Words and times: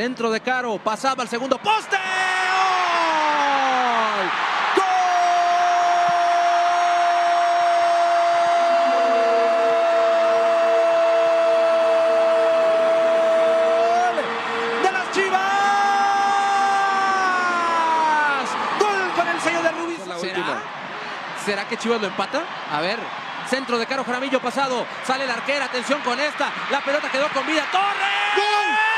Centro 0.00 0.30
de 0.30 0.40
Caro, 0.40 0.78
pasaba 0.78 1.22
al 1.22 1.28
segundo 1.28 1.58
poste. 1.58 1.94
de 14.82 14.90
las 14.90 15.10
Chivas. 15.12 15.40
Gol 18.78 19.12
con 19.14 19.28
el 19.28 19.38
sello 19.42 19.62
de 19.62 19.70
Rubí. 19.70 19.98
¿Será? 20.18 20.62
¿Será 21.44 21.68
que 21.68 21.76
Chivas 21.76 22.00
lo 22.00 22.06
empata? 22.06 22.42
A 22.72 22.80
ver. 22.80 22.98
Centro 23.50 23.78
de 23.78 23.84
Caro 23.84 24.02
Jaramillo 24.04 24.40
pasado. 24.40 24.86
Sale 25.04 25.24
el 25.24 25.30
arquero. 25.30 25.66
Atención 25.66 26.00
con 26.00 26.18
esta. 26.18 26.50
La 26.70 26.80
pelota 26.80 27.10
quedó 27.10 27.28
con 27.34 27.46
vida. 27.46 27.66
¡Torres! 27.70 27.90
¡De 28.36 28.89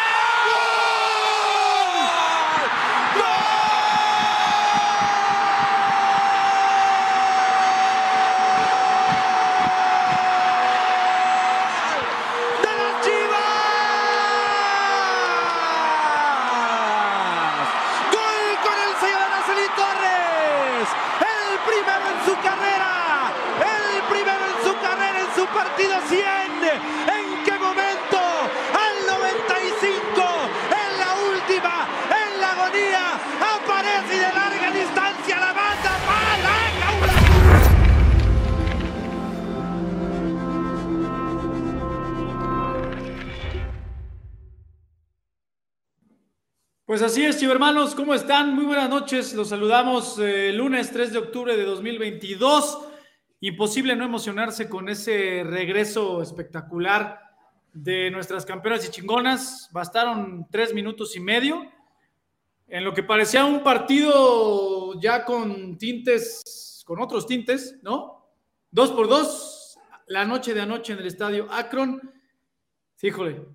Pues 46.92 47.00
así 47.00 47.24
es, 47.24 47.40
chivermanos, 47.40 47.94
¿cómo 47.94 48.12
están? 48.12 48.54
Muy 48.54 48.66
buenas 48.66 48.90
noches, 48.90 49.32
los 49.32 49.48
saludamos 49.48 50.18
eh, 50.18 50.52
lunes 50.52 50.90
3 50.90 51.14
de 51.14 51.18
octubre 51.20 51.56
de 51.56 51.64
2022. 51.64 52.86
Imposible 53.40 53.96
no 53.96 54.04
emocionarse 54.04 54.68
con 54.68 54.90
ese 54.90 55.42
regreso 55.42 56.20
espectacular 56.20 57.18
de 57.72 58.10
nuestras 58.10 58.44
campeonas 58.44 58.86
y 58.86 58.90
chingonas. 58.90 59.70
Bastaron 59.72 60.46
tres 60.50 60.74
minutos 60.74 61.16
y 61.16 61.20
medio 61.20 61.66
en 62.68 62.84
lo 62.84 62.92
que 62.92 63.02
parecía 63.02 63.46
un 63.46 63.62
partido 63.62 65.00
ya 65.00 65.24
con 65.24 65.78
tintes, 65.78 66.84
con 66.86 67.00
otros 67.00 67.26
tintes, 67.26 67.78
¿no? 67.82 68.28
Dos 68.70 68.90
por 68.90 69.08
dos, 69.08 69.78
la 70.08 70.26
noche 70.26 70.52
de 70.52 70.60
anoche 70.60 70.92
en 70.92 70.98
el 70.98 71.06
estadio 71.06 71.50
Akron. 71.50 72.12
Híjole, 73.00 73.46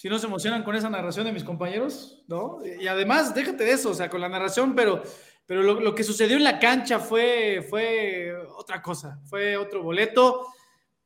si 0.00 0.08
no 0.08 0.18
se 0.18 0.26
emocionan 0.26 0.62
con 0.62 0.74
esa 0.74 0.88
narración 0.88 1.26
de 1.26 1.32
mis 1.32 1.44
compañeros, 1.44 2.24
¿no? 2.26 2.60
Y 2.64 2.86
además, 2.86 3.34
déjate 3.34 3.64
de 3.64 3.72
eso, 3.72 3.90
o 3.90 3.94
sea, 3.94 4.08
con 4.08 4.22
la 4.22 4.30
narración, 4.30 4.74
pero, 4.74 5.02
pero 5.44 5.62
lo, 5.62 5.94
que 5.94 6.04
sucedió 6.04 6.38
en 6.38 6.44
la 6.44 6.58
cancha 6.58 6.98
fue, 6.98 7.66
fue 7.68 8.34
otra 8.56 8.80
cosa, 8.80 9.20
fue 9.26 9.58
otro 9.58 9.82
boleto. 9.82 10.46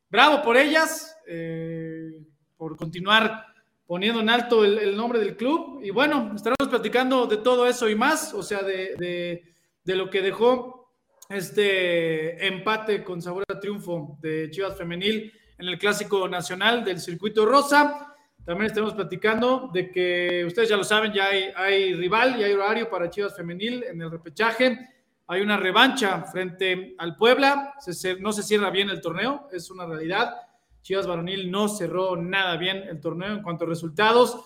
Bravo 0.09 0.41
por 0.41 0.55
ellas, 0.55 1.13
eh, 1.27 2.23
por 2.55 2.77
continuar 2.77 3.45
poniendo 3.85 4.21
en 4.21 4.29
alto 4.29 4.63
el, 4.63 4.77
el, 4.79 4.95
nombre 4.95 5.19
del 5.19 5.35
club. 5.35 5.81
Y 5.83 5.89
bueno, 5.89 6.31
estaremos 6.33 6.69
platicando 6.69 7.27
de 7.27 7.35
todo 7.35 7.67
eso 7.67 7.89
y 7.89 7.95
más, 7.95 8.33
o 8.33 8.43
sea, 8.43 8.61
de, 8.61 8.95
de, 8.97 9.43
de 9.83 9.95
lo 9.97 10.09
que 10.09 10.21
dejó 10.21 10.89
este 11.27 12.47
empate 12.47 13.03
con 13.03 13.21
sabor 13.21 13.43
a 13.49 13.59
triunfo 13.59 14.17
de 14.21 14.49
Chivas 14.51 14.77
Femenil 14.77 15.33
en 15.57 15.67
el 15.67 15.77
Clásico 15.77 16.29
Nacional 16.29 16.85
del 16.85 17.01
Circuito 17.01 17.45
Rosa. 17.45 18.13
También 18.45 18.67
estaremos 18.67 18.93
platicando 18.93 19.71
de 19.73 19.89
que 19.89 20.45
ustedes 20.45 20.69
ya 20.69 20.77
lo 20.77 20.83
saben, 20.83 21.11
ya 21.11 21.25
hay, 21.25 21.45
hay 21.55 21.95
rival 21.95 22.39
y 22.39 22.43
hay 22.43 22.53
horario 22.53 22.87
para 22.89 23.09
Chivas 23.09 23.35
Femenil 23.35 23.83
en 23.83 23.99
el 23.99 24.11
repechaje. 24.11 24.87
Hay 25.25 25.41
una 25.41 25.57
revancha 25.57 26.21
frente 26.25 26.93
al 26.99 27.15
Puebla. 27.17 27.73
Se, 27.79 28.19
no 28.19 28.31
se 28.31 28.43
cierra 28.43 28.69
bien 28.69 28.91
el 28.91 29.01
torneo, 29.01 29.47
es 29.51 29.71
una 29.71 29.87
realidad. 29.87 30.35
Chivas 30.83 31.07
Varonil 31.07 31.49
no 31.49 31.67
cerró 31.67 32.15
nada 32.15 32.55
bien 32.57 32.83
el 32.87 33.01
torneo 33.01 33.33
en 33.33 33.41
cuanto 33.41 33.65
a 33.65 33.67
resultados. 33.67 34.39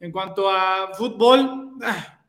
En 0.00 0.12
cuanto 0.12 0.50
a 0.50 0.92
fútbol, 0.92 1.70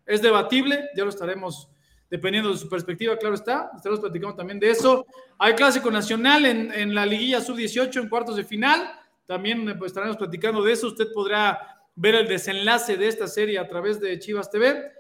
es 0.06 0.22
debatible, 0.22 0.86
ya 0.96 1.04
lo 1.04 1.10
estaremos 1.10 1.70
dependiendo 2.10 2.52
de 2.52 2.58
su 2.58 2.70
perspectiva, 2.70 3.18
claro 3.18 3.36
está. 3.36 3.72
Estaremos 3.76 4.00
platicando 4.00 4.34
también 4.34 4.62
de 4.62 4.70
eso. 4.70 5.06
Hay 5.38 5.56
clásico 5.56 5.92
nacional 5.92 6.46
en, 6.46 6.72
en 6.72 6.96
la 6.96 7.06
liguilla 7.06 7.42
sub-18 7.42 8.04
en 8.04 8.08
cuartos 8.08 8.38
de 8.38 8.46
final. 8.46 8.90
También 9.28 9.78
pues, 9.78 9.92
estaremos 9.92 10.18
platicando 10.18 10.64
de 10.64 10.72
eso. 10.72 10.88
Usted 10.88 11.12
podrá 11.14 11.84
ver 11.96 12.16
el 12.16 12.28
desenlace 12.28 12.98
de 12.98 13.08
esta 13.08 13.28
serie 13.28 13.60
a 13.60 13.68
través 13.68 14.00
de 14.00 14.18
Chivas 14.18 14.50
TV. 14.50 14.92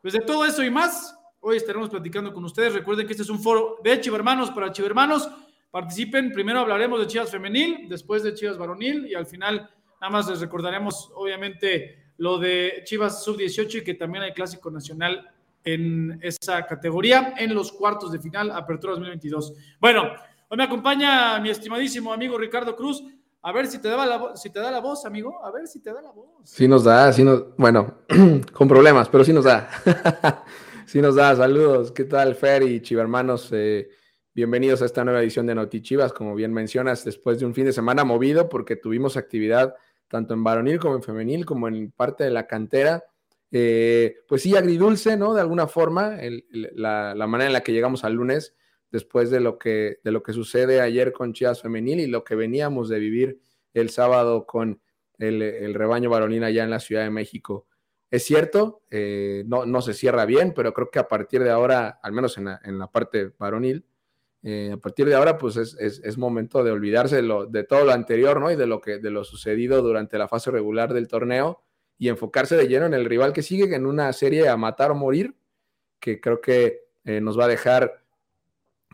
Pues 0.00 0.14
de 0.14 0.20
todo 0.20 0.46
eso 0.46 0.62
y 0.62 0.70
más, 0.70 1.18
hoy 1.40 1.56
estaremos 1.56 1.90
platicando 1.90 2.32
con 2.32 2.44
ustedes. 2.44 2.72
Recuerden 2.72 3.06
que 3.06 3.12
este 3.12 3.24
es 3.24 3.30
un 3.30 3.42
foro 3.42 3.78
de 3.82 4.00
Chivermanos 4.00 4.50
para 4.50 4.72
Chivermanos. 4.72 5.28
Participen. 5.70 6.32
Primero 6.32 6.60
hablaremos 6.60 7.00
de 7.00 7.06
Chivas 7.06 7.30
Femenil, 7.30 7.88
después 7.88 8.22
de 8.22 8.34
Chivas 8.34 8.56
Varonil 8.56 9.06
y 9.06 9.14
al 9.14 9.26
final 9.26 9.68
nada 10.00 10.10
más 10.10 10.28
les 10.28 10.40
recordaremos, 10.40 11.10
obviamente, 11.14 12.12
lo 12.18 12.38
de 12.38 12.82
Chivas 12.84 13.24
Sub-18 13.24 13.78
y 13.78 13.84
que 13.84 13.94
también 13.94 14.22
hay 14.24 14.32
Clásico 14.32 14.70
Nacional 14.70 15.30
en 15.64 16.18
esa 16.22 16.66
categoría 16.66 17.34
en 17.38 17.54
los 17.54 17.72
cuartos 17.72 18.12
de 18.12 18.18
final, 18.18 18.50
Apertura 18.50 18.92
2022. 18.92 19.54
Bueno, 19.80 20.12
hoy 20.48 20.56
me 20.56 20.64
acompaña 20.64 21.38
mi 21.40 21.50
estimadísimo 21.50 22.12
amigo 22.12 22.36
Ricardo 22.36 22.76
Cruz. 22.76 23.02
A 23.44 23.50
ver 23.50 23.66
si 23.66 23.80
te, 23.80 23.88
da 23.88 24.06
la, 24.06 24.36
si 24.36 24.50
te 24.50 24.60
da 24.60 24.70
la 24.70 24.78
voz, 24.78 25.04
amigo. 25.04 25.44
A 25.44 25.50
ver 25.50 25.66
si 25.66 25.80
te 25.80 25.92
da 25.92 26.00
la 26.00 26.12
voz. 26.12 26.28
Sí 26.44 26.68
nos 26.68 26.84
da, 26.84 27.12
sí 27.12 27.24
nos, 27.24 27.56
bueno, 27.56 27.98
con 28.52 28.68
problemas, 28.68 29.08
pero 29.08 29.24
sí 29.24 29.32
nos 29.32 29.44
da. 29.44 29.68
sí 30.86 31.02
nos 31.02 31.16
da. 31.16 31.34
Saludos. 31.34 31.90
¿Qué 31.90 32.04
tal, 32.04 32.36
Fer 32.36 32.62
y 32.62 32.80
Chivermanos? 32.80 33.48
Eh, 33.50 33.88
bienvenidos 34.32 34.80
a 34.82 34.84
esta 34.84 35.02
nueva 35.02 35.20
edición 35.20 35.46
de 35.46 35.56
Noti 35.56 35.82
Chivas. 35.82 36.12
Como 36.12 36.36
bien 36.36 36.52
mencionas, 36.52 37.04
después 37.04 37.40
de 37.40 37.46
un 37.46 37.52
fin 37.52 37.64
de 37.64 37.72
semana 37.72 38.04
movido, 38.04 38.48
porque 38.48 38.76
tuvimos 38.76 39.16
actividad 39.16 39.74
tanto 40.06 40.34
en 40.34 40.44
varonil 40.44 40.78
como 40.78 40.94
en 40.94 41.02
femenil, 41.02 41.44
como 41.44 41.66
en 41.66 41.90
parte 41.90 42.22
de 42.22 42.30
la 42.30 42.46
cantera. 42.46 43.02
Eh, 43.50 44.18
pues 44.28 44.42
sí, 44.42 44.56
agridulce, 44.56 45.16
¿no? 45.16 45.34
De 45.34 45.40
alguna 45.40 45.66
forma, 45.66 46.16
la 46.52 47.26
manera 47.26 47.48
en 47.48 47.54
la 47.54 47.62
que 47.62 47.72
llegamos 47.72 48.04
al 48.04 48.12
lunes 48.12 48.54
después 48.92 49.30
de 49.30 49.40
lo 49.40 49.58
que, 49.58 49.98
de 50.04 50.12
lo 50.12 50.22
que 50.22 50.32
sucede 50.32 50.80
ayer 50.80 51.12
con 51.12 51.32
Chivas 51.32 51.62
Femenil 51.62 51.98
y 51.98 52.06
lo 52.06 52.22
que 52.22 52.36
veníamos 52.36 52.88
de 52.88 52.98
vivir 53.00 53.40
el 53.74 53.90
sábado 53.90 54.46
con 54.46 54.80
el, 55.18 55.42
el 55.42 55.74
rebaño 55.74 56.10
varonil 56.10 56.44
allá 56.44 56.62
en 56.62 56.70
la 56.70 56.78
Ciudad 56.78 57.02
de 57.02 57.10
México. 57.10 57.66
Es 58.10 58.24
cierto, 58.24 58.82
eh, 58.90 59.42
no, 59.46 59.64
no, 59.64 59.80
se 59.80 59.94
cierra 59.94 60.26
bien, 60.26 60.52
pero 60.54 60.74
creo 60.74 60.90
que 60.90 60.98
a 60.98 61.08
partir 61.08 61.42
de 61.42 61.50
ahora, 61.50 61.98
al 62.02 62.12
menos 62.12 62.36
en 62.36 62.44
la, 62.44 62.60
en 62.62 62.78
la 62.78 62.86
parte 62.86 63.32
varonil, 63.38 63.86
eh, 64.42 64.72
a 64.74 64.76
partir 64.76 65.06
de 65.06 65.14
ahora, 65.14 65.38
pues 65.38 65.56
es, 65.56 65.74
es, 65.80 66.02
es 66.04 66.18
momento 66.18 66.62
de 66.62 66.72
olvidarse 66.72 67.16
de, 67.16 67.22
lo, 67.22 67.46
de, 67.46 67.64
todo 67.64 67.86
lo 67.86 67.92
anterior, 67.92 68.38
¿no? 68.38 68.50
Y 68.50 68.56
de 68.56 68.66
lo, 68.66 68.82
que, 68.82 68.98
de 68.98 69.10
lo 69.10 69.24
sucedido 69.24 69.80
durante 69.80 70.18
la 70.18 70.28
fase 70.28 70.50
regular 70.50 70.92
del 70.92 71.08
torneo 71.08 71.62
y 71.96 72.08
enfocarse 72.08 72.56
de 72.56 72.68
lleno 72.68 72.84
en 72.84 72.92
el 72.92 73.06
rival 73.06 73.32
que 73.32 73.42
sigue, 73.42 73.74
en 73.74 73.86
una 73.86 74.12
serie 74.12 74.48
a 74.48 74.58
matar 74.58 74.90
o 74.90 74.94
morir, 74.94 75.34
que 75.98 76.20
creo 76.20 76.42
que 76.42 76.82
eh, 77.04 77.20
nos 77.22 77.38
va 77.38 77.46
a 77.46 77.48
dejar 77.48 78.01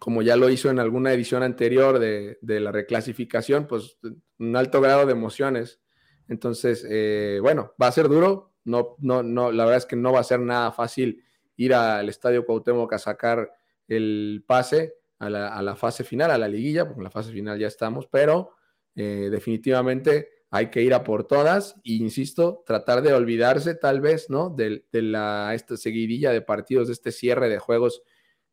como 0.00 0.22
ya 0.22 0.36
lo 0.36 0.48
hizo 0.50 0.70
en 0.70 0.78
alguna 0.78 1.12
edición 1.12 1.42
anterior 1.42 1.98
de, 1.98 2.38
de 2.40 2.60
la 2.60 2.72
reclasificación, 2.72 3.66
pues 3.66 3.98
un 4.38 4.56
alto 4.56 4.80
grado 4.80 5.06
de 5.06 5.12
emociones. 5.12 5.80
Entonces, 6.28 6.86
eh, 6.88 7.38
bueno, 7.40 7.74
va 7.80 7.88
a 7.88 7.92
ser 7.92 8.08
duro. 8.08 8.54
No, 8.64 8.96
no, 8.98 9.22
no, 9.22 9.50
la 9.50 9.64
verdad 9.64 9.78
es 9.78 9.86
que 9.86 9.96
no 9.96 10.12
va 10.12 10.20
a 10.20 10.24
ser 10.24 10.40
nada 10.40 10.72
fácil 10.72 11.24
ir 11.56 11.74
al 11.74 12.08
Estadio 12.08 12.44
Cuauhtémoc 12.44 12.92
a 12.92 12.98
sacar 12.98 13.50
el 13.86 14.44
pase 14.46 14.94
a 15.18 15.30
la, 15.30 15.48
a 15.48 15.62
la 15.62 15.74
fase 15.74 16.04
final, 16.04 16.30
a 16.30 16.38
la 16.38 16.48
liguilla, 16.48 16.84
porque 16.84 17.00
en 17.00 17.04
la 17.04 17.10
fase 17.10 17.32
final 17.32 17.58
ya 17.58 17.66
estamos, 17.66 18.06
pero 18.06 18.50
eh, 18.94 19.28
definitivamente 19.30 20.28
hay 20.50 20.70
que 20.70 20.82
ir 20.82 20.94
a 20.94 21.02
por 21.02 21.26
todas 21.26 21.76
e 21.84 21.94
insisto, 21.94 22.62
tratar 22.66 23.02
de 23.02 23.12
olvidarse 23.12 23.74
tal 23.74 24.00
vez, 24.00 24.30
¿no? 24.30 24.50
De, 24.50 24.84
de 24.92 25.02
la 25.02 25.52
esta 25.54 25.76
seguidilla 25.76 26.30
de 26.30 26.42
partidos, 26.42 26.88
de 26.88 26.92
este 26.92 27.10
cierre 27.10 27.48
de 27.48 27.58
juegos 27.58 28.02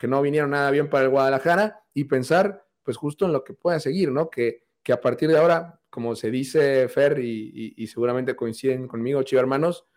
que 0.06 0.10
no 0.10 0.22
vinieron 0.22 0.52
nada 0.52 0.70
bien 0.70 0.88
para 0.88 1.06
el 1.06 1.10
Guadalajara 1.10 1.84
y 1.96 2.04
pensar 2.04 2.64
pues 2.84 2.96
justo 2.96 3.26
en 3.26 3.34
lo 3.34 3.44
que 3.44 3.56
pueda 3.56 3.80
seguir, 3.80 4.12
¿no? 4.12 4.30
Que, 4.30 4.68
que 4.84 4.94
a 4.94 5.02
partir 5.02 5.30
de 5.30 5.38
ahora, 5.40 5.82
como 5.90 6.16
se 6.16 6.30
dice 6.30 6.88
Fer 6.90 7.18
y, 7.18 7.88
seguramente 7.88 8.36
coinciden 8.36 8.88
conmigo, 8.88 9.24
Chivo 9.24 9.40
Hermanos, 9.40 9.88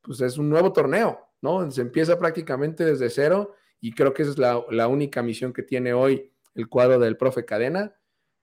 pues 0.00 0.20
es 0.22 0.38
un 0.38 0.50
nuevo 0.50 0.72
torneo, 0.72 1.20
¿no? 1.40 1.70
Se 1.70 1.82
empieza 1.82 2.18
prácticamente 2.18 2.84
desde 2.84 3.10
cero 3.10 3.54
y 3.80 3.92
creo 3.92 4.12
que 4.12 4.22
esa 4.22 4.32
es 4.32 4.38
la, 4.38 4.60
la 4.70 4.88
única 4.88 5.22
misión 5.22 5.52
que 5.52 5.62
tiene 5.62 5.92
hoy 5.92 6.32
el 6.56 6.68
cuadro 6.68 6.98
del 6.98 7.16
profe 7.16 7.44
Cadena. 7.44 7.94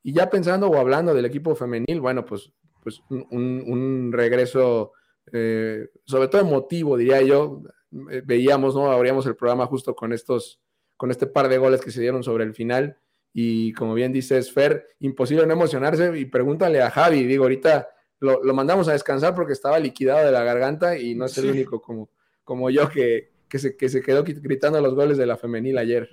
Y 0.04 0.13
ya 0.13 0.30
pensando 0.30 0.69
o 0.69 0.78
hablando 0.78 1.13
del 1.13 1.25
equipo 1.25 1.58
femenil, 1.58 2.00
bueno, 2.00 2.24
pues, 2.24 2.54
pues 2.81 3.02
un, 3.10 3.28
un, 3.31 3.63
un 3.68 4.13
regreso 4.13 4.94
eh, 5.34 5.90
sobre 6.06 6.30
todo 6.30 6.40
emotivo, 6.40 6.96
diría 6.96 7.22
yo. 7.22 7.63
Eh, 8.10 8.22
veíamos, 8.25 8.75
¿no? 8.75 8.90
Abríamos 8.90 9.25
el 9.25 9.36
programa 9.36 9.66
justo 9.66 9.94
con 9.94 10.13
estos, 10.13 10.62
con 11.01 11.09
este 11.09 11.25
par 11.25 11.50
de 11.50 11.57
goles 11.57 11.81
que 11.81 11.89
se 11.89 12.00
dieron 12.00 12.21
sobre 12.21 12.44
el 12.44 12.53
final. 12.53 12.95
Y 13.33 13.74
como 13.74 13.95
bien 13.95 14.13
dices, 14.13 14.53
Fer, 14.53 14.86
imposible 15.00 15.48
no 15.48 15.53
emocionarse. 15.53 16.15
Y 16.15 16.25
pregúntale 16.25 16.80
a 16.80 16.92
Javi, 16.92 17.24
digo, 17.24 17.45
ahorita 17.45 17.89
lo, 18.19 18.39
mandamos 18.53 18.88
a 18.88 18.92
descansar 18.92 19.33
porque 19.33 19.53
estaba 19.53 19.80
liquidado 19.80 20.24
de 20.24 20.31
la 20.31 20.44
garganta 20.44 21.00
y 21.00 21.15
no 21.15 21.25
es 21.25 21.36
el 21.39 21.50
único 21.50 21.81
como, 21.81 22.12
como 22.44 22.69
yo 22.69 22.88
que, 22.88 23.31
que, 23.50 23.57
se, 23.57 23.75
que 23.75 23.89
se 23.89 24.03
quedó 24.03 24.24
gritando 24.24 24.80
los 24.80 24.94
goles 24.94 25.18
de 25.18 25.25
la 25.25 25.38
femenil 25.38 25.80
ayer. 25.80 26.07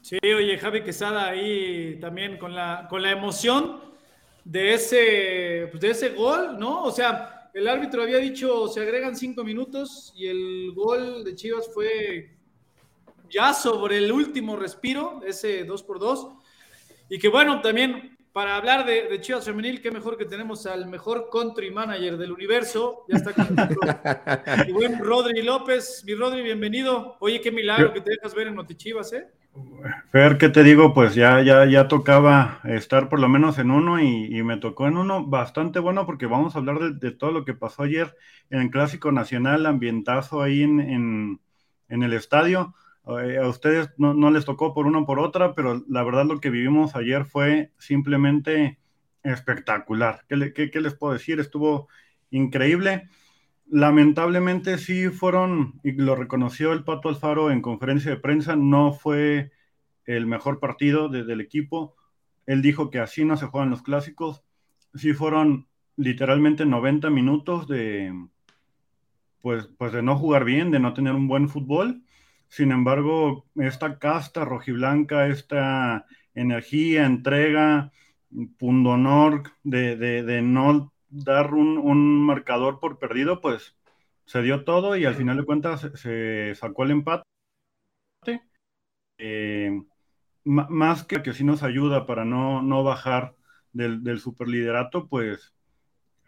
Sí, 0.00 0.16
oye, 0.34 0.56
Javi 0.56 0.82
Quesada 0.82 1.28
ahí 1.28 1.98
también 2.00 2.38
con 2.38 2.54
la, 2.54 2.86
con 2.88 3.02
la 3.02 3.10
emoción 3.10 3.82
de 4.46 4.72
ese, 4.72 5.68
pues, 5.70 5.82
de 5.82 5.90
ese 5.90 6.08
gol, 6.14 6.58
¿no? 6.58 6.84
O 6.84 6.90
sea, 6.90 7.50
el 7.52 7.68
árbitro 7.68 8.02
había 8.02 8.16
dicho 8.16 8.66
se 8.68 8.80
agregan 8.80 9.14
cinco 9.14 9.44
minutos 9.44 10.14
y 10.16 10.26
el 10.26 10.72
gol 10.72 11.22
de 11.22 11.34
Chivas 11.34 11.68
fue 11.74 12.39
ya 13.30 13.54
sobre 13.54 13.98
el 13.98 14.12
último 14.12 14.56
respiro, 14.56 15.22
ese 15.26 15.64
2 15.64 15.82
por 15.84 15.98
2 15.98 16.28
Y 17.08 17.18
que 17.18 17.28
bueno, 17.28 17.60
también 17.60 18.18
para 18.32 18.56
hablar 18.56 18.86
de, 18.86 19.20
Chivas 19.20 19.44
Femenil, 19.44 19.82
qué 19.82 19.90
mejor 19.90 20.16
que 20.16 20.24
tenemos 20.24 20.64
al 20.66 20.86
mejor 20.86 21.28
country 21.32 21.70
manager 21.70 22.16
del 22.16 22.30
universo. 22.30 23.04
Ya 23.08 23.16
está 23.16 23.32
con 23.32 23.54
nosotros. 23.54 24.72
buen 24.72 24.98
Rodri 24.98 25.42
López. 25.42 26.04
Mi 26.06 26.14
Rodri, 26.14 26.42
bienvenido. 26.42 27.16
Oye, 27.20 27.40
qué 27.40 27.50
milagro 27.50 27.92
que 27.92 28.00
te 28.00 28.10
dejas 28.10 28.34
ver 28.34 28.46
en 28.46 28.54
Notichivas, 28.54 29.12
¿eh? 29.12 29.26
Fer, 30.12 30.38
¿qué 30.38 30.48
te 30.48 30.62
digo? 30.62 30.94
Pues 30.94 31.14
ya, 31.16 31.42
ya, 31.42 31.64
ya 31.66 31.88
tocaba 31.88 32.60
estar 32.64 33.08
por 33.08 33.18
lo 33.18 33.28
menos 33.28 33.58
en 33.58 33.72
uno 33.72 34.00
y, 34.00 34.42
me 34.44 34.58
tocó 34.58 34.86
en 34.86 34.96
uno 34.96 35.26
bastante 35.26 35.80
bueno 35.80 36.06
porque 36.06 36.26
vamos 36.26 36.54
a 36.54 36.58
hablar 36.58 36.78
de, 36.78 37.10
todo 37.10 37.32
lo 37.32 37.44
que 37.44 37.54
pasó 37.54 37.82
ayer 37.82 38.16
en 38.50 38.60
el 38.60 38.70
Clásico 38.70 39.10
Nacional, 39.10 39.66
ambientazo 39.66 40.40
ahí 40.40 40.62
en, 40.62 41.40
en, 41.88 42.02
el 42.02 42.12
estadio. 42.12 42.74
Eh, 43.06 43.38
a 43.38 43.48
ustedes 43.48 43.90
no, 43.96 44.30
les 44.30 44.44
tocó 44.44 44.74
por 44.74 44.86
una 44.86 45.04
por 45.04 45.18
otra, 45.18 45.54
pero 45.54 45.84
la 45.88 46.02
verdad 46.02 46.26
lo 46.26 46.40
que 46.40 46.50
vivimos 46.50 46.94
ayer 46.94 47.24
fue 47.24 47.72
simplemente 47.78 48.78
espectacular. 49.22 50.24
¿Qué, 50.28 50.52
qué, 50.52 50.70
qué 50.70 50.80
les 50.80 50.94
puedo 50.94 51.12
decir? 51.12 51.40
Estuvo 51.40 51.88
increíble. 52.30 53.08
Lamentablemente 53.66 54.78
sí 54.78 55.08
fueron, 55.08 55.80
y 55.84 55.92
lo 55.92 56.16
reconoció 56.16 56.72
el 56.72 56.84
Pato 56.84 57.08
Alfaro 57.08 57.50
en 57.50 57.62
conferencia 57.62 58.10
de 58.10 58.16
prensa, 58.16 58.56
no 58.56 58.92
fue 58.92 59.52
el 60.06 60.26
mejor 60.26 60.58
partido 60.58 61.08
del 61.08 61.40
equipo. 61.40 61.94
Él 62.46 62.62
dijo 62.62 62.90
que 62.90 62.98
así 62.98 63.24
no 63.24 63.36
se 63.36 63.46
juegan 63.46 63.70
los 63.70 63.82
clásicos. 63.82 64.42
Sí 64.94 65.12
fueron 65.12 65.68
literalmente 65.96 66.66
90 66.66 67.10
minutos 67.10 67.68
de, 67.68 68.12
pues, 69.40 69.68
pues 69.78 69.92
de 69.92 70.02
no 70.02 70.16
jugar 70.16 70.44
bien, 70.44 70.70
de 70.70 70.80
no 70.80 70.94
tener 70.94 71.14
un 71.14 71.28
buen 71.28 71.48
fútbol. 71.48 72.02
Sin 72.50 72.72
embargo, 72.72 73.46
esta 73.54 73.98
casta 73.98 74.44
rojiblanca, 74.44 75.28
esta 75.28 76.04
energía, 76.34 77.06
entrega, 77.06 77.92
pundonor 78.58 79.44
de, 79.62 79.96
de, 79.96 80.42
no 80.42 80.92
dar 81.08 81.54
un, 81.54 82.26
marcador 82.26 82.80
por 82.80 82.98
perdido, 82.98 83.40
pues 83.40 83.78
se 84.24 84.42
dio 84.42 84.64
todo 84.64 84.96
y 84.96 85.04
al 85.04 85.14
final 85.14 85.36
de 85.36 85.44
cuentas 85.44 85.88
se, 85.94 86.54
sacó 86.56 86.82
el 86.82 86.90
empate. 86.90 87.24
Eh, 89.18 89.82
más 90.44 91.04
que 91.04 91.22
que 91.22 91.44
nos 91.44 91.62
ayuda 91.62 92.04
para 92.04 92.24
no, 92.24 92.62
no 92.62 92.82
bajar 92.82 93.36
del, 93.72 94.02
del 94.02 94.18
superliderato, 94.18 95.06
pues 95.08 95.54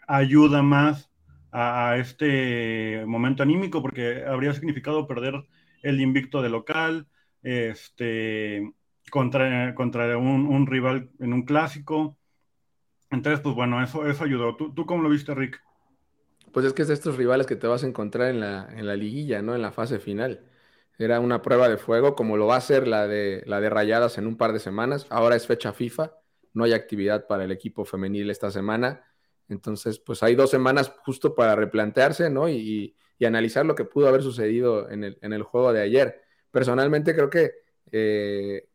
ayuda 0.07 0.63
más 0.63 1.11
a, 1.51 1.97
este 1.99 3.05
momento 3.07 3.43
anímico, 3.43 3.83
porque 3.83 4.25
habría 4.25 4.55
significado 4.55 5.07
perder 5.09 5.35
el 5.83 6.01
invicto 6.01 6.43
de 6.43 6.49
local, 6.49 7.07
este, 7.43 8.73
contra, 9.11 9.75
contra 9.75 10.17
un, 10.17 10.47
un 10.47 10.67
rival 10.67 11.11
en 11.21 11.33
un 11.33 11.43
clásico. 11.43 12.17
Entonces, 13.11 13.41
pues 13.41 13.55
bueno, 13.55 13.83
eso, 13.83 14.07
eso 14.07 14.25
ayudó. 14.25 14.57
¿Tú, 14.57 14.73
¿Tú 14.73 14.87
cómo 14.87 15.03
lo 15.03 15.11
viste, 15.11 15.35
Rick? 15.35 15.61
Pues 16.53 16.67
es 16.67 16.73
que 16.73 16.83
es 16.83 16.89
de 16.89 16.95
estos 16.95 17.17
rivales 17.17 17.47
que 17.47 17.57
te 17.57 17.67
vas 17.67 17.83
a 17.83 17.87
encontrar 17.87 18.31
en 18.31 18.41
la, 18.41 18.69
en 18.75 18.87
la 18.87 18.97
liguilla, 18.97 19.43
¿no? 19.43 19.55
En 19.55 19.63
la 19.63 19.73
fase 19.73 19.99
final. 19.99 20.47
Era 20.99 21.21
una 21.21 21.43
prueba 21.43 21.69
de 21.69 21.79
fuego, 21.79 22.15
como 22.15 22.37
lo 22.37 22.47
va 22.47 22.57
a 22.57 22.61
ser 22.61 22.87
la 22.87 23.07
de, 23.09 23.43
la 23.47 23.61
de 23.61 23.71
Rayadas 23.71 24.19
en 24.19 24.27
un 24.27 24.37
par 24.37 24.53
de 24.53 24.61
semanas. 24.61 25.07
Ahora 25.11 25.37
es 25.37 25.47
fecha 25.47 25.73
FIFA, 25.73 26.13
no 26.53 26.65
hay 26.65 26.75
actividad 26.75 27.27
para 27.27 27.45
el 27.45 27.53
equipo 27.53 27.85
femenil 27.85 28.31
esta 28.31 28.51
semana. 28.51 29.05
Entonces, 29.49 29.99
pues 29.99 30.23
hay 30.23 30.35
dos 30.35 30.51
semanas 30.51 30.93
justo 31.05 31.35
para 31.35 31.57
replantearse, 31.57 32.31
¿no? 32.31 32.49
Y, 32.49 32.97
y 33.19 33.25
analizar 33.25 33.65
lo 33.65 33.75
que 33.75 33.85
pudo 33.85 34.09
haber 34.09 34.23
sucedido 34.23 34.91
en 34.91 35.05
el, 35.05 35.19
en 35.23 35.33
el 35.33 35.43
juego 35.43 35.73
de 35.73 35.83
ayer. 35.83 36.23
Personalmente 36.51 37.15
creo 37.15 37.31
que 37.31 37.53
eh, 37.93 38.69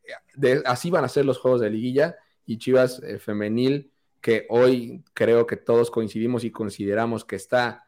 así 0.65 0.89
van 0.89 1.03
a 1.03 1.09
ser 1.09 1.25
los 1.25 1.39
juegos 1.39 1.61
de 1.61 1.69
liguilla 1.69 2.17
y 2.45 2.57
Chivas 2.57 3.01
eh, 3.03 3.19
femenil 3.19 3.91
que 4.21 4.45
hoy 4.49 5.03
creo 5.13 5.47
que 5.47 5.57
todos 5.57 5.91
coincidimos 5.91 6.43
y 6.43 6.51
consideramos 6.51 7.25
que 7.25 7.35
está 7.35 7.87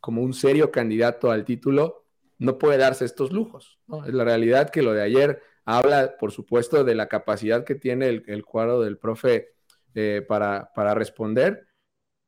como 0.00 0.22
un 0.22 0.34
serio 0.34 0.70
candidato 0.70 1.30
al 1.30 1.44
título, 1.44 2.04
no 2.38 2.58
puede 2.58 2.78
darse 2.78 3.04
estos 3.04 3.32
lujos. 3.32 3.78
Es 4.06 4.14
la 4.14 4.24
realidad 4.24 4.70
que 4.70 4.82
lo 4.82 4.92
de 4.92 5.02
ayer 5.02 5.42
habla, 5.64 6.16
por 6.18 6.32
supuesto, 6.32 6.84
de 6.84 6.94
la 6.94 7.08
capacidad 7.08 7.64
que 7.64 7.74
tiene 7.74 8.08
el, 8.08 8.44
cuadro 8.44 8.80
del 8.80 8.98
profe 8.98 9.54
eh, 9.94 10.24
para, 10.26 10.70
para, 10.74 10.94
responder 10.94 11.65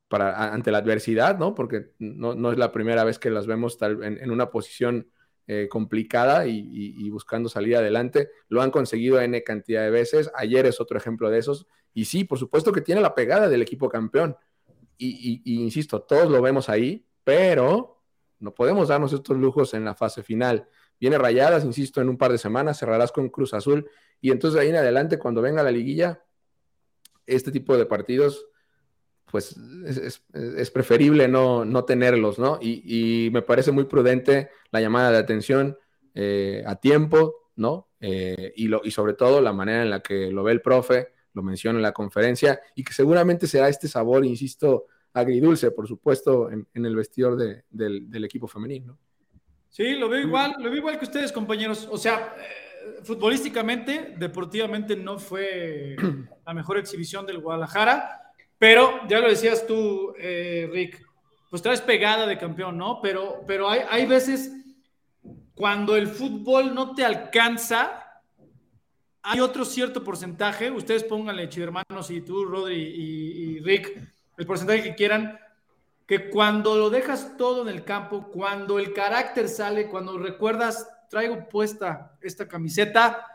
para, 0.08 0.52
ante 0.52 0.70
la 0.70 0.78
adversidad, 0.78 1.38
¿no? 1.38 1.54
porque 1.54 1.92
no, 1.98 2.50
es 2.50 2.58
la 2.58 2.72
primera 2.72 3.04
vez 3.04 3.18
que 3.18 3.30
las 3.30 3.46
vemos 3.46 3.78
tal, 3.78 4.02
en, 4.02 4.30
una 4.30 4.50
posición 4.50 5.10
eh, 5.46 5.68
complicada 5.70 6.46
y, 6.46 7.08
buscando 7.10 7.48
salir 7.48 7.76
adelante. 7.76 8.30
Lo 8.48 8.62
han 8.62 8.70
conseguido 8.70 9.20
N 9.20 9.42
cantidad 9.44 9.82
de 9.82 9.90
veces. 9.90 10.30
Ayer 10.34 10.66
es 10.66 10.80
otro 10.80 10.98
ejemplo 10.98 11.30
de 11.30 11.38
esos. 11.38 11.66
Y 11.92 12.06
sí, 12.06 12.24
por 12.24 12.38
supuesto 12.38 12.72
que 12.72 12.80
tiene 12.80 13.00
la 13.00 13.14
pegada 13.14 13.48
del 13.48 13.62
equipo 13.62 13.88
campeón. 13.88 14.36
Y, 14.96 15.42
insisto, 15.44 16.02
todos 16.02 16.30
lo 16.30 16.42
vemos 16.42 16.68
ahí, 16.68 17.06
pero 17.22 18.02
no 18.40 18.52
podemos 18.52 18.88
darnos 18.88 19.12
estos 19.12 19.36
lujos 19.36 19.74
en 19.74 19.84
la 19.84 19.94
fase 19.94 20.22
final. 20.22 20.68
Viene 20.98 21.18
rayadas, 21.18 21.64
insisto, 21.64 22.00
en 22.00 22.08
un 22.08 22.18
par 22.18 22.32
de 22.32 22.38
semanas, 22.38 22.78
cerrarás 22.78 23.12
con 23.12 23.28
Cruz 23.28 23.54
Azul. 23.54 23.88
Y 24.20 24.32
entonces 24.32 24.60
ahí 24.60 24.68
en 24.68 24.76
adelante, 24.76 25.18
cuando 25.18 25.40
venga 25.40 25.62
la 25.62 25.70
liguilla, 25.70 26.24
este 27.26 27.52
tipo 27.52 27.76
de 27.76 27.86
partidos, 27.86 28.48
pues 29.30 29.56
es, 29.86 30.70
preferible 30.70 31.28
no, 31.28 31.64
no, 31.64 31.84
tenerlos, 31.84 32.38
¿no? 32.38 32.58
Y, 32.60 33.28
me 33.32 33.42
parece 33.42 33.72
muy 33.72 33.84
prudente 33.84 34.50
la 34.70 34.80
llamada 34.80 35.10
de 35.10 35.18
atención 35.18 35.76
eh, 36.14 36.62
a 36.66 36.76
tiempo, 36.76 37.50
¿no? 37.56 37.88
Eh, 38.00 38.52
y, 38.56 38.68
lo, 38.68 38.80
y 38.84 38.90
sobre 38.90 39.14
todo 39.14 39.40
la 39.40 39.52
manera 39.52 39.82
en 39.82 39.90
la 39.90 40.00
que 40.00 40.30
lo 40.30 40.42
ve 40.44 40.52
el 40.52 40.62
profe, 40.62 41.08
lo 41.34 41.42
menciona 41.42 41.78
en 41.78 41.82
la 41.82 41.92
conferencia, 41.92 42.60
y 42.74 42.84
que 42.84 42.92
seguramente 42.92 43.46
será 43.46 43.68
este 43.68 43.88
sabor, 43.88 44.24
insisto, 44.24 44.86
agridulce, 45.12 45.70
por 45.70 45.86
supuesto, 45.86 46.50
en, 46.50 46.66
el 46.74 46.96
vestidor 46.96 47.36
del, 47.36 48.24
equipo 48.24 48.48
femenino. 48.48 48.98
Sí, 49.68 49.94
lo 49.94 50.08
veo 50.08 50.20
igual, 50.20 50.54
lo 50.58 50.70
veo 50.70 50.78
igual 50.78 50.98
que 50.98 51.04
ustedes, 51.04 51.32
compañeros. 51.32 51.86
O 51.90 51.98
sea, 51.98 52.34
eh, 52.38 53.00
futbolísticamente, 53.02 54.14
deportivamente 54.16 54.96
no 54.96 55.18
fue 55.18 55.96
la 56.46 56.54
mejor 56.54 56.78
exhibición 56.78 57.26
del 57.26 57.38
Guadalajara, 57.38 58.27
pero 58.58 59.06
ya 59.08 59.20
lo 59.20 59.28
decías 59.28 59.66
tú, 59.66 60.12
eh, 60.18 60.68
Rick, 60.72 61.00
pues 61.50 61.62
traes 61.62 61.80
pegada 61.80 62.26
de 62.26 62.36
campeón, 62.36 62.76
¿no? 62.76 63.00
Pero, 63.00 63.42
pero 63.46 63.68
hay, 63.68 63.80
hay 63.88 64.06
veces 64.06 64.52
cuando 65.54 65.96
el 65.96 66.08
fútbol 66.08 66.74
no 66.74 66.94
te 66.94 67.04
alcanza, 67.04 68.04
hay 69.22 69.40
otro 69.40 69.64
cierto 69.64 70.04
porcentaje, 70.04 70.70
ustedes 70.70 71.04
pónganle, 71.04 71.48
hermanos, 71.56 72.10
y 72.10 72.20
tú, 72.20 72.44
Rodri 72.44 72.76
y, 72.76 73.60
Rick, 73.60 74.00
el 74.36 74.46
porcentaje 74.46 74.82
que 74.82 74.94
quieran, 74.94 75.38
que 76.06 76.30
cuando 76.30 76.76
lo 76.76 76.90
dejas 76.90 77.36
todo 77.36 77.62
en 77.62 77.68
el 77.68 77.84
campo, 77.84 78.28
cuando 78.30 78.78
el 78.78 78.92
carácter 78.92 79.48
sale, 79.48 79.88
cuando 79.88 80.16
recuerdas, 80.16 80.88
traigo 81.10 81.48
puesta 81.48 82.16
esta 82.20 82.46
camiseta, 82.46 83.26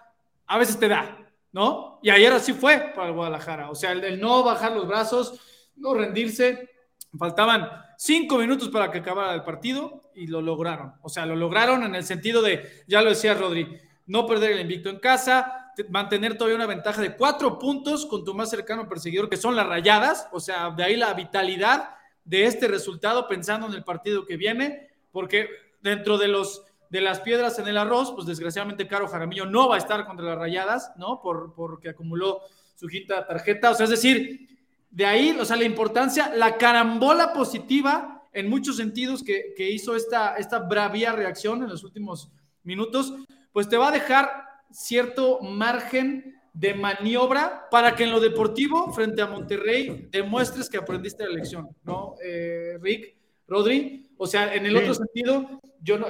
a 0.47 0.57
veces 0.57 0.79
te 0.79 0.87
da, 0.87 1.22
¿no? 1.53 1.99
Y 2.01 2.09
ayer 2.09 2.33
así 2.33 2.51
fue 2.51 2.91
para 2.93 3.07
el 3.07 3.13
Guadalajara, 3.13 3.69
o 3.69 3.75
sea, 3.75 3.93
el, 3.93 4.19
no 4.19 4.43
bajar 4.43 4.73
los 4.73 4.87
brazos, 4.87 5.39
no 5.77 5.93
rendirse, 5.93 6.69
faltaban 7.17 7.69
cinco 7.97 8.37
minutos 8.37 8.69
para 8.69 8.91
que 8.91 8.97
acabara 8.97 9.33
el 9.33 9.43
partido 9.43 10.01
y 10.15 10.27
lo 10.27 10.41
lograron, 10.41 10.95
o 11.01 11.09
sea, 11.09 11.25
lo 11.25 11.35
lograron 11.35 11.83
en 11.83 11.95
el 11.95 12.03
sentido 12.03 12.41
de, 12.41 12.83
ya 12.87 13.01
lo 13.01 13.09
decía 13.09 13.35
Rodri, 13.35 13.79
no 14.07 14.25
perder 14.27 14.51
el 14.51 14.61
invicto 14.61 14.89
en 14.89 14.99
casa, 14.99 15.71
mantener 15.89 16.37
todavía 16.37 16.57
una 16.57 16.65
ventaja 16.65 17.01
de 17.01 17.15
cuatro 17.15 17.57
puntos 17.57 18.05
con 18.07 18.25
tu 18.25 18.33
más 18.33 18.49
cercano 18.49 18.89
perseguidor, 18.89 19.29
que 19.29 19.37
son 19.37 19.55
las 19.55 19.67
rayadas, 19.67 20.27
o 20.31 20.39
sea, 20.39 20.71
de 20.71 20.83
ahí 20.83 20.97
la 20.97 21.13
vitalidad 21.13 21.91
de 22.25 22.45
este 22.45 22.67
resultado 22.67 23.27
pensando 23.27 23.67
en 23.67 23.73
el 23.73 23.83
partido 23.83 24.25
que 24.25 24.37
viene, 24.37 24.89
porque 25.11 25.49
dentro 25.81 26.17
de 26.17 26.29
los 26.29 26.63
de 26.93 27.01
las 27.01 27.21
piedras 27.21 27.57
en 27.57 27.67
el 27.67 27.79
arroz, 27.79 28.11
pues 28.11 28.27
desgraciadamente 28.27 28.87
Caro 28.87 29.07
Jaramillo 29.07 29.47
no 29.47 29.67
va 29.67 29.75
a 29.75 29.77
estar 29.79 30.05
contra 30.05 30.27
las 30.27 30.37
rayadas, 30.37 30.91
¿no? 30.95 31.21
Por, 31.23 31.55
porque 31.55 31.89
acumuló 31.89 32.41
su 32.75 32.87
quinta 32.87 33.25
tarjeta, 33.25 33.71
o 33.71 33.73
sea, 33.73 33.85
es 33.85 33.89
decir, 33.89 34.47
de 34.91 35.03
ahí, 35.03 35.35
o 35.39 35.43
sea, 35.43 35.55
la 35.55 35.63
importancia, 35.63 36.31
la 36.35 36.55
carambola 36.59 37.33
positiva 37.33 38.21
en 38.31 38.47
muchos 38.47 38.77
sentidos 38.77 39.23
que, 39.23 39.55
hizo 39.71 39.95
esta, 39.95 40.35
esta 40.35 40.59
bravía 40.59 41.13
reacción 41.13 41.63
en 41.63 41.69
los 41.69 41.83
últimos 41.83 42.29
minutos, 42.61 43.15
pues 43.51 43.67
te 43.67 43.77
va 43.77 43.87
a 43.87 43.91
dejar 43.91 44.29
cierto 44.69 45.39
margen 45.41 46.39
de 46.53 46.75
maniobra 46.75 47.69
para 47.71 47.95
que 47.95 48.03
en 48.03 48.11
lo 48.11 48.19
deportivo, 48.19 48.93
frente 48.93 49.23
a 49.23 49.25
Monterrey, 49.25 50.09
demuestres 50.11 50.69
que 50.69 50.77
aprendiste 50.77 51.23
la 51.23 51.31
lección, 51.31 51.75
¿no, 51.81 52.13
eh, 52.23 52.77
Rick, 52.79 53.15
Rodri? 53.47 54.11
O 54.15 54.27
sea, 54.27 54.53
en 54.53 54.67
el 54.67 54.77
otro 54.77 54.93
sentido, 54.93 55.59
yo 55.81 55.97
no, 55.97 56.05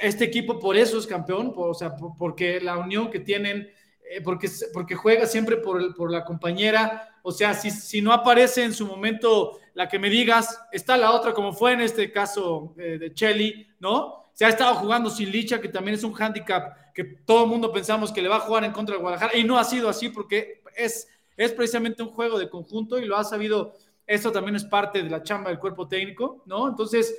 este 0.00 0.24
equipo 0.24 0.58
por 0.58 0.76
eso 0.76 0.98
es 0.98 1.06
campeón, 1.06 1.52
o 1.56 1.74
sea, 1.74 1.94
porque 1.96 2.60
la 2.60 2.78
unión 2.78 3.10
que 3.10 3.20
tienen, 3.20 3.70
eh, 4.10 4.20
porque, 4.22 4.48
porque 4.72 4.94
juega 4.94 5.26
siempre 5.26 5.56
por, 5.56 5.94
por 5.94 6.10
la 6.10 6.24
compañera, 6.24 7.20
o 7.22 7.32
sea, 7.32 7.54
si, 7.54 7.70
si, 7.70 8.00
no 8.00 8.12
aparece 8.12 8.64
en 8.64 8.72
su 8.72 8.86
momento 8.86 9.58
la 9.74 9.88
que 9.88 9.98
me 9.98 10.08
digas, 10.08 10.60
está 10.72 10.96
la 10.96 11.12
otra, 11.12 11.34
como 11.34 11.52
fue 11.52 11.72
en 11.72 11.80
este 11.80 12.10
caso 12.10 12.74
eh, 12.78 12.98
de 12.98 13.12
Chelly, 13.12 13.68
¿no? 13.80 14.30
Se 14.32 14.44
ha 14.44 14.48
estado 14.48 14.76
jugando 14.76 15.10
sin 15.10 15.30
Licha, 15.30 15.60
que 15.60 15.68
también 15.68 15.96
es 15.96 16.04
un 16.04 16.12
hándicap 16.12 16.92
que 16.94 17.04
todo 17.04 17.44
el 17.44 17.50
mundo 17.50 17.72
pensamos 17.72 18.12
que 18.12 18.22
le 18.22 18.28
va 18.28 18.36
a 18.36 18.40
jugar 18.40 18.64
en 18.64 18.72
contra 18.72 18.94
de 18.94 19.00
Guadalajara, 19.00 19.36
y 19.36 19.44
no 19.44 19.58
ha 19.58 19.64
sido 19.64 19.88
así 19.88 20.08
porque 20.08 20.62
es, 20.76 21.08
es 21.36 21.52
precisamente 21.52 22.02
un 22.02 22.10
juego 22.10 22.38
de 22.38 22.48
conjunto 22.48 22.98
y 22.98 23.04
lo 23.04 23.16
ha 23.16 23.24
sabido, 23.24 23.74
eso 24.06 24.32
también 24.32 24.56
es 24.56 24.64
parte 24.64 25.02
de 25.02 25.10
la 25.10 25.22
chamba 25.22 25.50
del 25.50 25.58
cuerpo 25.58 25.86
técnico, 25.86 26.42
¿no? 26.46 26.68
Entonces, 26.68 27.14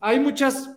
hay 0.00 0.20
muchas 0.20 0.70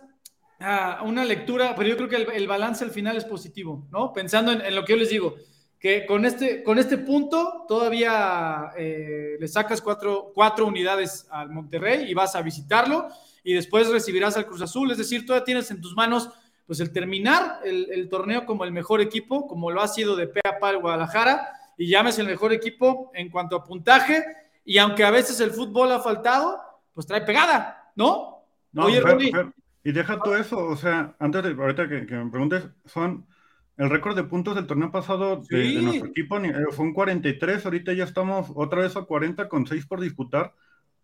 una 1.04 1.24
lectura, 1.24 1.74
pero 1.74 1.88
yo 1.88 1.96
creo 1.96 2.08
que 2.08 2.36
el, 2.36 2.46
balance 2.46 2.84
al 2.84 2.90
final 2.90 3.16
es 3.16 3.24
positivo, 3.24 3.86
¿no? 3.90 4.12
Pensando 4.12 4.52
en, 4.52 4.74
lo 4.74 4.84
que 4.84 4.92
yo 4.92 4.98
les 4.98 5.10
digo, 5.10 5.36
que 5.78 6.06
con 6.06 6.24
este, 6.24 6.62
con 6.62 6.78
este 6.78 6.98
punto 6.98 7.64
todavía 7.66 8.70
eh, 8.76 9.36
le 9.38 9.48
sacas 9.48 9.80
cuatro, 9.80 10.30
cuatro 10.34 10.66
unidades 10.66 11.26
al 11.30 11.50
Monterrey 11.50 12.08
y 12.08 12.14
vas 12.14 12.36
a 12.36 12.42
visitarlo 12.42 13.08
y 13.42 13.54
después 13.54 13.88
recibirás 13.88 14.36
al 14.36 14.46
Cruz 14.46 14.62
Azul, 14.62 14.90
es 14.90 14.98
decir, 14.98 15.26
todavía 15.26 15.44
tienes 15.44 15.70
en 15.70 15.80
tus 15.80 15.94
manos 15.96 16.30
pues 16.66 16.80
el 16.80 16.92
terminar 16.92 17.60
el, 17.64 18.08
torneo 18.08 18.46
como 18.46 18.64
el 18.64 18.72
mejor 18.72 19.00
equipo, 19.00 19.46
como 19.46 19.70
lo 19.70 19.82
ha 19.82 19.88
sido 19.88 20.16
de 20.16 20.28
pe 20.28 20.40
a 20.44 20.58
pa 20.58 20.70
el 20.70 20.78
Guadalajara, 20.78 21.48
y 21.76 21.88
llames 21.88 22.18
el 22.18 22.26
mejor 22.26 22.52
equipo 22.52 23.10
en 23.14 23.28
cuanto 23.28 23.56
a 23.56 23.64
puntaje, 23.64 24.24
y 24.64 24.78
aunque 24.78 25.04
a 25.04 25.10
veces 25.10 25.40
el 25.40 25.50
fútbol 25.50 25.90
ha 25.92 26.00
faltado, 26.00 26.60
pues 26.94 27.06
trae 27.06 27.22
pegada, 27.22 27.92
¿no? 27.96 28.44
no 28.72 28.86
Oye, 28.86 29.02
y 29.84 29.92
deja 29.92 30.18
todo 30.20 30.36
eso, 30.36 30.64
o 30.64 30.76
sea, 30.76 31.16
antes 31.18 31.42
de 31.42 31.50
ahorita 31.50 31.88
que, 31.88 32.02
me 32.02 32.30
preguntes, 32.30 32.64
son 32.84 33.26
el 33.76 33.90
récord 33.90 34.14
de 34.14 34.24
puntos 34.24 34.54
del 34.54 34.66
torneo 34.66 34.92
pasado 34.92 35.42
de, 35.48 35.80
nuestro 35.82 36.08
equipo 36.08 36.38
eh, 36.38 36.52
fue 36.70 36.84
un 36.84 36.92
43, 36.92 37.64
ahorita 37.64 37.92
ya 37.92 38.04
estamos 38.04 38.52
otra 38.54 38.82
vez 38.82 38.96
a 38.96 39.02
40 39.02 39.48
con 39.48 39.66
6 39.66 39.86
por 39.86 40.00
disputar. 40.00 40.54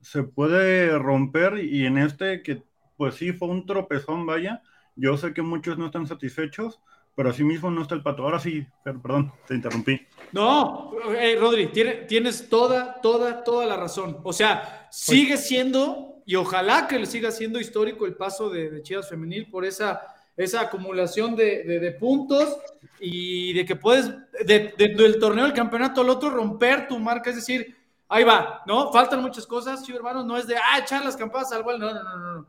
Se 0.01 0.23
puede 0.23 0.97
romper 0.97 1.59
y 1.59 1.87
en 1.87 1.99
este 1.99 2.43
que 2.43 2.63
pues 2.97 3.17
sí 3.17 3.33
fue 3.33 3.49
un 3.49 3.67
tropezón, 3.67 4.27
vaya. 4.27 4.63
Yo 4.95 5.17
sé 5.17 5.33
que 5.33 5.43
muchos 5.43 5.79
no 5.79 5.87
están 5.87 6.07
satisfechos, 6.07 6.81
pero 7.15 7.31
así 7.31 7.43
mismo 7.43 7.71
no 7.71 7.83
está 7.83 7.95
el 7.95 8.03
pato. 8.03 8.23
Ahora 8.23 8.39
sí, 8.39 8.67
perdón, 8.85 9.33
te 9.47 9.55
interrumpí. 9.55 10.01
No, 10.33 10.93
eh, 11.17 11.37
Rodri, 11.41 11.69
tienes 11.69 12.49
toda, 12.49 13.01
toda, 13.01 13.43
toda 13.43 13.67
la 13.67 13.77
razón. 13.77 14.19
O 14.23 14.33
sea, 14.33 14.89
sigue 14.91 15.37
siendo 15.37 16.08
y 16.29 16.37
ojalá 16.37 16.87
que 16.87 16.99
le 16.99 17.07
siga 17.07 17.31
siendo 17.31 17.59
histórico 17.59 18.05
el 18.05 18.15
paso 18.15 18.51
de, 18.51 18.83
Chivas 18.83 19.09
Femenil 19.09 19.49
por 19.49 19.65
esa, 19.65 20.15
esa 20.37 20.61
acumulación 20.61 21.35
de, 21.35 21.97
puntos 21.99 22.59
y 23.01 23.55
de 23.55 23.65
que 23.65 23.77
puedes, 23.77 24.13
del 24.45 25.19
torneo 25.19 25.45
del 25.45 25.55
campeonato 25.55 26.03
al 26.03 26.11
otro, 26.11 26.29
romper 26.29 26.87
tu 26.87 26.99
marca, 26.99 27.31
es 27.31 27.37
decir, 27.37 27.75
ahí 28.09 28.25
va, 28.25 28.63
¿no? 28.67 28.93
Faltan 28.93 29.23
muchas 29.23 29.47
cosas, 29.47 29.83
sí, 29.87 29.91
hermanos, 29.95 30.27
no 30.27 30.37
es 30.37 30.47
de, 30.47 30.55
ah, 30.55 30.79
echar 30.79 31.03
las 31.03 31.17
campanas 31.17 31.51
al 31.53 31.65
no, 31.65 31.79
no, 31.79 31.95
no, 31.95 32.17
no, 32.35 32.47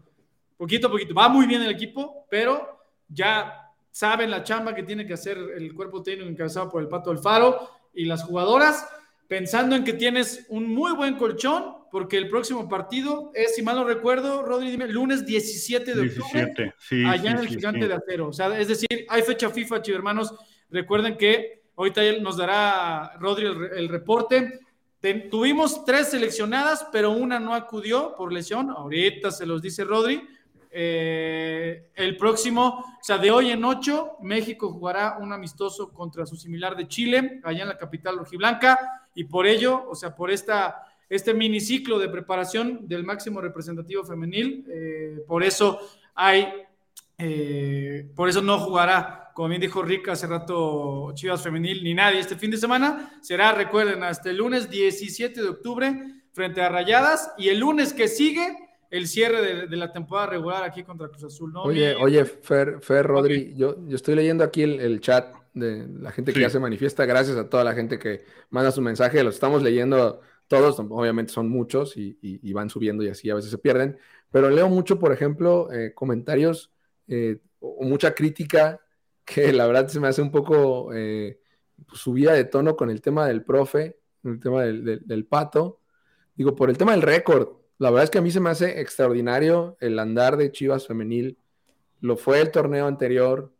poquito 0.57 0.87
a 0.87 0.91
poquito, 0.91 1.13
va 1.13 1.29
muy 1.29 1.47
bien 1.47 1.61
el 1.61 1.71
equipo, 1.71 2.25
pero 2.29 2.81
ya 3.07 3.71
saben 3.91 4.29
la 4.29 4.43
chamba 4.43 4.75
que 4.75 4.83
tiene 4.83 5.07
que 5.07 5.13
hacer 5.13 5.37
el 5.37 5.73
cuerpo 5.73 6.03
técnico 6.03 6.29
encabezado 6.29 6.67
por 6.67 6.81
el 6.81 6.89
Pato 6.89 7.11
Alfaro 7.11 7.69
y 7.93 8.03
las 8.03 8.23
jugadoras, 8.23 8.85
pensando 9.29 9.77
en 9.77 9.85
que 9.85 9.93
tienes 9.93 10.47
un 10.49 10.67
muy 10.67 10.91
buen 10.91 11.15
colchón, 11.15 11.78
porque 11.91 12.17
el 12.17 12.29
próximo 12.29 12.67
partido 12.67 13.31
es, 13.33 13.55
si 13.55 13.61
mal 13.61 13.75
no 13.75 13.83
recuerdo, 13.83 14.43
Rodri, 14.43 14.71
dime, 14.71 14.87
lunes 14.87 15.25
17 15.25 15.95
de 15.95 16.01
octubre, 16.01 16.73
allá 17.07 17.31
en 17.31 17.37
el 17.37 17.47
Gigante 17.47 17.87
de 17.87 17.93
Acero. 17.93 18.27
O 18.29 18.33
sea, 18.33 18.59
es 18.59 18.67
decir, 18.67 19.05
hay 19.07 19.21
fecha 19.21 19.49
FIFA, 19.49 19.81
hermanos. 19.87 20.33
Recuerden 20.69 21.17
que 21.17 21.63
ahorita 21.75 22.01
nos 22.21 22.37
dará 22.37 23.13
Rodri 23.19 23.45
el, 23.45 23.89
reporte. 23.89 24.59
tuvimos 25.31 25.85
tres 25.85 26.09
seleccionadas, 26.09 26.87
pero 26.91 27.11
una 27.11 27.39
no 27.39 27.53
acudió 27.53 28.15
por 28.15 28.31
lesión. 28.31 28.69
Ahorita 28.69 29.31
se 29.31 29.45
los 29.45 29.61
dice 29.61 29.83
Rodri. 29.83 30.21
Eh, 30.71 31.89
el 31.95 32.15
próximo, 32.15 32.85
o 32.99 33.03
sea, 33.03 33.17
de 33.17 33.31
hoy 33.31 33.49
en 33.49 33.65
ocho, 33.65 34.17
México 34.21 34.71
jugará 34.71 35.17
un 35.19 35.33
amistoso 35.33 35.91
contra 35.91 36.27
su 36.27 36.35
similar 36.35 36.75
de 36.75 36.87
Chile, 36.87 37.41
allá 37.43 37.63
en 37.63 37.69
la 37.69 37.77
capital 37.77 38.19
rojiblanca, 38.19 39.07
y 39.15 39.23
por 39.23 39.47
ello, 39.47 39.89
o 39.89 39.95
sea, 39.95 40.15
por 40.15 40.29
esta, 40.29 40.83
este 41.09 41.33
miniciclo 41.33 41.97
de 41.97 42.07
preparación 42.07 42.87
del 42.87 43.03
máximo 43.03 43.41
representativo 43.41 44.03
femenil, 44.03 44.65
eh, 44.69 45.23
por 45.27 45.43
eso 45.43 45.79
hay, 46.13 46.47
eh, 47.17 48.09
por 48.15 48.29
eso 48.29 48.41
no 48.41 48.59
jugará, 48.59 49.31
como 49.33 49.49
bien 49.49 49.61
dijo 49.61 49.81
Rick 49.81 50.09
hace 50.09 50.27
rato, 50.27 51.11
Chivas 51.15 51.41
Femenil, 51.41 51.83
ni 51.83 51.93
nadie 51.93 52.19
este 52.19 52.35
fin 52.35 52.51
de 52.51 52.57
semana, 52.57 53.19
será, 53.21 53.51
recuerden, 53.53 54.03
hasta 54.03 54.29
el 54.29 54.37
lunes 54.37 54.69
17 54.69 55.41
de 55.41 55.49
octubre 55.49 56.21
frente 56.31 56.61
a 56.61 56.69
Rayadas, 56.69 57.33
y 57.37 57.49
el 57.49 57.59
lunes 57.59 57.93
que 57.93 58.07
sigue 58.07 58.55
el 58.91 59.07
cierre 59.07 59.67
de, 59.67 59.77
la 59.77 59.91
temporada 59.91 60.27
regular 60.27 60.63
aquí 60.63 60.83
contra 60.83 61.07
Cruz 61.09 61.23
Azul, 61.23 61.53
¿no? 61.53 61.63
Oye, 61.63 61.95
oye, 61.95 62.25
Fer, 62.25 62.79
Fer 62.81 63.05
Rodri, 63.05 63.53
yo, 63.55 63.75
yo 63.87 63.95
estoy 63.95 64.15
leyendo 64.15 64.43
aquí 64.43 64.63
el, 64.63 64.99
chat 64.99 65.27
de 65.53 65.87
la 65.99 66.11
gente 66.11 66.33
que 66.33 66.39
ya 66.39 66.49
se 66.49 66.59
manifiesta. 66.59 67.05
Gracias 67.05 67.37
a 67.37 67.49
toda 67.49 67.63
la 67.63 67.73
gente 67.73 67.99
que 67.99 68.25
manda 68.49 68.71
su 68.71 68.81
mensaje. 68.81 69.23
Los 69.23 69.35
estamos 69.35 69.61
leyendo 69.61 70.21
todos, 70.49 70.77
obviamente 70.79 71.31
son 71.31 71.49
muchos 71.49 71.95
y, 71.95 72.51
van 72.51 72.69
subiendo 72.69 73.03
y 73.03 73.07
así 73.07 73.29
a 73.29 73.35
veces 73.35 73.51
se 73.51 73.57
pierden. 73.57 73.97
Pero 74.29 74.49
leo 74.49 74.67
mucho, 74.67 74.99
por 74.99 75.13
ejemplo, 75.13 75.71
eh, 75.71 75.93
comentarios 75.93 76.73
eh, 77.07 77.39
o 77.59 77.85
mucha 77.85 78.13
crítica 78.13 78.81
que 79.25 79.53
la 79.53 79.65
verdad 79.65 79.87
se 79.87 80.01
me 80.01 80.09
hace 80.09 80.21
un 80.21 80.31
poco 80.31 80.93
eh, 80.93 81.39
subida 81.93 82.33
de 82.33 82.43
tono 82.43 82.75
con 82.75 82.89
el 82.89 83.01
tema 83.01 83.25
del 83.25 83.45
profe, 83.45 83.97
el 84.25 84.41
tema 84.41 84.63
del 84.63 85.25
pato. 85.25 85.79
Digo, 86.35 86.53
por 86.55 86.69
el 86.69 86.77
tema 86.77 86.91
del 86.91 87.01
récord 87.01 87.59
la 87.79 87.89
verdad 87.89 88.03
es 88.03 88.09
que 88.09 88.17
a 88.17 88.21
mí 88.21 88.29
se 88.29 88.41
me 88.41 88.49
hace 88.49 88.81
extraordinario 88.81 89.77
el 89.79 89.97
andar 89.99 90.35
de 90.35 90.51
Chivas 90.51 90.85
femenil. 90.85 91.39
Lo 92.01 92.17
fue 92.17 92.41
el 92.41 92.51
torneo 92.51 92.87
anterior, 92.87 93.53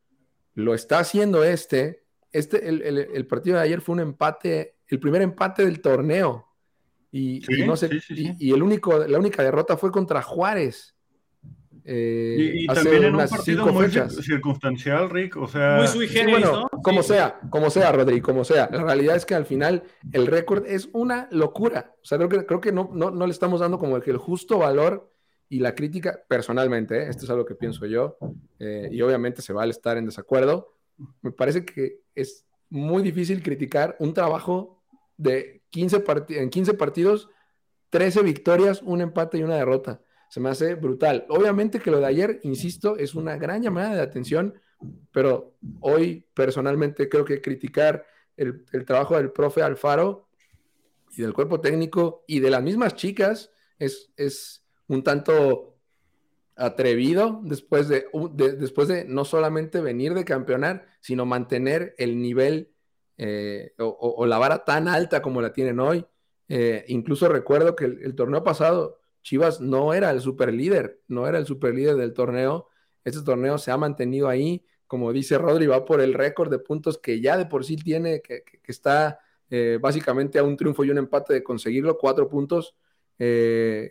lo 0.54 0.76
está 0.76 1.00
haciendo 1.00 1.44
este. 1.46 2.04
Este, 2.32 2.68
el, 2.68 3.28
partido 3.28 3.56
de 3.56 3.64
ayer 3.64 3.82
fue 3.82 3.94
un 3.94 4.02
empate, 4.02 4.76
el 4.88 5.00
primer 5.00 5.22
empate 5.22 5.66
del 5.66 5.82
torneo. 5.82 6.49
Y, 7.12 7.42
no 7.66 7.76
sé, 7.76 7.90
y, 8.10 8.52
el 8.52 8.62
único, 8.62 9.00
la 9.08 9.18
única 9.18 9.42
derrota 9.42 9.78
fue 9.78 9.92
contra 9.92 10.22
Juárez. 10.22 10.96
Eh, 11.84 12.52
y, 12.54 12.68
también 12.68 13.04
en 13.06 13.16
un 13.16 13.28
partido 13.28 13.66
muy 13.74 13.90
circunstancial, 13.90 15.10
Rick, 15.10 15.38
o 15.38 15.48
sea... 15.48 15.78
Muy 15.78 15.88
sui 15.88 16.08
bueno, 16.30 16.70
Como 16.84 17.02
sea, 17.02 17.40
como 17.50 17.72
sea, 17.72 17.92
Rodrigo, 17.92 18.26
como 18.26 18.44
sea. 18.44 18.70
La 18.72 18.84
realidad 18.84 19.16
es 19.16 19.26
que 19.26 19.34
al 19.34 19.46
final 19.46 19.84
el 20.12 20.28
récord 20.28 20.68
es 20.68 20.90
una 20.94 21.28
locura. 21.32 21.96
O 22.04 22.06
sea, 22.06 22.20
creo 22.20 22.30
que, 22.30 22.46
creo 22.46 22.62
que 22.62 22.72
no, 22.72 22.92
no, 22.94 23.26
le 23.26 23.32
estamos 23.32 23.60
dando 23.62 23.80
como 23.80 23.98
el, 23.98 24.04
el 24.06 24.18
justo 24.18 24.60
valor 24.60 25.12
y 25.50 25.60
la 25.60 25.74
crítica, 25.74 26.24
personalmente, 26.28 26.96
¿eh? 26.96 27.10
esto 27.10 27.26
es 27.26 27.32
algo 27.32 27.46
que 27.46 27.56
pienso 27.56 27.88
yo, 27.88 28.18
eh, 28.60 28.88
y 28.92 29.02
obviamente 29.02 29.42
se 29.42 29.52
va 29.52 29.64
a 29.64 29.68
estar 29.68 29.98
en 29.98 30.06
desacuerdo, 30.06 30.76
me 31.24 31.32
parece 31.32 31.66
que 31.66 32.02
es 32.14 32.46
muy 32.70 33.02
difícil 33.02 33.42
criticar 33.42 33.96
un 34.00 34.14
trabajo 34.14 34.84
de 35.18 35.59
15 35.70 36.04
en 36.30 36.50
15 36.50 36.74
partidos, 36.74 37.30
13 37.90 38.24
victorias, 38.24 38.82
un 38.82 39.02
empate 39.02 39.38
y 39.38 39.44
una 39.44 39.56
derrota 39.56 40.02
se 40.30 40.40
me 40.40 40.50
hace 40.50 40.76
brutal. 40.76 41.26
Obviamente 41.30 41.80
que 41.80 41.92
lo 41.92 42.00
de 42.00 42.06
ayer, 42.06 42.40
insisto, 42.44 42.96
es 42.98 43.16
una 43.16 43.38
gran 43.38 43.62
llamada 43.62 43.96
de 43.96 44.02
atención, 44.02 44.54
pero 45.12 45.56
hoy 45.82 46.26
personalmente 46.34 47.10
creo 47.10 47.26
que 47.26 47.42
criticar 47.42 48.06
el, 48.38 48.64
trabajo 48.86 49.18
del 49.18 49.32
profe 49.32 49.62
Alfaro 49.62 50.30
y 51.18 51.24
del 51.24 51.34
cuerpo 51.34 51.60
técnico 51.60 52.24
y 52.28 52.40
de 52.40 52.52
las 52.52 52.64
mismas 52.64 52.96
chicas 52.96 53.52
es, 53.80 54.12
es 54.16 54.64
un 54.88 55.04
tanto 55.04 55.78
atrevido 56.56 57.42
después 57.44 57.88
de, 57.88 58.06
después 58.58 58.88
de 58.88 59.06
no 59.06 59.26
solamente 59.26 59.82
venir 59.82 60.14
de 60.14 60.26
campeonar, 60.26 60.86
sino 61.00 61.26
mantener 61.26 61.96
el 61.98 62.22
nivel 62.22 62.72
eh, 63.22 63.74
o, 63.80 64.26
la 64.26 64.38
vara 64.38 64.64
tan 64.64 64.88
alta 64.88 65.22
como 65.22 65.42
la 65.42 65.52
tienen 65.52 65.82
hoy. 65.82 66.06
Eh, 66.48 66.86
incluso 66.88 67.28
recuerdo 67.28 67.76
que 67.76 67.84
el, 67.84 68.16
torneo 68.16 68.44
pasado 68.46 69.02
Chivas 69.24 69.60
no 69.60 69.94
era 69.94 70.10
el 70.12 70.22
super 70.22 70.54
líder, 70.54 71.02
no 71.10 71.28
era 71.28 71.38
el 71.38 71.46
super 71.46 71.76
líder 71.76 71.98
del 71.98 72.14
torneo. 72.14 72.70
Este 73.04 73.22
torneo 73.22 73.58
se 73.58 73.72
ha 73.72 73.78
mantenido 73.78 74.30
ahí, 74.30 74.66
como 74.88 75.12
dice 75.12 75.38
Rodri, 75.38 75.68
va 75.68 75.84
por 75.84 76.00
el 76.00 76.14
récord 76.14 76.50
de 76.50 76.60
puntos 76.60 76.98
que 76.98 77.20
ya 77.20 77.38
de 77.38 77.46
por 77.46 77.66
sí 77.66 77.76
tiene, 77.76 78.22
que, 78.22 78.44
está 78.66 79.20
eh, 79.50 79.80
básicamente 79.82 80.40
a 80.40 80.44
un 80.44 80.56
triunfo 80.56 80.86
y 80.86 80.90
un 80.90 80.98
empate 80.98 81.34
de 81.34 81.44
conseguirlo, 81.44 81.98
cuatro 81.98 82.30
puntos 82.30 82.76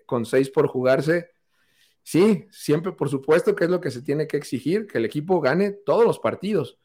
con 0.06 0.25
seis 0.25 0.49
por 0.49 0.68
jugarse. 0.68 1.32
sí, 2.02 2.47
siempre, 2.50 2.92
por 2.92 3.11
supuesto 3.11 3.54
que 3.54 3.64
es 3.64 3.70
lo 3.70 3.78
que 3.78 3.90
se 3.90 4.00
tiene 4.00 4.26
que 4.26 4.38
exigir, 4.38 4.87
que 4.87 4.97
el 4.97 5.04
equipo 5.04 5.38
gane 5.42 5.73
todos 5.73 6.06
los 6.06 6.18
partidos. 6.18 6.78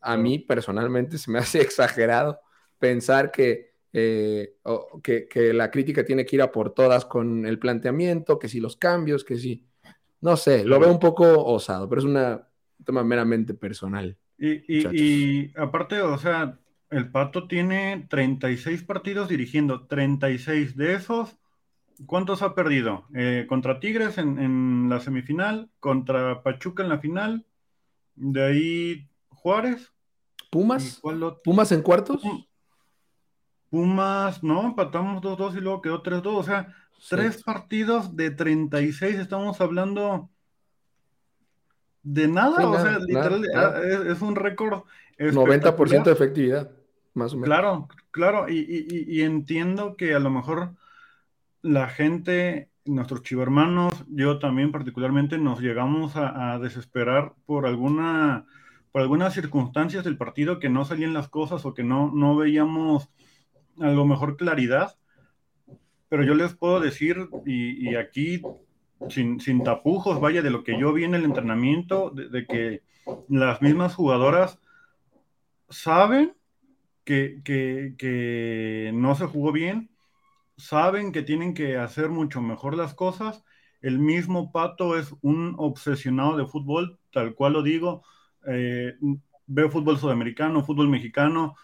A 0.00 0.16
mí 0.16 0.38
personalmente 0.38 1.18
se 1.18 1.30
me 1.30 1.38
hace 1.38 1.60
exagerado 1.60 2.40
pensar 2.78 3.30
que, 3.30 3.72
eh, 3.92 4.54
que, 5.02 5.28
que, 5.28 5.52
la 5.52 5.70
crítica 5.70 6.04
tiene 6.04 6.24
que 6.24 6.36
ir 6.36 6.42
a 6.42 6.52
por 6.52 6.74
todas 6.74 7.04
con 7.04 7.46
el 7.46 7.58
planteamiento, 7.58 8.38
que 8.38 8.48
si 8.48 8.60
los 8.60 8.76
cambios, 8.76 9.24
que 9.24 9.36
si, 9.36 9.66
no 10.20 10.36
sé, 10.36 10.64
lo 10.64 10.78
veo 10.78 10.90
un 10.90 11.00
poco 11.00 11.44
osado, 11.44 11.88
pero 11.88 12.00
es 12.00 12.04
una, 12.04 12.48
un 12.78 12.84
tema 12.84 13.04
meramente 13.04 13.54
personal. 13.54 14.16
Y, 14.38 14.62
y, 14.68 15.52
aparte, 15.56 16.00
o 16.00 16.16
sea, 16.16 16.58
el 16.90 17.10
Pato 17.10 17.48
tiene 17.48 18.06
36 18.08 18.84
partidos 18.84 19.28
dirigiendo, 19.28 19.86
36 19.86 20.76
de 20.76 20.94
esos. 20.94 21.36
¿Cuántos 22.06 22.42
ha 22.42 22.54
perdido? 22.54 23.06
Eh, 23.14 23.46
contra 23.48 23.80
Tigres 23.80 24.18
en, 24.18 24.38
en, 24.38 24.88
la 24.88 25.00
semifinal, 25.00 25.68
contra 25.80 26.44
Pachuca 26.44 26.84
en 26.84 26.88
la 26.88 26.98
final, 26.98 27.44
de 28.14 28.44
ahí 28.44 29.08
Juárez. 29.48 29.90
¿Pumas? 30.50 31.00
¿Pumas 31.42 31.72
en 31.72 31.80
cuartos? 31.80 32.22
Pumas, 33.70 34.42
no, 34.42 34.66
empatamos 34.66 35.22
2-2 35.22 35.56
y 35.56 35.60
luego 35.62 35.80
quedó 35.80 36.02
3-2. 36.02 36.26
O 36.26 36.42
sea, 36.42 36.74
tres 37.08 37.42
partidos 37.42 38.14
de 38.14 38.30
36, 38.30 39.18
estamos 39.18 39.58
hablando 39.62 40.28
de 42.02 42.28
nada. 42.28 42.68
o 42.68 42.78
sea, 42.78 42.98
literal, 42.98 43.42
ah, 43.54 43.80
Es, 44.10 44.20
un 44.20 44.36
récord. 44.36 44.82
90% 45.18 46.04
de 46.04 46.12
efectividad, 46.12 46.70
más 47.14 47.32
o 47.32 47.36
menos. 47.36 47.46
Claro, 47.46 47.88
claro, 48.10 48.46
y, 48.50 49.22
entiendo 49.22 49.96
que 49.96 50.14
a 50.14 50.18
lo 50.18 50.28
mejor 50.28 50.74
la 51.62 51.88
gente, 51.88 52.70
nuestros 52.84 53.22
chivermanos, 53.22 53.94
yo 54.08 54.38
también 54.38 54.72
particularmente, 54.72 55.38
nos 55.38 55.60
llegamos 55.60 56.16
a 56.16 56.58
desesperar 56.58 57.32
por 57.46 57.66
alguna 57.66 58.46
por 58.92 59.02
algunas 59.02 59.34
circunstancias 59.34 60.04
del 60.04 60.16
partido 60.16 60.58
que 60.58 60.68
no 60.68 60.84
salían 60.84 61.14
las 61.14 61.28
cosas 61.28 61.64
o 61.64 61.74
que 61.74 61.84
no, 61.84 62.10
no 62.14 62.36
veíamos 62.36 63.10
a 63.80 63.88
lo 63.88 64.04
mejor 64.06 64.36
claridad. 64.36 64.96
Pero 66.08 66.24
yo 66.24 66.34
les 66.34 66.54
puedo 66.54 66.80
decir, 66.80 67.28
y, 67.44 67.94
aquí 67.96 68.40
sin, 69.08 69.40
sin, 69.40 69.62
tapujos, 69.62 70.20
vaya, 70.20 70.42
de 70.42 70.50
lo 70.50 70.64
que 70.64 70.78
yo 70.78 70.92
vi 70.92 71.04
en 71.04 71.14
el 71.14 71.24
entrenamiento, 71.24 72.10
de, 72.10 72.46
que 72.46 72.82
las 73.28 73.60
mismas 73.60 73.94
jugadoras 73.94 74.58
saben 75.68 76.34
que, 77.04 77.42
que, 77.44 77.94
que, 77.98 78.90
no 78.94 79.14
se 79.14 79.26
jugó 79.26 79.52
bien, 79.52 79.90
saben 80.56 81.12
que 81.12 81.22
tienen 81.22 81.52
que 81.52 81.76
hacer 81.76 82.08
mucho 82.08 82.40
mejor 82.40 82.74
las 82.74 82.94
cosas. 82.94 83.44
El 83.82 83.98
mismo 83.98 84.50
Pato 84.50 84.98
es 84.98 85.14
un 85.20 85.54
obsesionado 85.58 86.36
de 86.38 86.46
fútbol, 86.46 86.98
tal 87.12 87.34
cual 87.34 87.52
lo 87.52 87.62
digo, 87.62 88.02
eh, 88.48 88.96
ve 89.46 89.70
fútbol 89.70 89.98
sudamericano, 89.98 90.64
fútbol 90.64 90.88
mexicano, 90.88 91.56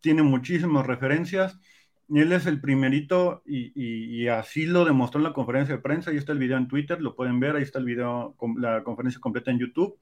tiene 0.00 0.22
muchísimas 0.22 0.86
referencias. 0.86 1.58
Él 2.08 2.32
es 2.32 2.46
el 2.46 2.60
primerito 2.60 3.42
y, 3.46 4.26
así 4.28 4.66
lo 4.66 4.84
demostró 4.84 5.18
en 5.18 5.24
la 5.24 5.32
conferencia 5.32 5.76
de 5.76 5.80
prensa. 5.80 6.10
Ahí 6.10 6.18
está 6.18 6.32
el 6.32 6.38
video 6.38 6.58
en 6.58 6.68
Twitter, 6.68 7.00
lo 7.00 7.16
pueden 7.16 7.40
ver. 7.40 7.56
Ahí 7.56 7.62
está 7.62 7.78
el 7.78 7.86
video, 7.86 8.36
la 8.58 8.82
conferencia 8.82 9.20
completa 9.20 9.50
en 9.50 9.58
YouTube. 9.58 9.98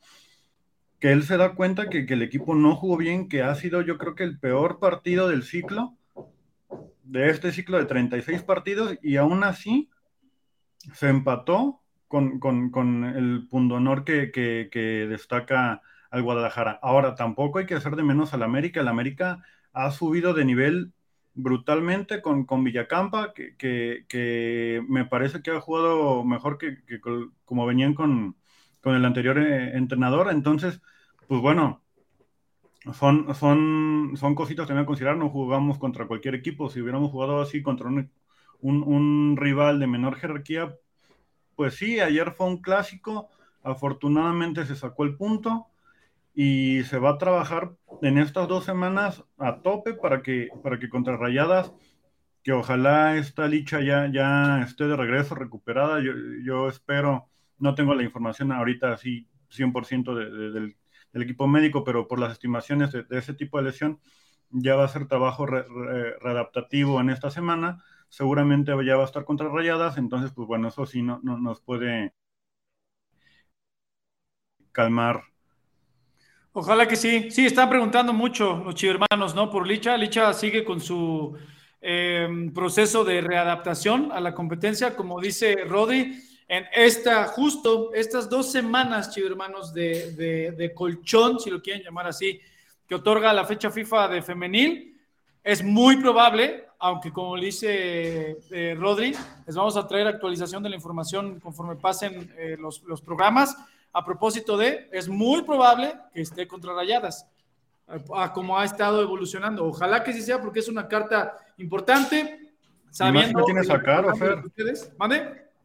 Que 0.99 1.13
él 1.13 1.23
se 1.23 1.37
da 1.37 1.55
cuenta 1.55 1.89
que, 1.89 2.07
que 2.07 2.15
el 2.15 2.23
equipo 2.23 2.55
no 2.55 2.75
jugó 2.75 2.97
bien, 2.97 3.29
que 3.29 3.43
ha 3.43 3.55
sido, 3.55 3.81
yo 3.83 3.97
creo 3.97 4.15
que 4.15 4.25
el 4.25 4.39
peor 4.39 4.81
partido 4.81 5.29
del 5.29 5.45
ciclo, 5.45 5.97
de 7.05 7.31
este 7.31 7.53
ciclo 7.53 7.79
de 7.79 7.87
36 7.87 8.43
partidos, 8.43 8.99
y 9.03 9.17
aún 9.17 9.45
así 9.45 9.89
se 10.95 11.09
empató 11.09 11.81
con, 12.09 13.05
el 13.17 13.47
pundonor 13.49 14.05
que, 14.05 14.31
que 14.33 15.07
destaca 15.09 15.81
al 16.11 16.23
Guadalajara. 16.23 16.79
Ahora, 16.83 17.15
tampoco 17.15 17.59
hay 17.59 17.67
que 17.67 17.75
hacer 17.75 17.97
de 17.97 18.03
menos 18.03 18.35
al 18.35 18.43
América. 18.43 18.81
El 18.81 18.89
América 18.89 19.45
ha 19.73 19.91
subido 19.91 20.35
de 20.35 20.45
nivel 20.45 20.93
brutalmente 21.35 22.21
con, 22.23 22.45
con 22.45 22.65
Villacampa, 22.65 23.33
que, 23.33 23.57
que, 23.57 24.85
me 24.89 25.05
parece 25.07 25.43
que 25.43 25.53
ha 25.53 25.61
jugado 25.61 26.25
mejor 26.25 26.59
que, 26.59 26.79
como 27.45 27.67
venían 27.67 27.95
con, 27.95 28.37
con 28.81 28.95
el 28.95 29.05
anterior 29.05 29.39
eh, 29.39 29.77
entrenador. 29.77 30.31
Entonces, 30.31 30.81
pues 31.29 31.41
bueno, 31.41 31.83
son, 32.93 33.35
son, 33.35 34.13
son 34.17 34.35
cositas 34.35 34.67
también 34.67 34.85
a 34.85 34.87
considerar. 34.87 35.17
No 35.17 35.31
jugamos 35.31 35.79
contra 35.79 36.07
cualquier 36.07 36.35
equipo. 36.35 36.71
Si 36.71 36.81
hubiéramos 36.81 37.11
jugado 37.13 37.41
así 37.41 37.63
contra 37.63 37.89
un, 37.89 38.11
un, 38.61 38.83
un 38.83 39.37
rival 39.37 39.79
de 39.79 39.87
menor 39.87 40.17
jerarquía, 40.17 40.75
pues 41.55 41.75
sí, 41.77 42.01
ayer 42.01 42.33
fue 42.33 42.47
un 42.49 42.61
clásico. 42.61 43.29
Afortunadamente 43.63 44.67
se 44.67 44.75
sacó 44.75 45.05
el 45.05 45.17
punto 45.17 45.71
y 46.35 46.83
se 46.85 46.99
va 46.99 47.11
a 47.11 47.19
trabajar 47.19 47.73
en 48.03 48.19
estas 48.19 48.49
dos 48.49 48.65
semanas 48.65 49.25
a 49.39 49.61
tope 49.63 49.95
para 49.95 50.23
que, 50.23 50.49
para 50.63 50.79
que 50.79 50.89
contra 50.89 51.17
Rayadas, 51.17 51.73
que 52.43 52.53
ojalá 52.53 53.17
esta 53.17 53.47
licha 53.49 53.81
ya, 53.83 54.11
ya 54.13 54.63
esté 54.63 54.87
de 54.87 54.97
regreso 54.97 55.35
recuperada. 55.35 56.01
Yo, 56.01 56.13
yo 56.45 56.69
espero, 56.69 57.29
no 57.59 57.75
tengo 57.75 57.95
la 57.95 58.03
información 58.05 58.53
ahorita 58.53 58.93
así 58.93 59.29
100% 59.51 60.15
del, 60.15 60.77
equipo 61.15 61.47
médico, 61.49 61.85
pero 61.85 62.07
por 62.09 62.21
las 62.21 62.33
estimaciones 62.33 62.93
de, 62.93 63.05
ese 63.11 63.35
tipo 63.35 63.59
de 63.59 63.65
lesión, 63.65 64.01
ya 64.51 64.77
va 64.77 64.85
a 64.85 64.89
ser 64.89 65.07
trabajo 65.09 65.47
readaptativo 65.47 67.01
en 67.01 67.11
esta 67.11 67.31
semana. 67.31 67.83
Seguramente 68.09 68.73
ya 68.85 68.97
va 68.97 69.03
a 69.03 69.07
estar 69.07 69.25
contra 69.25 69.49
Rayadas, 69.49 69.99
entonces, 69.99 70.33
pues 70.33 70.47
bueno, 70.49 70.69
eso 70.69 70.87
sí 70.87 71.03
no, 71.03 71.21
no 71.23 71.39
nos 71.39 71.61
puede 71.61 72.15
calmar 74.73 75.30
Ojalá 76.53 76.89
que 76.89 76.97
sí. 76.97 77.31
Sí, 77.31 77.47
están 77.47 77.69
preguntando 77.69 78.13
mucho 78.13 78.63
los 78.65 78.75
chivermanos, 78.75 79.35
¿no? 79.35 79.51
Por 79.51 79.67
Licha. 79.67 79.97
Licha 79.97 80.33
sigue 80.33 80.65
con 80.65 80.81
su 80.81 81.37
em, 81.81 82.53
proceso 82.53 83.05
de 83.05 83.21
readaptación 83.21 84.11
a 84.11 84.21
la 84.21 84.35
competencia, 84.35 84.97
como 84.97 85.21
dice 85.21 85.55
Rodri. 85.65 86.25
En 86.49 86.65
esta, 86.75 87.27
justo 87.29 87.93
estas 87.95 88.29
dos 88.29 88.51
semanas, 88.51 89.15
chivermanos, 89.15 89.73
de, 89.73 90.13
de, 90.17 90.51
de 90.51 90.75
colchón, 90.75 91.39
si 91.39 91.49
lo 91.49 91.63
quieren 91.63 91.85
llamar 91.85 92.09
así, 92.09 92.41
que 92.89 92.97
otorga 92.97 93.33
la 93.33 93.45
fecha 93.45 93.71
FIFA 93.71 94.09
de 94.09 94.21
femenil, 94.21 95.01
es 95.45 95.63
muy 95.63 95.99
probable, 95.99 96.67
aunque 96.81 97.13
como 97.13 97.37
dice 97.37 98.39
eh, 98.51 98.75
Rodri, 98.77 99.15
les 99.47 99.55
vamos 99.55 99.77
a 99.77 99.87
traer 99.87 100.09
actualización 100.09 100.65
de 100.65 100.71
la 100.71 100.75
información 100.75 101.39
conforme 101.39 101.77
pasen 101.77 102.35
eh, 102.37 102.57
los, 102.59 102.83
los 102.83 103.01
programas 103.01 103.57
a 103.93 104.05
propósito 104.05 104.57
de, 104.57 104.89
es 104.93 105.09
muy 105.09 105.43
probable 105.43 105.95
que 106.13 106.23
esté 106.23 106.47
contra 106.47 106.75
Rayadas, 106.75 107.27
a, 108.15 108.33
como 108.33 108.59
ha 108.59 108.65
estado 108.65 109.03
evolucionando. 109.03 109.65
Ojalá 109.65 110.05
que 110.05 110.13
sí 110.13 110.23
sea, 110.23 110.41
porque 110.41 110.61
es 110.61 110.69
una 110.69 110.87
carta 110.87 111.37
importante. 111.59 112.53
Sabiendo 112.91 113.29
si 113.29 113.35
no 113.35 113.45
tienes 113.45 113.71
a 113.71 113.83
Caro, 113.83 114.15
Fer. 114.17 114.43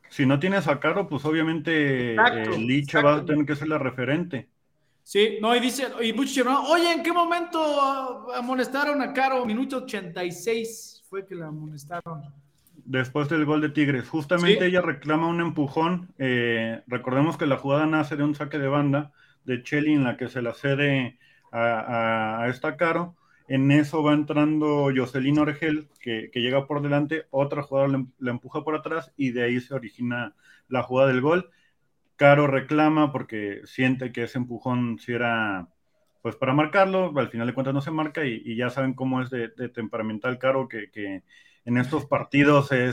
Si 0.10 0.26
no 0.26 0.40
tienes 0.40 0.68
a 0.68 0.80
Caro, 0.80 1.08
pues 1.08 1.26
obviamente 1.26 2.16
eh, 2.16 2.58
Licha 2.58 3.02
va 3.02 3.16
a 3.16 3.26
tener 3.26 3.46
que 3.46 3.56
ser 3.56 3.68
la 3.68 3.78
referente. 3.78 4.50
Sí, 5.04 5.38
no, 5.40 5.56
y 5.56 5.60
dice, 5.60 5.88
y 6.02 6.14
muchos 6.14 6.48
oye, 6.68 6.94
¿en 6.94 7.04
qué 7.04 7.14
momento 7.14 8.32
amonestaron 8.34 9.02
a 9.04 9.14
Caro? 9.14 9.46
Minuto 9.46 9.78
86 9.78 11.04
fue 11.08 11.28
que 11.28 11.36
la 11.36 11.48
amonestaron 11.48 12.24
después 12.86 13.28
del 13.30 13.46
gol 13.46 13.62
de 13.62 13.70
Tigres. 13.70 14.08
Justamente 14.08 14.66
ella 14.66 14.82
reclama 14.82 15.28
un 15.28 15.42
empujón. 15.42 16.14
Eh, 16.18 16.82
recordemos 16.88 17.38
que 17.38 17.48
la 17.48 17.58
jugada 17.58 17.86
nace 17.86 18.16
de 18.16 18.24
un 18.24 18.36
saque 18.36 18.60
de 18.60 18.68
banda 18.68 19.12
de 19.44 19.62
Chelly 19.62 19.94
en 19.94 20.04
la 20.04 20.18
que 20.18 20.28
se 20.28 20.42
la 20.42 20.54
cede 20.54 21.18
a, 21.52 22.46
esta 22.50 22.78
Caro. 22.78 23.16
En 23.48 23.72
eso 23.72 24.02
va 24.02 24.14
entrando 24.14 24.90
Jocelyn 24.96 25.38
Orgel, 25.40 25.88
que, 26.00 26.30
llega 26.34 26.66
por 26.66 26.82
delante, 26.82 27.28
otra 27.30 27.62
jugadora 27.62 28.04
la 28.18 28.32
empuja 28.32 28.64
por 28.64 28.76
atrás 28.76 29.14
y 29.18 29.32
de 29.32 29.44
ahí 29.44 29.60
se 29.60 29.76
origina 29.76 30.34
la 30.68 30.84
jugada 30.84 31.10
del 31.10 31.22
gol. 31.22 31.52
Caro 32.16 32.48
reclama 32.48 33.12
porque 33.12 33.62
siente 33.66 34.12
que 34.12 34.24
ese 34.24 34.38
empujón 34.38 35.00
si 35.00 35.14
era 35.14 35.68
pues 36.22 36.36
para 36.36 36.54
marcarlo, 36.54 37.14
al 37.18 37.30
final 37.30 37.46
de 37.46 37.54
cuentas 37.54 37.74
no 37.76 37.82
se 37.82 37.92
marca 37.92 38.26
y, 38.26 38.56
ya 38.56 38.72
saben 38.72 38.96
cómo 38.96 39.22
es 39.22 39.30
de, 39.30 39.50
temperamental 39.70 40.40
Caro 40.40 40.68
que, 40.68 40.90
que 40.90 41.22
en 41.66 41.78
estos 41.78 42.06
partidos 42.06 42.68
se, 42.68 42.92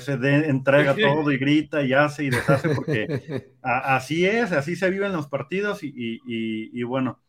entrega 0.48 0.96
todo 0.96 1.30
y 1.30 1.36
grita 1.36 1.82
y 1.82 1.92
hace 1.92 2.24
y 2.24 2.30
deshace, 2.30 2.70
porque 2.70 3.52
así 3.62 4.24
es, 4.24 4.52
así 4.52 4.76
se 4.76 4.90
viven 4.90 5.12
los 5.12 5.28
partidos 5.28 5.80
y, 5.82 6.82
bueno. 6.82 7.20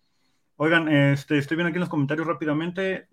Oigan, 0.56 0.88
este, 0.88 1.40
estoy 1.40 1.58
viendo 1.58 1.70
aquí 1.70 1.78
en 1.78 1.82
los 1.82 1.90
comentarios 1.90 2.28
rápidamente, 2.28 3.08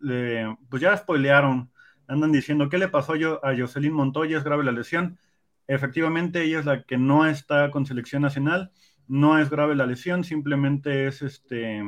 pues 0.68 0.82
ya 0.82 0.96
spoilearon, 0.96 1.70
andan 2.06 2.30
diciendo, 2.30 2.68
¿qué 2.68 2.78
le 2.78 2.88
pasó 2.88 3.14
a 3.42 3.56
Jocelyn 3.56 3.94
Montoya? 3.94 4.38
¿Es 4.38 4.44
grave 4.44 4.62
la 4.62 4.72
lesión? 4.72 5.18
Efectivamente, 5.66 6.42
ella 6.42 6.60
es 6.60 6.66
la 6.66 6.84
que 6.84 6.98
no 6.98 7.26
está 7.26 7.70
con 7.70 7.86
selección 7.86 8.22
nacional, 8.22 8.70
no 9.08 9.40
es 9.40 9.50
grave 9.50 9.74
la 9.74 9.86
lesión, 9.86 10.22
simplemente 10.22 11.06
es 11.06 11.22
este 11.22 11.82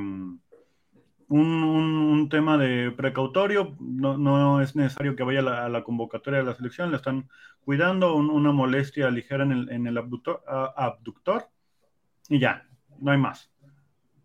un, 1.33 2.29
tema 2.31 2.57
de 2.57 2.91
precautorio, 2.93 3.77
no, 3.81 4.61
es 4.61 4.77
necesario 4.77 5.17
que 5.17 5.23
vaya 5.23 5.41
a 5.41 5.69
la, 5.69 5.83
convocatoria 5.83 6.41
de 6.41 6.47
la 6.47 6.55
selección, 6.55 6.91
le 6.91 6.97
están 6.97 7.29
cuidando, 7.65 8.15
una 8.15 8.53
molestia 8.53 9.11
ligera 9.11 9.45
en 9.45 9.53
el, 9.53 9.71
en 9.71 9.87
el 9.87 9.99
abductor, 9.99 10.43
abductor, 10.47 11.49
y 12.29 12.39
ya, 12.39 12.67
no 12.99 13.11
hay 13.11 13.19
más. 13.19 13.51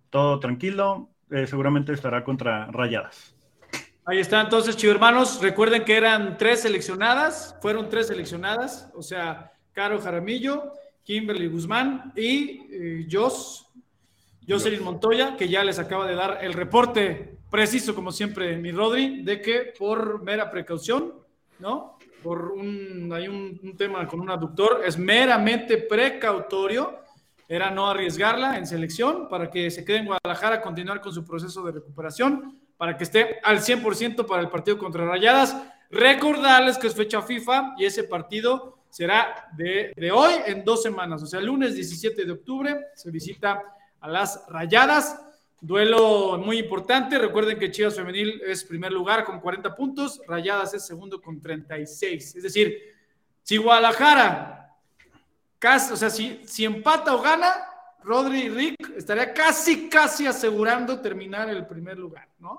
Todo 0.10 0.40
tranquilo, 0.40 1.10
eh, 1.32 1.48
seguramente 1.48 1.92
estará 1.94 2.24
contra 2.24 2.68
Rayadas. 2.68 3.36
Ahí 4.06 4.20
está, 4.20 4.40
entonces, 4.40 4.78
chicos 4.78 4.96
hermanos, 4.96 5.42
recuerden 5.42 5.84
que 5.84 5.98
eran 5.98 6.38
tres 6.38 6.62
seleccionadas, 6.62 7.58
fueron 7.62 7.90
tres 7.90 8.08
seleccionadas, 8.08 8.90
o 8.96 9.02
sea, 9.02 9.52
Caro 9.74 10.00
Jaramillo, 10.00 10.72
Kimberly 11.04 11.48
Guzmán 11.48 12.14
y 12.16 12.62
eh, 12.72 13.08
Jos 13.10 13.67
Jocelyn 14.48 14.84
Montoya, 14.84 15.36
que 15.36 15.50
ya 15.50 15.64
les 15.64 15.78
acaba 15.78 16.08
de 16.08 16.16
dar 16.16 16.40
el 16.42 16.54
reporte 16.54 17.38
preciso, 17.50 17.94
como 17.94 18.12
siempre, 18.12 18.58
mi 18.58 18.72
Rodri, 18.72 19.24
de 19.24 19.42
que 19.42 19.74
por 19.78 20.24
mera 20.24 20.50
precaución, 20.50 21.14
¿no? 21.60 21.98
Por 22.24 22.52
un, 22.52 23.12
hay 23.14 23.28
un, 23.28 23.76
tema 23.78 24.08
con 24.08 24.22
un 24.22 24.30
aductor, 24.30 24.82
es 24.86 24.98
meramente 24.98 25.78
precautorio, 25.78 27.00
era 27.48 27.72
no 27.72 27.88
arriesgarla 27.90 28.58
en 28.58 28.66
selección 28.66 29.30
para 29.30 29.50
que 29.50 29.70
se 29.70 29.86
quede 29.86 29.98
en 29.98 30.06
Guadalajara 30.06 30.62
continuar 30.62 31.02
con 31.02 31.14
su 31.14 31.26
proceso 31.26 31.64
de 31.64 31.74
recuperación, 31.74 32.60
para 32.78 32.98
que 32.98 33.04
esté 33.04 33.40
al 33.44 33.60
100% 33.60 34.26
para 34.26 34.42
el 34.42 34.50
partido 34.50 34.78
contra 34.78 35.06
Rayadas. 35.06 35.56
Recordarles 35.90 36.78
que 36.78 36.88
es 36.88 36.96
fecha 36.96 37.22
FIFA 37.22 37.76
y 37.78 37.86
ese 37.86 38.04
partido 38.04 38.80
será 38.90 39.50
de, 39.56 39.94
de 39.96 40.12
hoy 40.12 40.34
en 40.46 40.64
dos 40.64 40.84
semanas, 40.84 41.22
o 41.24 41.26
sea, 41.26 41.40
lunes 41.40 41.76
17 41.76 42.26
de 42.26 42.32
octubre 42.32 42.76
se 42.96 43.12
visita 43.12 43.62
a 44.02 44.08
las 44.10 44.46
Rayadas. 44.50 45.24
Duelo 45.60 46.38
muy 46.38 46.60
importante. 46.60 47.18
Recuerden 47.18 47.58
que 47.58 47.72
Chivas 47.72 47.96
Femenil 47.96 48.42
es 48.46 48.64
primer 48.64 48.92
lugar 48.92 49.24
con 49.24 49.40
40 49.40 49.76
puntos, 49.76 50.22
Rayadas 50.28 50.74
es 50.74 50.86
segundo 50.86 51.22
con 51.22 51.42
36. 51.42 52.36
Es 52.36 52.44
decir, 52.44 52.78
si 53.44 53.58
Guadalajara, 53.58 54.76
casi, 55.58 55.94
o 55.94 55.96
sea, 55.96 56.10
si, 56.10 56.42
si 56.46 56.66
empata 56.66 57.16
o 57.16 57.22
gana, 57.22 57.54
Rodri 58.04 58.44
y 58.44 58.50
Rick 58.50 58.94
estaría 58.96 59.34
casi, 59.34 59.90
casi 59.90 60.28
asegurando 60.28 61.00
terminar 61.02 61.50
el 61.50 61.66
primer 61.66 61.98
lugar, 61.98 62.30
¿no? 62.40 62.52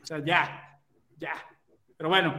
O 0.00 0.06
sea, 0.06 0.18
ya, 0.24 0.78
ya. 1.18 1.34
Pero 1.96 2.08
bueno, 2.08 2.34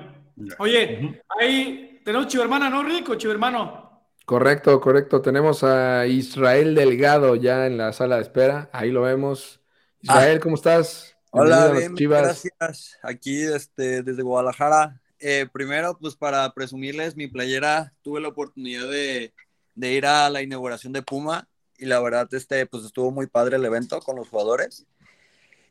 oye, 0.60 1.22
ahí 1.40 2.02
tenemos 2.04 2.28
Chivermana, 2.28 2.70
¿no, 2.70 2.84
Rick? 2.84 3.10
O 3.10 3.16
Chivermano. 3.16 3.85
Correcto, 4.26 4.82
correcto. 4.82 5.22
Tenemos 5.22 5.64
a 5.64 6.08
Israel 6.08 6.74
Delgado 6.74 7.36
ya 7.36 7.68
en 7.68 7.78
la 7.78 7.94
sala 7.94 8.16
de 8.16 8.24
espera. 8.24 8.70
Ahí 8.74 8.90
lo 8.90 9.04
vemos. 9.04 9.62
Israel, 10.02 10.40
¿cómo 10.40 10.56
estás? 10.56 11.16
Hola, 11.30 11.70
bien, 11.70 11.94
gracias. 11.96 12.98
Aquí 13.04 13.44
este, 13.44 14.02
desde 14.02 14.24
Guadalajara. 14.24 15.00
Eh, 15.20 15.48
primero, 15.54 15.98
pues 16.00 16.16
para 16.16 16.52
presumirles 16.54 17.16
mi 17.16 17.28
playera, 17.28 17.94
tuve 18.02 18.20
la 18.20 18.30
oportunidad 18.30 18.90
de, 18.90 19.32
ir 19.76 20.06
a 20.08 20.30
la 20.32 20.42
inauguración 20.42 20.92
de 20.92 21.04
Puma 21.04 21.48
y 21.78 21.86
la 21.86 22.00
verdad, 22.00 22.28
este, 22.34 22.66
pues 22.66 22.84
estuvo 22.84 23.12
muy 23.12 23.28
padre 23.28 23.58
el 23.58 23.66
evento 23.66 24.00
con 24.02 24.16
los 24.16 24.30
jugadores. 24.30 24.88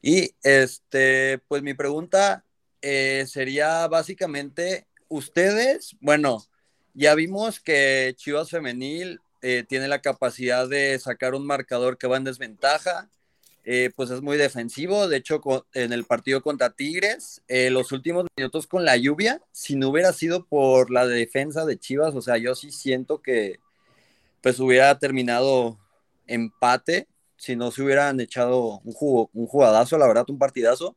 Y 0.00 0.34
este, 0.44 1.40
pues 1.48 1.62
mi 1.62 1.74
pregunta 1.74 2.44
eh, 2.82 3.24
sería 3.26 3.88
básicamente, 3.88 4.86
ustedes, 5.08 5.96
bueno, 6.00 6.44
ya 6.94 7.14
vimos 7.14 7.60
que 7.60 8.14
Chivas 8.16 8.50
Femenil 8.50 9.20
eh, 9.42 9.64
tiene 9.68 9.88
la 9.88 10.00
capacidad 10.00 10.68
de 10.68 10.98
sacar 10.98 11.34
un 11.34 11.46
marcador 11.46 11.98
que 11.98 12.06
va 12.06 12.16
en 12.16 12.24
desventaja. 12.24 13.10
Eh, 13.66 13.90
pues 13.96 14.10
es 14.10 14.20
muy 14.20 14.36
defensivo. 14.36 15.08
De 15.08 15.16
hecho, 15.16 15.40
en 15.72 15.92
el 15.92 16.04
partido 16.04 16.42
contra 16.42 16.70
Tigres, 16.70 17.42
eh, 17.48 17.70
los 17.70 17.92
últimos 17.92 18.26
minutos 18.36 18.66
con 18.66 18.84
la 18.84 18.96
lluvia, 18.96 19.40
si 19.52 19.74
no 19.76 19.88
hubiera 19.88 20.12
sido 20.12 20.46
por 20.46 20.90
la 20.90 21.06
defensa 21.06 21.64
de 21.64 21.78
Chivas, 21.78 22.14
o 22.14 22.22
sea, 22.22 22.36
yo 22.36 22.54
sí 22.54 22.70
siento 22.70 23.22
que 23.22 23.60
pues 24.42 24.60
hubiera 24.60 24.98
terminado 24.98 25.78
empate 26.26 27.08
si 27.36 27.56
no 27.56 27.70
se 27.70 27.82
hubieran 27.82 28.20
echado 28.20 28.80
un, 28.84 28.92
jugo, 28.92 29.30
un 29.34 29.46
jugadazo, 29.46 29.98
la 29.98 30.06
verdad, 30.06 30.26
un 30.28 30.38
partidazo. 30.38 30.96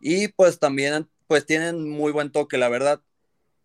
Y 0.00 0.28
pues 0.28 0.58
también, 0.58 1.08
pues 1.28 1.46
tienen 1.46 1.88
muy 1.88 2.12
buen 2.12 2.32
toque, 2.32 2.58
la 2.58 2.68
verdad. 2.68 3.00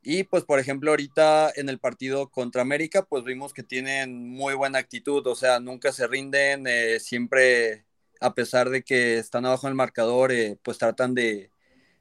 Y 0.08 0.24
pues, 0.24 0.44
por 0.44 0.60
ejemplo, 0.60 0.92
ahorita 0.92 1.52
en 1.56 1.68
el 1.68 1.80
partido 1.80 2.30
contra 2.30 2.62
América, 2.62 3.04
pues 3.06 3.24
vimos 3.24 3.56
que 3.56 3.64
tienen 3.64 4.30
muy 4.30 4.54
buena 4.54 4.78
actitud, 4.78 5.26
o 5.26 5.34
sea, 5.36 5.60
nunca 5.60 5.92
se 5.92 6.06
rinden, 6.06 6.68
eh, 6.68 7.00
siempre, 7.00 7.86
a 8.22 8.36
pesar 8.36 8.70
de 8.70 8.84
que 8.84 9.18
están 9.18 9.48
abajo 9.48 9.66
en 9.66 9.72
el 9.72 9.76
marcador, 9.76 10.32
eh, 10.32 10.60
pues 10.62 10.78
tratan 10.78 11.16
de, 11.16 11.50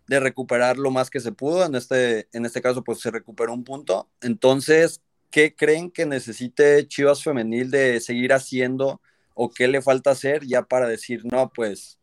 recuperar 0.06 0.76
lo 0.76 0.90
más 0.90 1.08
que 1.08 1.18
se 1.18 1.32
pudo. 1.32 1.64
En 1.64 1.74
este, 1.76 2.28
en 2.34 2.44
este 2.44 2.60
caso, 2.60 2.84
pues 2.84 3.00
se 3.00 3.10
recuperó 3.10 3.54
un 3.54 3.64
punto. 3.64 4.10
Entonces, 4.20 5.00
¿qué 5.30 5.54
creen 5.54 5.90
que 5.90 6.04
necesite 6.04 6.86
Chivas 6.86 7.22
Femenil 7.24 7.70
de 7.70 8.00
seguir 8.00 8.34
haciendo 8.34 9.00
o 9.32 9.48
qué 9.50 9.66
le 9.66 9.80
falta 9.80 10.10
hacer 10.10 10.44
ya 10.46 10.62
para 10.62 10.88
decir, 10.88 11.22
no, 11.24 11.50
pues 11.54 11.98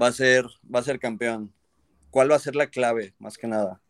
va 0.00 0.06
a 0.08 0.12
ser, 0.12 0.46
va 0.74 0.80
a 0.80 0.82
ser 0.82 0.98
campeón? 0.98 1.52
¿Cuál 2.10 2.30
va 2.30 2.36
a 2.36 2.38
ser 2.38 2.56
la 2.56 2.68
clave, 2.68 3.14
más 3.18 3.36
que 3.36 3.46
nada? 3.48 3.81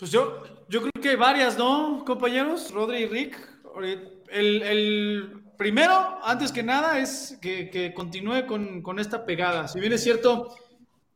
Pues 0.00 0.10
yo, 0.10 0.42
yo 0.66 0.80
creo 0.80 0.92
que 1.02 1.10
hay 1.10 1.16
varias, 1.16 1.58
¿no, 1.58 2.02
compañeros? 2.06 2.72
Rodri 2.72 3.00
y 3.00 3.06
Rick. 3.06 3.36
El, 4.30 5.42
primero, 5.58 6.18
antes 6.22 6.50
que 6.52 6.62
nada, 6.62 6.98
es 6.98 7.38
que, 7.42 7.92
continúe 7.94 8.46
con, 8.46 8.98
esta 8.98 9.26
pegada. 9.26 9.68
Si 9.68 9.78
bien 9.78 9.92
es 9.92 10.02
cierto, 10.02 10.56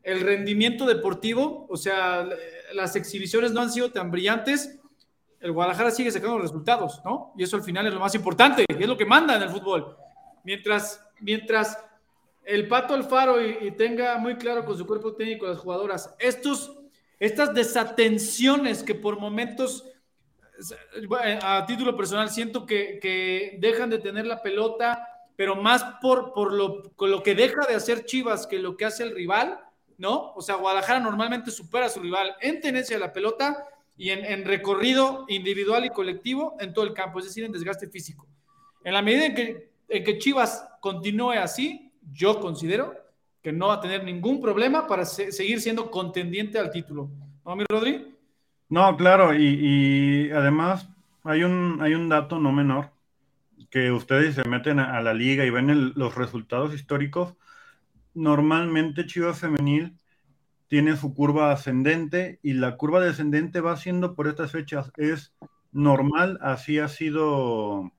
el 0.02 0.20
rendimiento 0.20 0.84
deportivo, 0.84 1.66
o 1.70 1.78
sea, 1.78 2.28
las 2.74 2.94
exhibiciones 2.94 3.52
no 3.52 3.62
han 3.62 3.72
sido 3.72 3.90
tan 3.90 4.10
brillantes, 4.10 4.78
el 5.40 5.52
Guadalajara 5.52 5.90
sigue 5.90 6.10
sacando 6.10 6.38
resultados, 6.38 7.00
¿no? 7.06 7.32
Y 7.38 7.42
eso 7.42 7.56
al 7.56 7.62
final 7.62 7.86
es 7.86 7.94
lo 7.94 8.00
más 8.00 8.14
importante, 8.14 8.66
y 8.68 8.82
es 8.82 8.88
lo 8.88 8.98
que 8.98 9.06
manda 9.06 9.34
en 9.34 9.44
el 9.44 9.48
fútbol. 9.48 9.96
Mientras, 10.44 11.02
mientras 11.20 11.78
el 12.44 12.68
Pato 12.68 12.92
Alfaro 12.92 13.40
y, 13.40 13.56
y 13.62 13.70
tenga 13.70 14.18
muy 14.18 14.36
claro 14.36 14.66
con 14.66 14.76
su 14.76 14.86
cuerpo 14.86 15.14
técnico 15.14 15.46
las 15.46 15.58
jugadoras, 15.58 16.14
estos 16.18 16.83
estas 17.24 17.54
desatenciones 17.54 18.82
que 18.82 18.94
por 18.94 19.18
momentos, 19.18 19.84
a 21.42 21.64
título 21.66 21.96
personal, 21.96 22.30
siento 22.30 22.66
que, 22.66 23.56
dejan 23.60 23.90
de 23.90 23.98
tener 23.98 24.26
la 24.26 24.42
pelota, 24.42 25.08
pero 25.36 25.56
más 25.56 25.84
por, 26.00 26.32
por 26.32 26.52
lo, 26.52 26.92
lo 26.98 27.22
que 27.22 27.34
deja 27.34 27.66
de 27.66 27.74
hacer 27.74 28.04
Chivas 28.04 28.46
que 28.46 28.58
lo 28.58 28.76
que 28.76 28.84
hace 28.84 29.02
el 29.02 29.14
rival, 29.14 29.60
¿no? 29.98 30.32
O 30.34 30.42
sea, 30.42 30.56
Guadalajara 30.56 31.00
normalmente 31.00 31.50
supera 31.50 31.86
a 31.86 31.90
su 31.90 32.00
rival 32.00 32.34
en 32.40 32.60
tenencia 32.60 32.96
de 32.96 33.00
la 33.00 33.12
pelota 33.12 33.66
y 33.96 34.10
en, 34.10 34.44
recorrido 34.44 35.24
individual 35.28 35.84
y 35.84 35.90
colectivo 35.90 36.56
en 36.58 36.72
todo 36.72 36.84
el 36.84 36.94
campo, 36.94 37.20
es 37.20 37.26
decir, 37.26 37.44
en 37.44 37.52
desgaste 37.52 37.88
físico. 37.88 38.26
En 38.82 38.92
la 38.92 39.02
medida 39.02 39.26
en 39.26 39.34
que, 39.34 39.70
en 39.88 40.04
que 40.04 40.18
Chivas 40.18 40.66
continúe 40.80 41.32
así, 41.32 41.92
yo 42.12 42.40
considero 42.40 43.03
que 43.44 43.52
no 43.52 43.68
va 43.68 43.74
a 43.74 43.80
tener 43.82 44.02
ningún 44.02 44.40
problema 44.40 44.86
para 44.86 45.04
seguir 45.04 45.60
siendo 45.60 45.90
contendiente 45.90 46.58
al 46.58 46.70
título. 46.70 47.10
¿No, 47.44 47.54
mi 47.54 47.64
Rodri? 47.68 48.16
No, 48.70 48.96
claro, 48.96 49.34
y, 49.34 50.30
además 50.30 50.88
hay 51.24 51.44
un, 51.44 51.78
hay 51.82 51.92
un 51.92 52.08
dato 52.08 52.38
no 52.38 52.52
menor, 52.52 52.90
que 53.68 53.92
ustedes 53.92 54.34
se 54.34 54.48
meten 54.48 54.80
a, 54.80 54.98
la 55.02 55.12
liga 55.12 55.44
y 55.44 55.50
ven 55.50 55.92
los 55.94 56.14
resultados 56.14 56.72
históricos, 56.74 57.34
normalmente 58.14 59.04
Chivas 59.04 59.40
Femenil 59.40 59.94
tiene 60.68 60.96
su 60.96 61.12
curva 61.12 61.52
ascendente 61.52 62.38
y 62.42 62.54
la 62.54 62.78
curva 62.78 63.04
descendente 63.04 63.60
va 63.60 63.76
siendo 63.76 64.14
por 64.14 64.26
estas 64.26 64.52
fechas. 64.52 64.90
Es 64.96 65.34
normal, 65.70 66.38
así 66.40 66.78
ha 66.78 66.88
sido 66.88 67.92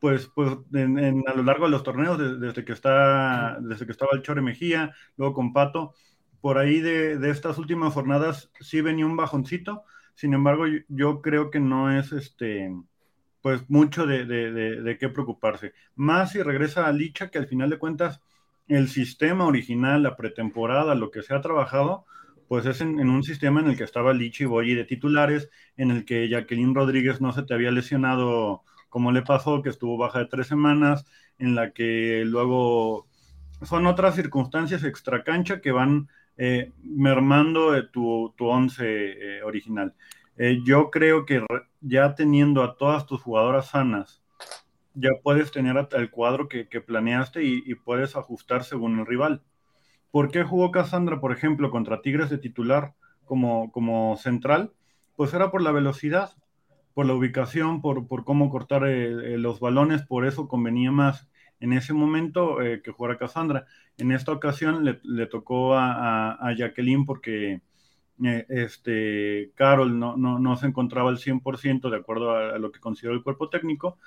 pues, 0.00 0.30
pues 0.34 0.52
en, 0.74 1.24
a 1.26 1.34
lo 1.34 1.42
largo 1.42 1.66
de 1.66 1.70
los 1.70 1.82
torneos, 1.82 2.18
desde, 2.40 2.64
que 2.64 2.72
está, 2.72 3.58
desde 3.60 3.86
que 3.86 3.92
estaba 3.92 4.12
el 4.14 4.22
Chore 4.22 4.42
Mejía, 4.42 4.94
luego 5.16 5.34
con 5.34 5.52
Pato, 5.52 5.94
por 6.40 6.58
ahí 6.58 6.80
de, 6.80 7.18
de, 7.18 7.30
estas 7.30 7.58
últimas 7.58 7.94
jornadas 7.94 8.50
sí 8.60 8.80
venía 8.80 9.06
un 9.06 9.16
bajoncito, 9.16 9.84
sin 10.14 10.34
embargo 10.34 10.64
yo, 10.88 11.22
creo 11.22 11.50
que 11.50 11.60
no 11.60 11.96
es 11.96 12.12
este 12.12 12.72
pues 13.42 13.70
mucho 13.70 14.06
de, 14.06 14.26
de, 14.26 14.98
qué 14.98 15.08
preocuparse. 15.08 15.72
Más 15.94 16.32
si 16.32 16.42
regresa 16.42 16.88
a 16.88 16.92
Licha, 16.92 17.30
que 17.30 17.38
al 17.38 17.46
final 17.46 17.70
de 17.70 17.78
cuentas 17.78 18.20
el 18.66 18.88
sistema 18.88 19.46
original, 19.46 20.02
la 20.02 20.16
pretemporada, 20.16 20.96
lo 20.96 21.12
que 21.12 21.22
se 21.22 21.32
ha 21.32 21.40
trabajado, 21.40 22.06
pues 22.48 22.66
es 22.66 22.80
en, 22.80 22.98
en, 22.98 23.08
un 23.08 23.22
sistema 23.22 23.60
en 23.60 23.68
el 23.68 23.76
que 23.76 23.84
estaba 23.84 24.12
Licha 24.14 24.42
y 24.42 24.46
Boyi 24.46 24.74
de 24.74 24.84
titulares, 24.84 25.48
en 25.76 25.92
el 25.92 26.04
que 26.04 26.28
Jacqueline 26.28 26.74
Rodríguez 26.74 27.20
no 27.20 27.32
se 27.32 27.44
te 27.44 27.54
había 27.54 27.70
lesionado 27.70 28.64
como 28.96 29.12
le 29.12 29.20
pasó, 29.20 29.60
que 29.60 29.68
estuvo 29.68 29.98
baja 29.98 30.20
de 30.20 30.24
tres 30.24 30.46
semanas, 30.46 31.04
en 31.38 31.54
la 31.54 31.72
que 31.72 32.22
luego 32.24 33.06
son 33.60 33.86
otras 33.86 34.14
circunstancias 34.14 34.84
extracancha 34.84 35.60
que 35.60 35.70
van 35.70 36.08
eh, 36.38 36.72
mermando 36.82 37.76
eh, 37.76 37.82
tu, 37.82 38.32
tu, 38.38 38.46
once 38.46 38.86
eh, 38.86 39.42
original. 39.42 39.94
yo 40.64 40.90
creo 40.90 41.26
que 41.26 41.44
ya 41.82 42.14
teniendo 42.14 42.62
a 42.62 42.78
todas 42.78 43.04
tus 43.04 43.20
jugadoras 43.20 43.66
sanas, 43.66 44.22
ya 44.94 45.10
puedes 45.22 45.52
tener 45.52 45.76
el 45.92 46.10
cuadro 46.10 46.48
que, 46.48 46.64
planeaste 46.64 47.44
y, 47.44 47.74
puedes 47.74 48.16
ajustar 48.16 48.64
según 48.64 48.98
el 48.98 49.04
rival. 49.04 49.42
¿Por 50.10 50.30
qué 50.30 50.42
jugó 50.42 50.70
Cassandra, 50.70 51.20
por 51.20 51.32
ejemplo, 51.32 51.70
contra 51.70 52.00
Tigres 52.00 52.30
de 52.30 52.38
titular 52.38 52.94
como, 53.26 53.70
como 53.72 54.16
central? 54.16 54.72
Pues 55.16 55.34
era 55.34 55.50
por 55.50 55.60
la 55.60 55.72
velocidad, 55.72 56.32
por 56.96 57.04
la 57.04 57.12
ubicación, 57.12 57.82
por, 57.82 58.08
por 58.08 58.24
cómo 58.24 58.48
cortar 58.48 58.86
eh, 58.86 59.34
eh, 59.34 59.36
los 59.36 59.60
balones, 59.60 60.00
por 60.00 60.26
eso 60.26 60.48
convenía 60.48 60.90
más 60.90 61.28
en 61.60 61.74
ese 61.74 61.92
momento 61.92 62.62
eh, 62.62 62.80
que 62.82 62.90
jugara 62.90 63.18
Cassandra. 63.18 63.66
En 63.98 64.12
esta 64.12 64.32
ocasión 64.32 64.82
le, 64.82 65.26
tocó 65.26 65.74
a, 65.76 66.54
Jacqueline 66.56 67.04
porque 67.04 67.60
este, 68.48 69.52
Carol 69.54 69.98
no, 69.98 70.16
no, 70.16 70.56
se 70.56 70.68
encontraba 70.68 71.10
al 71.10 71.18
100% 71.18 71.90
de 71.90 71.96
acuerdo 71.98 72.30
a, 72.34 72.56
lo 72.56 72.72
que 72.72 72.80
consideró 72.80 73.12
el 73.12 73.22
cuerpo 73.22 73.50
técnico 73.50 73.98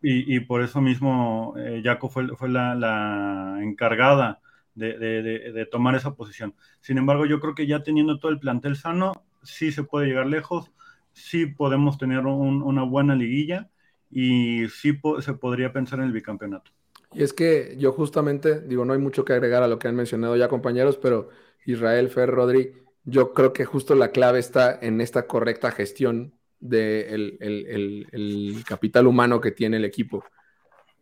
y, 0.00 0.38
por 0.38 0.62
eso 0.62 0.80
mismo 0.80 1.56
Jaco 1.82 2.08
fue, 2.08 2.28
fue 2.36 2.48
la, 2.48 3.58
encargada 3.60 4.40
de, 4.76 4.96
de, 4.96 5.66
tomar 5.66 5.96
esa 5.96 6.14
posición. 6.14 6.54
Sin 6.80 6.98
embargo, 6.98 7.26
yo 7.26 7.40
creo 7.40 7.56
que 7.56 7.66
ya 7.66 7.82
teniendo 7.82 8.20
todo 8.20 8.30
el 8.30 8.38
plantel 8.38 8.76
sano, 8.76 9.10
sí 9.42 9.72
se 9.72 9.82
puede 9.82 10.06
llegar 10.06 10.28
lejos, 10.28 10.70
sí 11.16 11.46
podemos 11.46 11.96
tener 11.96 12.26
una 12.26 12.82
buena 12.82 13.14
liguilla 13.16 13.70
y 14.10 14.68
sí 14.68 15.00
se 15.20 15.32
podría 15.32 15.72
pensar 15.72 15.98
en 15.98 16.04
el 16.04 16.12
bicampeonato. 16.12 16.70
Y 17.12 17.22
es 17.22 17.32
que 17.32 17.74
yo 17.78 17.92
justamente, 17.92 18.60
digo, 18.60 18.84
no 18.84 18.92
hay 18.92 18.98
mucho 18.98 19.24
que 19.24 19.32
agregar 19.32 19.62
a 19.62 19.68
lo 19.68 19.78
que 19.78 19.88
han 19.88 19.96
mencionado 19.96 20.36
ya 20.36 20.48
compañeros, 20.48 20.98
pero 20.98 21.30
Israel, 21.64 22.10
Fer, 22.10 22.30
Rodri, 22.30 22.74
yo 23.04 23.32
creo 23.32 23.54
que 23.54 23.64
justo 23.64 23.94
la 23.94 24.10
clave 24.10 24.38
está 24.38 24.78
en 24.80 25.00
esta 25.00 25.26
correcta 25.26 25.70
gestión 25.70 26.34
del 26.60 27.38
de 27.38 28.06
el, 28.12 28.64
capital 28.66 29.06
humano 29.06 29.40
que 29.40 29.52
tiene 29.52 29.78
el 29.78 29.86
equipo. 29.86 30.22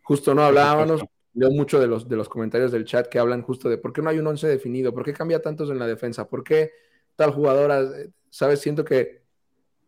Justo 0.02 0.32
no 0.32 0.44
hablábamos, 0.44 1.04
leo 1.32 1.50
mucho 1.50 1.80
de 1.80 1.88
los, 1.88 2.08
de 2.08 2.16
los 2.16 2.28
comentarios 2.28 2.70
del 2.70 2.84
chat 2.84 3.08
que 3.08 3.18
hablan 3.18 3.42
justo 3.42 3.68
de 3.68 3.78
por 3.78 3.92
qué 3.92 4.00
no 4.00 4.10
hay 4.10 4.20
un 4.20 4.26
once 4.28 4.46
definido, 4.46 4.94
por 4.94 5.04
qué 5.04 5.12
cambia 5.12 5.42
tantos 5.42 5.70
en 5.70 5.80
la 5.80 5.88
defensa, 5.88 6.28
por 6.28 6.44
qué 6.44 6.70
tal 7.16 7.32
jugadora, 7.32 7.82
¿sabes? 8.30 8.60
Siento 8.60 8.84
que, 8.84 9.23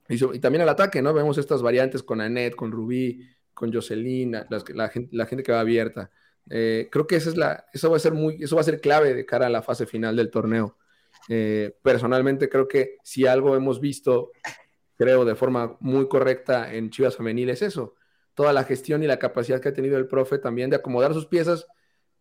y, 0.08 0.38
también 0.38 0.62
el 0.62 0.68
ataque, 0.68 1.02
¿no? 1.02 1.12
Vemos 1.12 1.38
estas 1.38 1.62
variantes 1.62 2.02
con 2.02 2.20
Annette, 2.20 2.56
con 2.56 2.72
Rubí, 2.72 3.26
con 3.54 3.72
Jocelyn, 3.72 4.32
la, 4.32 4.88
gente, 4.88 5.42
que 5.42 5.52
va 5.52 5.60
abierta. 5.60 6.10
Eh, 6.48 6.88
creo 6.90 7.06
que 7.06 7.16
esa 7.16 7.30
es 7.30 7.36
la, 7.36 7.66
eso 7.72 7.90
va 7.90 7.96
a 7.96 8.00
ser 8.00 8.12
muy, 8.12 8.42
eso 8.42 8.54
va 8.54 8.60
a 8.60 8.64
ser 8.64 8.80
clave 8.80 9.14
de 9.14 9.26
cara 9.26 9.46
a 9.46 9.50
la 9.50 9.62
fase 9.62 9.86
final 9.86 10.14
del 10.16 10.30
torneo. 10.30 10.76
Eh, 11.28 11.76
personalmente 11.82 12.48
creo 12.48 12.68
que 12.68 12.98
si 13.02 13.26
algo 13.26 13.56
hemos 13.56 13.80
visto, 13.80 14.30
creo 14.96 15.24
de 15.24 15.34
forma 15.34 15.76
muy 15.80 16.08
correcta 16.08 16.72
en 16.72 16.90
Chivas 16.90 17.16
Femenil 17.16 17.50
es 17.50 17.62
eso, 17.62 17.94
toda 18.34 18.52
la 18.52 18.64
gestión 18.64 19.02
y 19.02 19.06
la 19.06 19.18
capacidad 19.18 19.60
que 19.60 19.70
ha 19.70 19.74
tenido 19.74 19.96
el 19.96 20.06
profe 20.06 20.38
también 20.38 20.70
de 20.70 20.76
acomodar 20.76 21.14
sus 21.14 21.26
piezas 21.26 21.66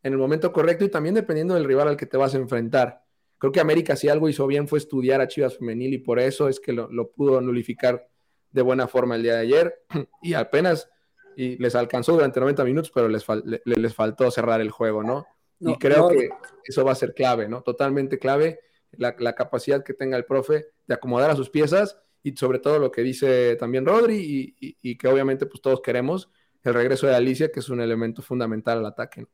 en 0.01 0.13
el 0.13 0.19
momento 0.19 0.51
correcto 0.51 0.85
y 0.85 0.89
también 0.89 1.15
dependiendo 1.15 1.53
del 1.53 1.65
rival 1.65 1.89
al 1.89 1.97
que 1.97 2.05
te 2.05 2.17
vas 2.17 2.33
a 2.33 2.37
enfrentar. 2.37 3.04
Creo 3.37 3.51
que 3.51 3.59
América 3.59 3.95
si 3.95 4.09
algo 4.09 4.29
hizo 4.29 4.47
bien 4.47 4.67
fue 4.67 4.79
estudiar 4.79 5.21
a 5.21 5.27
Chivas 5.27 5.57
Femenil 5.57 5.93
y 5.93 5.97
por 5.97 6.19
eso 6.19 6.47
es 6.47 6.59
que 6.59 6.73
lo, 6.73 7.11
pudo 7.11 7.41
nulificar 7.41 8.07
de 8.51 8.61
buena 8.61 8.87
forma 8.87 9.15
el 9.15 9.23
día 9.23 9.33
de 9.33 9.41
ayer 9.41 9.75
y 10.21 10.33
apenas 10.33 10.89
y 11.37 11.57
les 11.57 11.75
alcanzó 11.75 12.13
durante 12.13 12.39
90 12.39 12.63
minutos, 12.63 12.91
pero 12.95 13.09
les, 13.09 13.25
les 13.65 13.93
faltó 13.93 14.31
cerrar 14.31 14.61
el 14.61 14.71
juego, 14.71 15.03
¿no? 15.03 15.25
y 15.59 15.75
creo 15.75 16.09
que 16.09 16.29
eso 16.63 16.83
va 16.83 16.91
a 16.91 16.95
ser 16.95 17.13
clave, 17.13 17.47
¿no? 17.47 17.61
Totalmente 17.61 18.19
clave 18.19 18.59
la, 18.91 19.35
capacidad 19.35 19.83
que 19.83 19.93
tenga 19.93 20.17
el 20.17 20.25
profe 20.25 20.67
de 20.87 20.93
acomodar 20.93 21.31
a 21.31 21.35
sus 21.35 21.49
piezas 21.49 21.99
y 22.23 22.35
sobre 22.35 22.59
todo 22.59 22.79
lo 22.79 22.91
que 22.91 23.01
dice 23.01 23.55
también 23.55 23.85
Rodri 23.85 24.55
y, 24.59 24.97
que 24.97 25.07
obviamente 25.07 25.45
pues 25.45 25.61
todos 25.61 25.81
queremos, 25.81 26.29
el 26.63 26.73
regreso 26.73 27.07
de 27.07 27.15
Alicia, 27.15 27.51
que 27.51 27.59
es 27.59 27.69
un 27.69 27.81
elemento 27.81 28.21
fundamental 28.21 28.79
al 28.79 28.85
ataque. 28.85 29.21
¿no? 29.21 29.27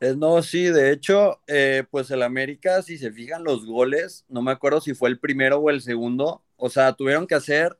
No, 0.00 0.42
sí, 0.42 0.64
de 0.64 0.92
hecho, 0.92 1.40
eh, 1.48 1.84
pues 1.90 2.10
el 2.12 2.22
América, 2.22 2.82
si 2.82 2.98
se 2.98 3.10
fijan 3.10 3.42
los 3.42 3.66
goles, 3.66 4.24
no 4.28 4.42
me 4.42 4.52
acuerdo 4.52 4.80
si 4.80 4.94
fue 4.94 5.08
el 5.08 5.18
primero 5.18 5.58
o 5.58 5.70
el 5.70 5.80
segundo, 5.80 6.44
o 6.56 6.70
sea, 6.70 6.92
tuvieron 6.92 7.26
que 7.26 7.34
hacer, 7.34 7.76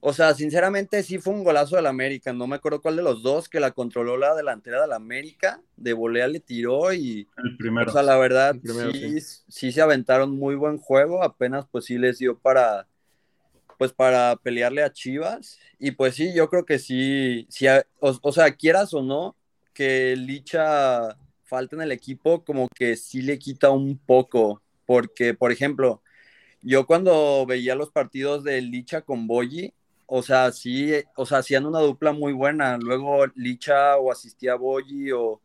o 0.00 0.14
sea, 0.14 0.32
sinceramente 0.32 1.02
sí 1.02 1.18
fue 1.18 1.34
un 1.34 1.44
golazo 1.44 1.76
del 1.76 1.86
América, 1.86 2.32
no 2.32 2.46
me 2.46 2.56
acuerdo 2.56 2.80
cuál 2.80 2.96
de 2.96 3.02
los 3.02 3.22
dos 3.22 3.50
que 3.50 3.60
la 3.60 3.72
controló 3.72 4.16
la 4.16 4.34
delantera 4.34 4.80
del 4.80 4.92
América, 4.92 5.60
de 5.76 5.92
volea 5.92 6.26
le 6.26 6.40
tiró 6.40 6.94
y, 6.94 7.28
el 7.36 7.56
primero. 7.58 7.90
o 7.90 7.92
sea, 7.92 8.02
la 8.02 8.16
verdad, 8.16 8.56
sí, 8.92 9.20
sí. 9.20 9.72
se 9.72 9.82
aventaron 9.82 10.30
muy 10.30 10.54
buen 10.54 10.78
juego, 10.78 11.22
apenas 11.22 11.66
pues 11.70 11.84
sí 11.84 11.98
les 11.98 12.18
dio 12.18 12.38
para, 12.38 12.88
pues 13.78 13.92
para 13.92 14.36
pelearle 14.36 14.82
a 14.82 14.92
Chivas, 14.92 15.58
y 15.78 15.90
pues 15.90 16.14
sí, 16.14 16.32
yo 16.34 16.48
creo 16.48 16.64
que 16.64 16.78
sí, 16.78 17.46
sí 17.50 17.66
o, 18.00 18.18
o 18.22 18.32
sea, 18.32 18.54
quieras 18.54 18.94
o 18.94 19.02
no, 19.02 19.36
que 19.74 20.16
Licha 20.16 21.18
falta 21.46 21.76
en 21.76 21.82
el 21.82 21.92
equipo 21.92 22.44
como 22.44 22.68
que 22.68 22.96
sí 22.96 23.22
le 23.22 23.38
quita 23.38 23.70
un 23.70 23.98
poco, 23.98 24.62
porque, 24.86 25.34
por 25.34 25.52
ejemplo, 25.52 26.02
yo 26.62 26.86
cuando 26.86 27.46
veía 27.46 27.74
los 27.76 27.90
partidos 27.90 28.44
de 28.44 28.60
Licha 28.60 29.02
con 29.02 29.26
Boyi, 29.26 29.72
o 30.06 30.22
sea, 30.22 30.52
sí, 30.52 30.92
o 31.16 31.26
sea, 31.26 31.38
hacían 31.38 31.66
una 31.66 31.80
dupla 31.80 32.12
muy 32.12 32.32
buena. 32.32 32.78
Luego 32.78 33.26
Licha 33.34 33.96
o 33.98 34.12
asistía 34.12 34.52
a 34.54 34.56
Boyi 34.56 35.12
o, 35.12 35.40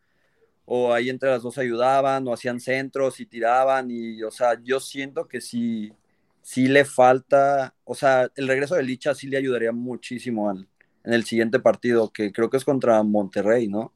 o 0.65 0.93
ahí 0.93 1.09
entre 1.09 1.29
las 1.29 1.43
dos 1.43 1.57
ayudaban 1.57 2.27
o 2.27 2.33
hacían 2.33 2.59
centros 2.59 3.19
y 3.19 3.25
tiraban 3.25 3.89
y, 3.91 4.23
o 4.23 4.31
sea, 4.31 4.59
yo 4.63 4.79
siento 4.79 5.27
que 5.27 5.41
sí, 5.41 5.93
sí 6.41 6.67
le 6.67 6.85
falta, 6.85 7.75
o 7.83 7.95
sea, 7.95 8.31
el 8.35 8.47
regreso 8.47 8.75
de 8.75 8.83
Licha 8.83 9.15
sí 9.15 9.27
le 9.27 9.37
ayudaría 9.37 9.71
muchísimo 9.71 10.51
en 10.51 10.67
el 11.03 11.23
siguiente 11.25 11.59
partido, 11.59 12.11
que 12.11 12.31
creo 12.31 12.49
que 12.49 12.57
es 12.57 12.65
contra 12.65 13.01
Monterrey, 13.03 13.67
¿no? 13.67 13.93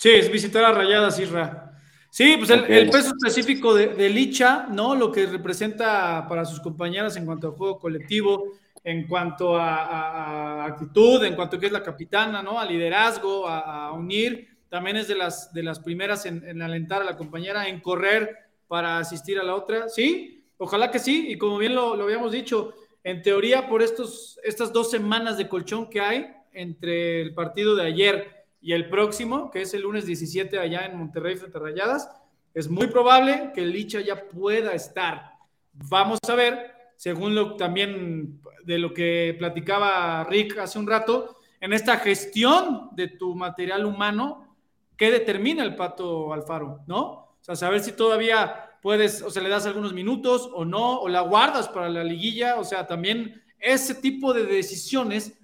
Sí, 0.00 0.08
es 0.08 0.32
visitar 0.32 0.64
a 0.64 0.72
Rayadas, 0.72 1.20
Isra. 1.20 1.78
Sí, 2.08 2.36
pues 2.38 2.48
el, 2.48 2.88
peso 2.88 3.12
específico 3.14 3.74
de, 3.74 4.08
Licha, 4.08 4.66
¿no? 4.70 4.94
Lo 4.94 5.12
que 5.12 5.26
representa 5.26 6.26
para 6.26 6.46
sus 6.46 6.58
compañeras 6.60 7.18
en 7.18 7.26
cuanto 7.26 7.48
a 7.48 7.52
juego 7.52 7.78
colectivo, 7.78 8.44
en 8.82 9.06
cuanto 9.06 9.58
a, 9.58 10.64
actitud, 10.64 11.22
en 11.22 11.34
cuanto 11.34 11.56
a 11.56 11.60
que 11.60 11.66
es 11.66 11.72
la 11.72 11.82
capitana, 11.82 12.42
¿no? 12.42 12.58
A 12.58 12.64
liderazgo, 12.64 13.46
a, 13.46 13.92
unir. 13.92 14.48
También 14.70 14.96
es 14.96 15.06
de 15.06 15.16
las, 15.16 15.52
de 15.52 15.62
las 15.62 15.80
primeras 15.80 16.24
en, 16.24 16.62
alentar 16.62 17.02
a 17.02 17.04
la 17.04 17.18
compañera, 17.18 17.68
en 17.68 17.80
correr 17.82 18.38
para 18.68 19.00
asistir 19.00 19.38
a 19.38 19.44
la 19.44 19.54
otra. 19.54 19.90
Sí, 19.90 20.46
ojalá 20.56 20.90
que 20.90 20.98
sí. 20.98 21.26
Y 21.28 21.36
como 21.36 21.58
bien 21.58 21.74
lo, 21.74 21.94
lo 21.94 22.04
habíamos 22.04 22.32
dicho, 22.32 22.72
en 23.04 23.20
teoría, 23.20 23.68
por 23.68 23.82
estos, 23.82 24.40
estas 24.44 24.72
dos 24.72 24.90
semanas 24.90 25.36
de 25.36 25.46
colchón 25.46 25.90
que 25.90 26.00
hay 26.00 26.34
entre 26.54 27.20
el 27.20 27.34
partido 27.34 27.76
de 27.76 27.84
ayer 27.84 28.39
y 28.60 28.72
el 28.72 28.88
próximo, 28.88 29.50
que 29.50 29.62
es 29.62 29.74
el 29.74 29.82
lunes 29.82 30.06
17 30.06 30.58
allá 30.58 30.86
en 30.86 30.98
Monterrey 30.98 31.36
frente 31.36 31.58
a 31.58 31.60
Rayadas, 31.60 32.10
es 32.52 32.68
muy 32.68 32.88
probable 32.88 33.52
que 33.54 33.62
Licha 33.62 34.00
ya 34.00 34.28
pueda 34.28 34.74
estar. 34.74 35.32
Vamos 35.72 36.18
a 36.28 36.34
ver, 36.34 36.72
según 36.96 37.34
lo 37.34 37.56
también 37.56 38.40
de 38.64 38.78
lo 38.78 38.92
que 38.92 39.34
platicaba 39.38 40.24
Rick 40.24 40.58
hace 40.58 40.78
un 40.78 40.86
rato, 40.86 41.36
en 41.60 41.72
esta 41.72 41.98
gestión 41.98 42.90
de 42.92 43.08
tu 43.08 43.34
material 43.34 43.84
humano, 43.84 44.56
¿qué 44.96 45.10
determina 45.10 45.62
el 45.62 45.76
Pato 45.76 46.32
Alfaro? 46.32 46.80
¿No? 46.86 47.00
O 47.00 47.38
sea, 47.40 47.56
saber 47.56 47.80
si 47.80 47.92
todavía 47.92 48.70
puedes, 48.82 49.22
o 49.22 49.30
sea, 49.30 49.42
le 49.42 49.48
das 49.48 49.66
algunos 49.66 49.92
minutos 49.92 50.50
o 50.52 50.64
no, 50.64 51.00
o 51.00 51.08
la 51.08 51.20
guardas 51.20 51.68
para 51.68 51.88
la 51.88 52.04
liguilla, 52.04 52.56
o 52.56 52.64
sea, 52.64 52.86
también 52.86 53.42
ese 53.58 53.94
tipo 53.94 54.32
de 54.32 54.44
decisiones 54.44 55.38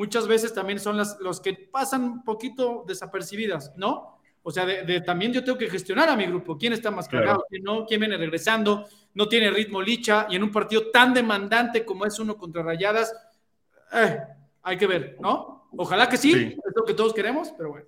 muchas 0.00 0.26
veces 0.26 0.54
también 0.54 0.80
son 0.80 0.96
las, 0.96 1.18
los 1.20 1.42
que 1.42 1.52
pasan 1.52 2.02
un 2.04 2.24
poquito 2.24 2.84
desapercibidas, 2.88 3.74
¿no? 3.76 4.18
O 4.42 4.50
sea, 4.50 4.64
de, 4.64 5.02
también 5.02 5.30
yo 5.30 5.44
tengo 5.44 5.58
que 5.58 5.68
gestionar 5.68 6.08
a 6.08 6.16
mi 6.16 6.24
grupo, 6.24 6.56
quién 6.56 6.72
está 6.72 6.90
más 6.90 7.06
cargado, 7.06 7.44
quién 7.50 7.62
no, 7.62 7.84
quién 7.84 8.00
viene 8.00 8.16
regresando, 8.16 8.88
no 9.12 9.28
tiene 9.28 9.50
ritmo 9.50 9.82
licha, 9.82 10.26
y 10.30 10.36
en 10.36 10.42
un 10.42 10.50
partido 10.50 10.90
tan 10.90 11.12
demandante 11.12 11.84
como 11.84 12.06
es 12.06 12.18
uno 12.18 12.38
contra 12.38 12.62
Rayadas, 12.62 13.12
eh, 13.92 14.18
hay 14.62 14.78
que 14.78 14.86
ver, 14.86 15.18
¿no? 15.20 15.68
Ojalá 15.76 16.08
que 16.08 16.16
sí, 16.16 16.32
es 16.32 16.74
lo 16.74 16.84
que 16.86 16.94
todos 16.94 17.12
queremos, 17.12 17.52
pero 17.54 17.68
bueno. 17.68 17.86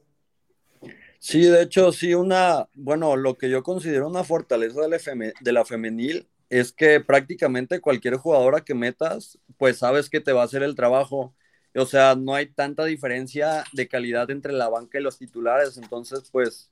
Sí, 1.19 1.41
de 1.41 1.63
hecho, 1.63 1.93
sí, 1.93 2.13
una, 2.13 2.69
bueno, 2.75 3.17
lo 3.17 3.39
que 3.39 3.49
yo 3.49 3.63
considero 3.63 4.07
una 4.07 4.23
fortaleza 4.23 4.83
de 4.83 4.89
la, 4.91 5.33
de 5.41 5.53
la 5.53 5.65
femenil 5.65 6.29
es 6.51 6.73
que 6.73 7.01
prácticamente 7.01 7.81
cualquier 7.81 8.17
jugadora 8.17 8.61
que 8.61 8.75
metas, 8.75 9.39
pues 9.57 9.79
sabes 9.79 10.11
que 10.11 10.21
te 10.21 10.35
va 10.35 10.43
a 10.43 10.45
hacer 10.45 10.63
el 10.63 10.75
trabajo 10.75 11.35
o 11.75 11.87
sea, 11.87 12.15
no 12.15 12.35
hay 12.35 12.47
tanta 12.47 12.85
diferencia 12.85 13.65
de 13.73 13.89
calidad 13.89 14.31
entre 14.31 14.53
la 14.53 14.69
banca 14.69 14.99
y 14.99 15.03
los 15.03 15.19
titulares, 15.19 15.79
entonces 15.79 16.29
pues 16.31 16.71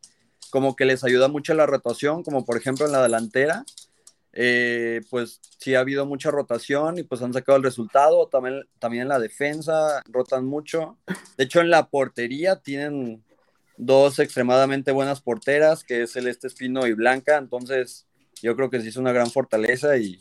como 0.51 0.77
que 0.77 0.85
les 0.85 1.05
ayuda 1.05 1.29
mucho 1.29 1.55
la 1.55 1.67
rotación, 1.67 2.23
como 2.23 2.45
por 2.45 2.57
ejemplo 2.57 2.87
en 2.87 2.93
la 2.93 3.03
delantera, 3.03 3.65
eh, 4.33 5.01
pues 5.11 5.41
sí 5.59 5.75
ha 5.75 5.81
habido 5.81 6.07
mucha 6.07 6.31
rotación 6.31 6.99
y 6.99 7.03
pues 7.03 7.23
han 7.23 7.33
sacado 7.33 7.57
el 7.57 7.65
resultado, 7.65 8.29
también, 8.29 8.63
también 8.79 9.03
en 9.03 9.09
la 9.09 9.19
defensa 9.19 10.03
rotan 10.07 10.45
mucho, 10.45 10.99
de 11.37 11.45
hecho 11.45 11.61
en 11.61 11.71
la 11.71 11.89
portería 11.89 12.57
tienen 12.57 13.25
dos 13.77 14.19
extremadamente 14.19 14.93
buenas 14.93 15.23
porteras, 15.23 15.83
que 15.83 16.03
es 16.03 16.13
Celeste 16.13 16.47
Espino 16.49 16.87
y 16.87 16.93
Blanca, 16.93 17.39
entonces 17.39 18.07
yo 18.43 18.55
creo 18.55 18.69
que 18.71 18.81
sí 18.81 18.89
es 18.89 18.97
una 18.97 19.13
gran 19.13 19.31
fortaleza 19.31 19.97
y, 19.97 20.21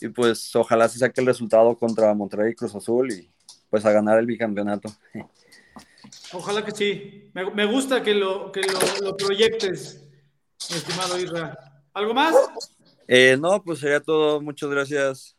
y 0.00 0.08
pues 0.08 0.54
ojalá 0.54 0.88
se 0.88 0.98
saque 0.98 1.20
el 1.22 1.26
resultado 1.26 1.76
contra 1.76 2.12
Monterrey 2.14 2.52
y 2.52 2.54
Cruz 2.54 2.74
Azul 2.74 3.10
y, 3.12 3.33
pues 3.74 3.84
a 3.86 3.90
ganar 3.90 4.20
el 4.20 4.26
bicampeonato. 4.26 4.88
Ojalá 6.32 6.64
que 6.64 6.70
sí. 6.70 7.28
Me, 7.34 7.64
gusta 7.64 8.04
que 8.04 8.14
lo, 8.14 8.52
que 8.52 8.60
lo, 9.02 9.16
proyectes, 9.16 10.00
mi 10.70 10.76
estimado 10.76 11.18
Isra. 11.18 11.58
¿Algo 11.92 12.14
más? 12.14 12.36
Eh, 13.08 13.36
no, 13.36 13.60
pues 13.64 13.80
sería 13.80 13.98
todo. 13.98 14.40
Muchas 14.40 14.70
gracias. 14.70 15.36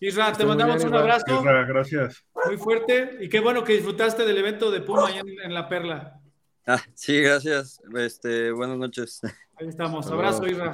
Isra, 0.00 0.32
te 0.32 0.44
mandamos 0.44 0.82
un 0.82 0.92
abrazo. 0.92 1.38
Isra, 1.38 1.64
gracias. 1.66 2.24
Muy 2.46 2.56
fuerte. 2.56 3.18
Y 3.20 3.28
qué 3.28 3.38
bueno 3.38 3.62
que 3.62 3.74
disfrutaste 3.74 4.26
del 4.26 4.38
evento 4.38 4.72
de 4.72 4.80
Puma 4.80 5.16
en, 5.16 5.28
en, 5.28 5.54
La 5.54 5.68
Perla. 5.68 6.20
Ah, 6.66 6.82
sí, 6.94 7.22
gracias. 7.22 7.80
Este, 7.96 8.50
buenas 8.50 8.76
noches. 8.76 9.20
Ahí 9.54 9.68
estamos. 9.68 10.10
Abrazo, 10.10 10.48
Isra. 10.48 10.72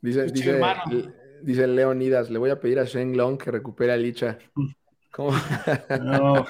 Dice, 0.00 0.26
dice, 0.26 0.60
dice 1.42 1.66
Leonidas, 1.66 2.30
le 2.30 2.38
voy 2.38 2.50
a 2.50 2.60
pedir 2.60 2.78
a 2.78 2.84
Shen 2.84 3.16
Long 3.16 3.36
que 3.36 3.50
recupere 3.50 3.92
a 3.92 3.96
Licha. 3.96 4.38
¿Cómo? 5.16 5.32
No. 6.02 6.44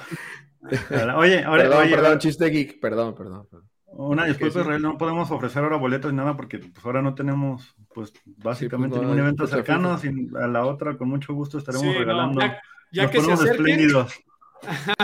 Oye, 1.17 1.43
ahora, 1.45 1.63
perdón, 1.63 1.81
oye, 1.83 1.95
perdón, 1.95 2.19
chiste 2.19 2.45
geek, 2.49 2.79
perdón, 2.81 3.15
perdón. 3.15 3.47
Una 3.85 4.25
disculpa, 4.25 4.59
Israel, 4.59 4.81
no 4.81 4.97
podemos 4.97 5.31
ofrecer 5.31 5.63
ahora 5.63 5.77
boletos 5.77 6.11
ni 6.11 6.17
nada 6.17 6.35
porque 6.35 6.59
pues 6.59 6.85
ahora 6.85 7.01
no 7.01 7.15
tenemos, 7.15 7.73
pues 7.95 8.11
básicamente 8.25 8.97
pues, 8.97 9.01
no, 9.07 9.13
ningún 9.13 9.23
evento 9.25 9.47
cercano. 9.47 9.97
Sin, 9.97 10.35
a 10.37 10.45
la 10.47 10.65
otra, 10.65 10.97
con 10.97 11.07
mucho 11.07 11.33
gusto 11.33 11.57
estaremos 11.57 11.87
Sí, 11.87 11.93
no, 11.93 11.99
regalando. 11.99 12.41
ya- 12.41 12.61
ya 12.91 13.03
Nos 13.03 13.11
que 13.11 13.21
se 13.21 13.31
acerquen. 13.31 13.55
espléndidos. 13.55 14.13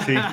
Sí. 0.05 0.15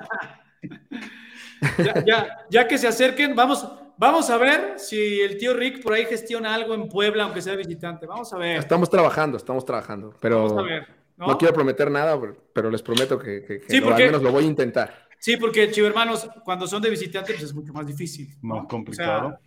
Ya, 1.79 2.05
ya, 2.07 2.39
ya 2.49 2.67
que 2.69 2.79
se 2.79 2.89
acerquen, 2.89 3.37
vamos, 3.37 3.69
vamos 3.99 4.31
a 4.31 4.39
ver 4.39 4.79
si 4.79 5.21
el 5.21 5.37
tío 5.37 5.53
Rick 5.53 5.83
por 5.83 5.93
ahí 5.93 6.07
gestiona 6.07 6.55
algo 6.55 6.73
en 6.73 6.89
Puebla, 6.89 7.25
aunque 7.25 7.43
sea 7.43 7.55
visitante. 7.55 8.07
Vamos 8.07 8.33
a 8.33 8.39
ver. 8.39 8.57
Estamos 8.57 8.89
trabajando, 8.89 9.37
estamos 9.37 9.65
trabajando, 9.67 10.15
pero 10.21 10.45
Vamos 10.45 10.59
a 10.59 10.63
ver. 10.63 11.00
¿No? 11.21 11.27
no 11.29 11.39
quiero 11.39 11.55
prometer 11.55 11.91
nada, 11.91 12.19
pero 12.53 12.71
les 12.71 12.83
prometo 12.83 13.19
que, 13.19 13.45
que- 13.45 13.61
que 13.61 13.67
Sí, 13.71 13.79
lo- 13.79 13.87
porque- 13.87 14.03
al 14.05 14.09
menos 14.09 14.23
lo 14.23 14.33
voy 14.33 14.45
a 14.45 14.47
intentar. 14.49 15.09
Sí, 15.19 15.37
porque 15.37 15.71
chivermanos, 15.71 16.29
cuando 16.45 16.67
son 16.67 16.81
de 16.83 16.89
visitante, 16.91 17.35
pues 17.35 17.45
es 17.45 17.55
mucho 17.55 17.73
más 17.75 17.87
difícil. 17.87 18.31
¿no? 18.43 18.57
Más 18.57 18.67
complicado. 18.67 19.27
O 19.27 19.31
sea, 19.33 19.41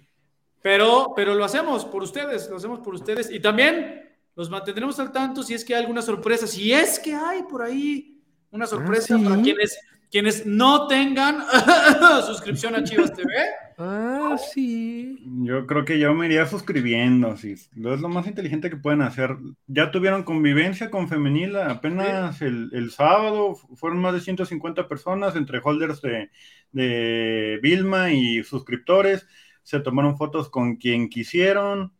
pero, 0.62 1.14
pero 1.16 1.34
lo 1.34 1.44
hacemos 1.44 1.84
por 1.84 2.04
ustedes, 2.04 2.48
lo 2.50 2.58
hacemos 2.58 2.80
por 2.80 2.94
ustedes. 2.94 3.30
Y 3.32 3.40
también 3.40 4.10
los 4.36 4.50
mantendremos 4.50 5.00
al 5.00 5.12
tanto 5.12 5.42
si 5.44 5.54
es 5.56 5.66
que 5.66 5.76
hay 5.76 5.82
alguna 5.82 6.02
sorpresa, 6.02 6.46
si 6.48 6.72
es 6.72 7.00
que 7.00 7.14
hay 7.16 7.44
por 7.44 7.62
ahí 7.64 8.22
una 8.52 8.66
sorpresa 8.68 9.16
Ah, 9.16 9.18
¿sí? 9.18 9.24
para 9.26 9.42
quienes, 9.42 9.80
quienes 10.12 10.46
no 10.46 10.88
tengan 10.88 11.44
suscripción 12.28 12.76
a 12.76 12.84
Chivas 12.84 13.12
TV. 13.14 13.34
Ah, 13.78 14.38
sí. 14.38 15.18
Yo 15.44 15.66
creo 15.68 15.86
que 15.86 16.00
yo 16.00 16.14
me 16.14 16.26
iría 16.28 16.46
suscribiendo, 16.46 17.36
sí. 17.38 17.56
Lo 17.76 17.94
es 17.94 18.02
lo 18.02 18.10
más 18.10 18.28
inteligente 18.28 18.70
que 18.70 18.78
pueden 18.78 19.02
hacer. 19.02 19.38
Ya 19.68 19.92
tuvieron 19.92 20.24
convivencia 20.24 20.90
con 20.92 21.08
femenil 21.08 21.56
apenas 21.56 22.42
el, 22.42 22.70
el 22.74 22.92
sábado, 22.92 23.56
fueron 23.56 24.00
más 24.00 24.14
de 24.14 24.22
150 24.22 24.88
personas 24.88 25.36
entre 25.36 25.60
holders 25.64 26.02
de, 26.02 26.30
de 26.72 27.60
Vilma 27.62 28.12
y 28.12 28.44
suscriptores. 28.44 29.28
Se 29.64 29.80
tomaron 29.80 30.18
fotos 30.18 30.50
con 30.50 30.76
quien 30.76 31.10
quisieron. 31.10 31.94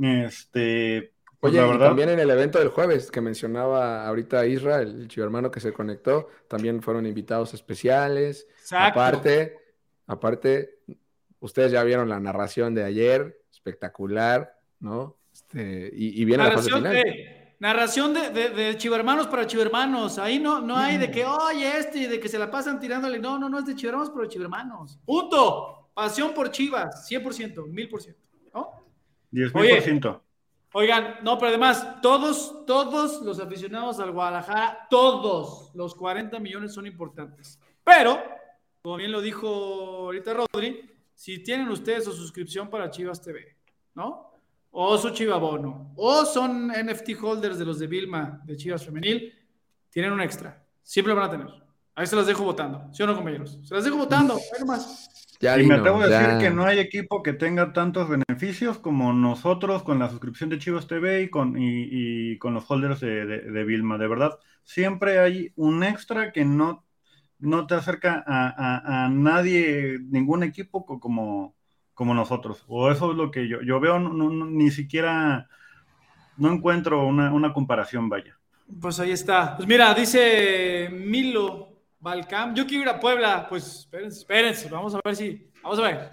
Este, 0.00 1.12
pues, 1.40 1.52
Oye, 1.52 1.60
la 1.60 1.66
y 1.66 1.70
verdad, 1.70 1.86
también 1.88 2.08
en 2.10 2.18
el 2.18 2.30
evento 2.30 2.58
del 2.58 2.68
jueves 2.68 3.10
que 3.10 3.20
mencionaba 3.20 4.06
ahorita 4.06 4.46
Isra, 4.46 4.80
el 4.80 5.08
chivermano 5.08 5.50
que 5.50 5.60
se 5.60 5.72
conectó, 5.72 6.28
también 6.48 6.82
fueron 6.82 7.06
invitados 7.06 7.54
especiales. 7.54 8.46
Exacto. 8.60 9.00
Aparte, 9.00 9.58
aparte, 10.06 10.80
ustedes 11.40 11.72
ya 11.72 11.82
vieron 11.84 12.08
la 12.08 12.20
narración 12.20 12.74
de 12.74 12.84
ayer, 12.84 13.40
espectacular, 13.50 14.58
¿no? 14.80 15.16
Este, 15.32 15.90
y, 15.94 16.20
y 16.20 16.24
viene 16.24 16.44
la 16.44 16.52
fase 16.52 16.70
narración 16.70 16.78
final. 16.78 16.92
de, 16.92 17.54
narración 17.58 18.14
de, 18.14 18.30
de, 18.30 18.50
de 18.50 18.76
chivermanos 18.76 19.26
para 19.26 19.46
chivermanos. 19.46 20.18
Ahí 20.18 20.38
no, 20.38 20.60
no 20.60 20.76
hay 20.76 20.98
de 20.98 21.10
que, 21.10 21.24
oye, 21.24 21.78
este, 21.78 21.98
y 21.98 22.06
de 22.06 22.20
que 22.20 22.28
se 22.28 22.38
la 22.38 22.50
pasan 22.50 22.80
tirándole. 22.80 23.18
No, 23.18 23.38
no, 23.38 23.48
no 23.48 23.58
es 23.58 23.66
de 23.66 23.74
chivermanos, 23.74 24.10
pero 24.10 24.22
de 24.22 24.28
chivermanos. 24.28 24.98
Punto. 25.04 25.90
Pasión 25.94 26.34
por 26.34 26.50
Chivas, 26.50 27.10
100%, 27.10 27.54
1000%. 27.54 28.16
¿no? 28.52 28.84
10.000%. 29.32 30.20
Oigan, 30.72 31.20
no, 31.22 31.38
pero 31.38 31.48
además, 31.48 32.02
todos, 32.02 32.66
todos 32.66 33.22
los 33.22 33.40
aficionados 33.40 33.98
al 33.98 34.12
Guadalajara, 34.12 34.86
todos 34.90 35.74
los 35.74 35.94
40 35.94 36.38
millones 36.38 36.74
son 36.74 36.86
importantes. 36.86 37.58
Pero, 37.82 38.22
como 38.82 38.96
bien 38.96 39.10
lo 39.10 39.22
dijo 39.22 39.48
ahorita 39.48 40.34
Rodri, 40.34 40.95
si 41.16 41.42
tienen 41.42 41.68
ustedes 41.70 42.04
su 42.04 42.12
suscripción 42.12 42.70
para 42.70 42.90
Chivas 42.90 43.20
TV, 43.20 43.56
¿no? 43.94 44.30
O 44.70 44.96
su 44.98 45.10
Chivabono, 45.10 45.92
o 45.96 46.24
son 46.26 46.68
NFT 46.68 47.10
holders 47.20 47.58
de 47.58 47.64
los 47.64 47.78
de 47.78 47.86
Vilma, 47.86 48.42
de 48.44 48.56
Chivas 48.56 48.84
Femenil, 48.84 49.32
tienen 49.90 50.12
un 50.12 50.20
extra. 50.20 50.62
Siempre 50.82 51.14
lo 51.14 51.20
van 51.20 51.28
a 51.28 51.32
tener. 51.32 51.48
Ahí 51.94 52.06
se 52.06 52.14
las 52.14 52.26
dejo 52.26 52.44
votando, 52.44 52.88
¿sí 52.92 53.02
o 53.02 53.06
no, 53.06 53.14
compañeros? 53.16 53.58
Se 53.64 53.74
las 53.74 53.82
dejo 53.84 53.96
votando. 53.96 54.38
Ya 55.38 55.60
Y 55.60 55.66
me 55.66 55.74
atrevo 55.74 56.00
a 56.00 56.06
decir 56.08 56.26
ya. 56.28 56.38
que 56.38 56.48
no 56.50 56.64
hay 56.64 56.78
equipo 56.78 57.22
que 57.22 57.34
tenga 57.34 57.74
tantos 57.74 58.08
beneficios 58.08 58.78
como 58.78 59.12
nosotros 59.12 59.82
con 59.82 59.98
la 59.98 60.08
suscripción 60.08 60.48
de 60.48 60.58
Chivas 60.58 60.86
TV 60.86 61.24
y 61.24 61.28
con, 61.28 61.58
y, 61.58 61.88
y 62.32 62.38
con 62.38 62.54
los 62.54 62.64
holders 62.70 63.00
de, 63.00 63.26
de- 63.26 63.40
de 63.42 63.64
Vilma. 63.64 63.98
De 63.98 64.08
verdad, 64.08 64.38
siempre 64.64 65.18
hay 65.18 65.52
un 65.56 65.84
extra 65.84 66.32
que 66.32 66.46
no, 66.46 66.85
no 67.38 67.66
te 67.66 67.74
acerca 67.74 68.24
a, 68.26 68.48
a- 68.48 69.04
a 69.04 69.08
nadie, 69.08 69.98
ningún 70.00 70.42
equipo 70.42 70.84
co- 70.86 70.98
como, 71.00 71.54
como 71.94 72.14
nosotros. 72.14 72.64
O 72.68 72.90
eso 72.90 73.10
es 73.10 73.16
lo 73.16 73.30
que 73.30 73.48
yo, 73.48 73.60
yo 73.62 73.78
veo, 73.80 73.98
no- 73.98 74.12
no- 74.12 74.46
ni 74.46 74.70
siquiera, 74.70 75.48
no 76.36 76.52
encuentro 76.52 77.06
una, 77.06 77.32
una 77.32 77.52
comparación, 77.52 78.08
vaya. 78.08 78.38
Pues 78.80 78.98
ahí 79.00 79.12
está. 79.12 79.56
Pues 79.56 79.68
mira, 79.68 79.94
dice 79.94 80.88
Milo 80.90 81.68
Balcam. 82.00 82.54
Yo 82.54 82.66
quiero 82.66 82.82
ir 82.82 82.88
a 82.88 82.98
Puebla. 82.98 83.46
Pues 83.48 83.64
espérense, 83.80 84.18
espérense. 84.18 84.68
Vamos 84.68 84.94
a 84.94 85.00
ver 85.04 85.14
si. 85.14 85.50
Vamos 85.62 85.78
a 85.78 85.82
ver. 85.82 86.10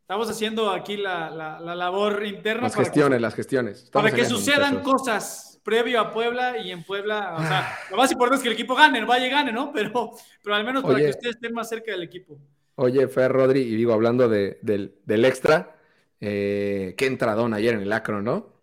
Estamos 0.00 0.28
haciendo 0.30 0.70
aquí 0.70 0.96
la, 0.96 1.30
la- 1.30 1.60
la 1.60 1.74
labor 1.74 2.24
interna 2.24 2.62
Las 2.62 2.72
para 2.72 2.84
gestiones, 2.84 3.16
que, 3.18 3.20
las 3.20 3.34
gestiones. 3.34 3.90
para 3.92 4.10
que 4.10 4.24
sucedan 4.24 4.74
muchachos. 4.78 4.92
cosas 4.92 5.49
previo 5.62 6.00
a 6.00 6.10
Puebla 6.12 6.58
y 6.58 6.70
en 6.72 6.82
Puebla. 6.84 7.34
O 7.38 7.42
sea, 7.42 7.78
lo 7.90 7.96
más 7.96 8.10
importante 8.12 8.36
es 8.38 8.42
que 8.42 8.48
el 8.48 8.54
equipo 8.54 8.74
gane, 8.74 8.98
el 8.98 9.06
Valle 9.06 9.28
gane, 9.28 9.52
¿no? 9.52 9.72
Pero, 9.72 10.12
pero 10.42 10.56
al 10.56 10.64
menos 10.64 10.82
para 10.82 10.94
Oye. 10.96 11.04
que 11.04 11.10
ustedes 11.10 11.34
estén 11.36 11.52
más 11.52 11.68
cerca 11.68 11.92
del 11.92 12.02
equipo. 12.02 12.38
Oye, 12.76 13.06
Fer, 13.08 13.30
Rodri, 13.30 13.60
y 13.60 13.74
digo, 13.76 13.92
hablando 13.92 14.28
de- 14.28 14.58
del, 14.62 14.94
del 15.04 15.24
extra, 15.24 15.76
eh, 16.20 16.94
qué 16.96 17.06
entradón 17.06 17.52
ayer 17.54 17.74
en 17.74 17.82
el 17.82 17.92
Acro, 17.92 18.22
¿no? 18.22 18.54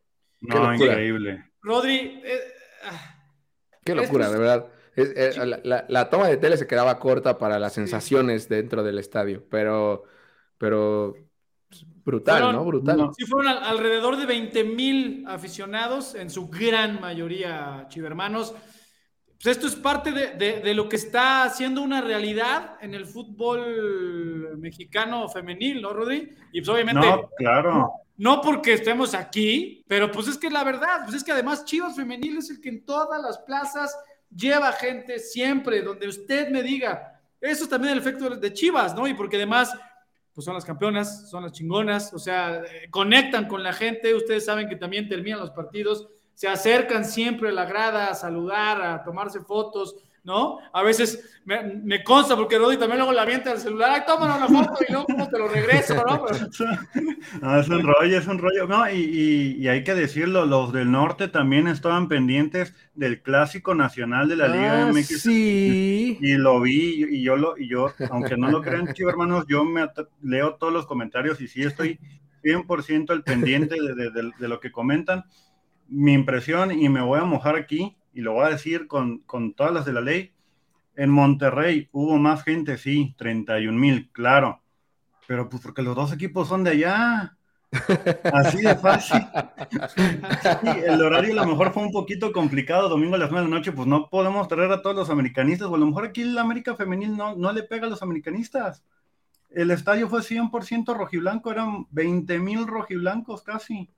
Qué 0.41 0.47
No, 0.47 0.71
locura. 0.71 0.91
increíble. 0.93 1.45
Rodri, 1.61 2.21
eh, 2.25 2.39
ah, 2.85 3.15
Qué 3.83 3.95
locura, 3.95 4.25
es- 4.25 4.31
de 4.31 4.37
verdad. 4.39 4.67
Es- 4.95 5.13
eh, 5.15 5.45
la, 5.45 5.59
la- 5.63 5.85
la 5.87 6.09
toma 6.09 6.27
de 6.27 6.37
tele 6.37 6.57
se 6.57 6.65
quedaba 6.67 6.97
corta 6.99 7.37
para 7.37 7.59
las 7.59 7.73
sensaciones 7.73 8.49
dentro 8.49 8.81
del 8.83 8.97
estadio, 8.97 9.43
pero, 9.49 10.03
pero 10.57 11.15
brutal, 12.03 12.37
Fueron- 12.41 12.55
¿no? 12.55 12.65
Brutal. 12.65 12.97
no. 12.97 13.13
Sí, 13.13 13.25
fueron 13.25 13.47
al- 13.49 13.63
alrededor 13.63 14.17
de 14.17 14.25
20 14.25 14.63
mil 14.63 15.25
aficionados, 15.27 16.15
en 16.15 16.29
su 16.29 16.47
gran 16.49 17.01
mayoría 17.01 17.85
chivermanos. 17.89 18.53
Pues 19.41 19.55
esto 19.57 19.67
es 19.67 19.75
parte 19.75 20.11
de, 20.11 20.31
de- 20.33 20.61
de 20.61 20.73
lo 20.73 20.89
que 20.89 20.95
está 20.95 21.43
haciendo 21.43 21.81
una 21.81 22.01
realidad 22.01 22.77
en 22.81 22.93
el 22.95 23.05
fútbol 23.05 24.57
mexicano 24.57 25.27
femenil, 25.29 25.81
¿no, 25.81 25.93
Rodri? 25.93 26.33
Y 26.51 26.61
pues 26.61 26.69
obviamente, 26.69 27.05
no, 27.05 27.15
No, 27.17 27.29
claro. 27.37 27.91
porque 28.41 28.73
estemos 28.73 29.13
aquí, 29.13 29.83
pero 29.87 30.11
pues 30.11 30.27
es 30.27 30.37
que 30.37 30.49
la 30.49 30.63
verdad, 30.63 31.01
pues 31.03 31.17
es 31.17 31.23
que 31.23 31.31
además 31.33 31.65
Chivas 31.65 31.95
Femenil 31.95 32.37
es 32.37 32.49
el 32.49 32.59
que 32.61 32.69
en 32.69 32.83
todas 32.85 33.21
las 33.21 33.37
plazas 33.39 33.95
lleva 34.35 34.71
gente 34.71 35.19
siempre, 35.19 35.81
donde 35.83 36.07
usted 36.07 36.49
me 36.49 36.63
diga. 36.63 37.21
Eso 37.39 37.65
es 37.65 37.69
también 37.69 37.93
el 37.93 37.99
efecto 37.99 38.29
de 38.31 38.53
Chivas, 38.53 38.95
¿no? 38.95 39.07
Y 39.07 39.13
porque 39.13 39.35
además 39.35 39.71
pues 40.37 40.45
son 40.45 40.53
las 40.53 40.65
campeonas, 40.65 41.31
son 41.31 41.41
las 41.41 41.51
chingonas, 41.51 42.13
o 42.13 42.19
sea, 42.19 42.57
eh, 42.57 42.91
conectan 42.91 43.47
con 43.47 43.63
la 43.63 43.73
gente, 43.73 44.13
ustedes 44.13 44.45
saben 44.45 44.69
que 44.69 44.75
también 44.75 45.09
terminan 45.09 45.39
los 45.39 45.49
partidos, 45.49 46.09
se 46.35 46.47
acercan 46.47 47.05
siempre 47.05 47.49
a 47.49 47.51
la 47.51 47.65
grada 47.65 48.11
a 48.11 48.13
saludar, 48.13 48.79
a 48.83 49.03
tomarse 49.03 49.39
fotos, 49.39 49.95
¿no? 50.27 50.59
A 50.73 50.83
veces 50.83 51.39
me, 51.45 51.63
me 51.63 52.03
consta, 52.03 52.35
porque 52.35 52.57
Rodri 52.57 52.75
también 52.75 52.97
luego 52.97 53.13
la 53.13 53.21
avienta 53.21 53.53
el 53.53 53.59
celular, 53.59 53.91
ay, 53.93 54.01
tómanos 54.05 54.41
la 54.41 54.47
foto 54.47 54.83
y 54.85 54.91
luego 54.91 55.07
te 55.31 55.37
lo 55.39 55.47
regreso, 55.47 55.95
¿no? 55.95 56.25
Pero- 56.27 56.47
No, 57.41 57.59
es 57.61 57.69
un 57.69 57.81
rollo, 57.81 58.17
es 58.19 58.27
un 58.27 58.37
rollo. 58.37 58.67
No, 58.67 58.91
y, 58.91 58.95
y- 58.99 59.55
y 59.63 59.67
hay 59.69 59.85
que 59.85 59.95
decirlo, 59.95 60.45
los 60.45 60.73
del 60.73 60.91
norte 60.91 61.29
también 61.29 61.69
estaban 61.69 62.09
pendientes 62.09 62.75
del 62.93 63.21
clásico 63.21 63.73
nacional 63.73 64.27
de 64.27 64.35
la 64.35 64.49
Liga 64.49 64.87
Ah, 64.87 64.91
MX. 64.91 65.21
sí. 65.21 66.17
Y 66.19 66.33
lo 66.33 66.59
vi, 66.59 67.05
y 67.09 67.23
yo 67.23 67.37
lo, 67.37 67.57
y 67.57 67.69
yo, 67.69 67.93
aunque 68.11 68.35
no 68.35 68.51
lo 68.51 68.61
crean, 68.61 68.93
chicos 68.93 69.13
hermanos, 69.13 69.45
yo 69.47 69.63
me 69.63 69.87
leo 70.21 70.55
todos 70.55 70.73
los 70.73 70.85
comentarios 70.85 71.39
y 71.39 71.47
sí 71.47 71.63
estoy 71.63 71.99
100% 72.43 73.11
al 73.11 73.23
pendiente 73.23 73.75
de, 73.81 73.95
de- 73.95 74.11
de- 74.11 74.31
de 74.37 74.47
lo 74.49 74.59
que 74.59 74.73
comentan. 74.73 75.23
Mi 75.87 76.11
impresión, 76.11 76.71
y 76.77 76.89
me 76.89 76.99
voy 77.01 77.19
a 77.19 77.23
mojar 77.23 77.55
aquí, 77.55 77.95
y 78.17 78.21
lo 78.21 78.33
voy 78.33 78.47
a 78.47 78.49
decir 78.49 78.87
con, 78.87 79.19
con 79.19 79.53
todas 79.53 79.71
las 79.71 79.85
de 79.85 79.93
la 79.93 80.01
ley, 80.01 80.33
en 80.95 81.11
Monterrey 81.11 81.87
hubo 81.91 82.17
más 82.17 82.43
gente, 82.43 82.79
sí, 82.79 83.13
31 83.15 83.77
mil, 83.77 84.09
claro, 84.11 84.63
pero 85.27 85.47
pues 85.47 85.61
porque 85.61 85.83
los 85.83 85.95
dos 85.95 86.11
equipos 86.11 86.47
son 86.47 86.63
de 86.63 86.71
allá. 86.71 87.37
Así 88.23 88.63
de 88.63 88.75
fácil. 88.75 89.21
el 90.83 90.99
horario 90.99 91.33
a 91.33 91.45
lo 91.45 91.51
mejor 91.51 91.73
fue 91.73 91.83
un 91.83 91.91
poquito 91.91 92.31
complicado, 92.31 92.89
domingo 92.89 93.13
a 93.13 93.19
las 93.19 93.29
9 93.29 93.45
de 93.45 93.51
la 93.51 93.57
noche, 93.57 93.71
pues 93.71 93.87
no 93.87 94.09
podemos 94.09 94.47
traer 94.47 94.71
a 94.71 94.81
todos 94.81 94.95
los 94.95 95.11
americanistas, 95.11 95.67
o 95.67 95.75
a 95.75 95.77
lo 95.77 95.85
mejor 95.85 96.05
aquí 96.05 96.23
la 96.23 96.41
América 96.41 96.75
Femenil 96.75 97.15
no, 97.15 97.35
no 97.35 97.53
le 97.53 97.61
pega 97.61 97.85
a 97.85 97.89
los 97.89 98.01
americanistas. 98.01 98.83
El 99.51 99.69
estadio 99.69 100.09
fue 100.09 100.21
100% 100.21 100.97
rojiblanco, 100.97 101.51
eran 101.51 101.85
20 101.91 102.39
mil 102.39 102.65
rojiblancos 102.65 103.43
casi. 103.43 103.91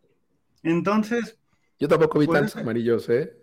Entonces... 0.61 1.39
Yo 1.79 1.87
tampoco 1.87 2.19
vi 2.19 2.27
tantos 2.27 2.57
amarillos, 2.57 3.07
¿eh? 3.07 3.39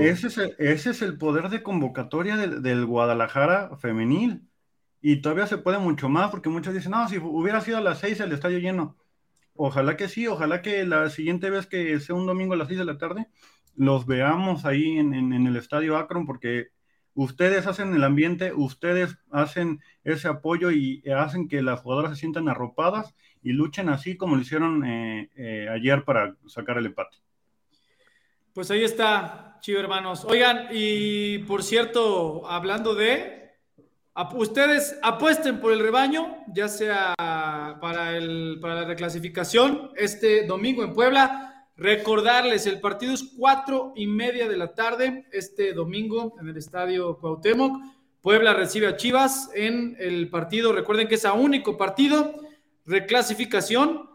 Ese 0.00 0.28
es 0.28 0.38
el, 0.38 0.54
ese 0.58 0.90
es 0.90 1.02
el 1.02 1.18
poder 1.18 1.48
de 1.50 1.62
convocatoria 1.62 2.36
del, 2.36 2.86
Guadalajara 2.86 3.76
femenil. 3.76 4.48
Y 5.00 5.20
todavía 5.20 5.46
se 5.46 5.58
puede 5.58 5.78
mucho 5.78 6.08
más, 6.08 6.30
porque 6.30 6.48
muchos 6.48 6.74
dicen, 6.74 6.92
no, 6.92 7.08
si 7.08 7.18
hubiera 7.18 7.60
sido 7.60 7.78
a 7.78 7.80
las 7.80 7.98
6 7.98 8.20
el 8.20 8.32
estadio 8.32 8.58
lleno. 8.58 8.96
Ojalá 9.54 9.96
que 9.96 10.08
sí, 10.08 10.26
ojalá 10.26 10.62
que 10.62 10.84
la 10.86 11.10
siguiente 11.10 11.50
vez 11.50 11.66
que 11.66 11.98
sea 12.00 12.14
un 12.14 12.26
domingo 12.26 12.54
a 12.54 12.56
las 12.56 12.68
6 12.68 12.78
de 12.78 12.84
la 12.84 12.98
tarde, 12.98 13.28
los 13.76 14.06
veamos 14.06 14.64
ahí 14.64 14.98
en, 14.98 15.14
en, 15.14 15.46
el 15.46 15.56
estadio 15.56 15.96
Akron, 15.96 16.24
porque 16.24 16.68
ustedes 17.14 17.66
hacen 17.66 17.94
el 17.94 18.04
ambiente, 18.04 18.52
ustedes 18.54 19.18
hacen 19.30 19.80
ese 20.04 20.28
apoyo 20.28 20.70
y 20.70 21.02
hacen 21.10 21.48
que 21.48 21.62
las 21.62 21.80
jugadoras 21.80 22.12
se 22.12 22.20
sientan 22.20 22.48
arropadas 22.48 23.14
y 23.42 23.52
luchen 23.52 23.88
así 23.88 24.16
como 24.16 24.36
lo 24.36 24.42
hicieron 24.42 24.84
eh, 24.84 25.30
eh, 25.36 25.68
ayer 25.70 26.04
para 26.04 26.36
sacar 26.46 26.78
el 26.78 26.86
empate. 26.86 27.21
Pues 28.54 28.70
ahí 28.70 28.84
está, 28.84 29.56
chivo 29.60 29.80
hermanos. 29.80 30.26
Oigan, 30.26 30.68
y 30.70 31.38
por 31.38 31.62
cierto, 31.62 32.46
hablando 32.46 32.94
de, 32.94 33.42
Ustedes 34.34 34.98
apuesten 35.02 35.58
por 35.58 35.72
el 35.72 35.80
rebaño, 35.80 36.36
ya 36.52 36.68
sea 36.68 37.14
para, 37.80 38.14
el, 38.14 38.58
para 38.60 38.74
la 38.74 38.84
reclasificación 38.84 39.90
este 39.96 40.46
domingo 40.46 40.84
en 40.84 40.92
Puebla. 40.92 41.66
Recordarles, 41.78 42.66
el 42.66 42.78
partido 42.78 43.14
es 43.14 43.32
cuatro 43.38 43.94
y 43.96 44.06
media 44.06 44.48
de 44.50 44.58
la 44.58 44.74
tarde 44.74 45.26
este 45.32 45.72
domingo 45.72 46.34
en 46.38 46.48
el 46.48 46.58
estadio 46.58 47.18
Cuauhtémoc. 47.18 47.82
Puebla 48.20 48.52
recibe 48.52 48.86
a 48.86 48.96
Chivas 48.96 49.48
en 49.54 49.96
el 49.98 50.28
partido. 50.28 50.74
Recuerden 50.74 51.08
que 51.08 51.14
es 51.14 51.24
a 51.24 51.32
único 51.32 51.78
partido. 51.78 52.34
Reclasificación. 52.84 54.11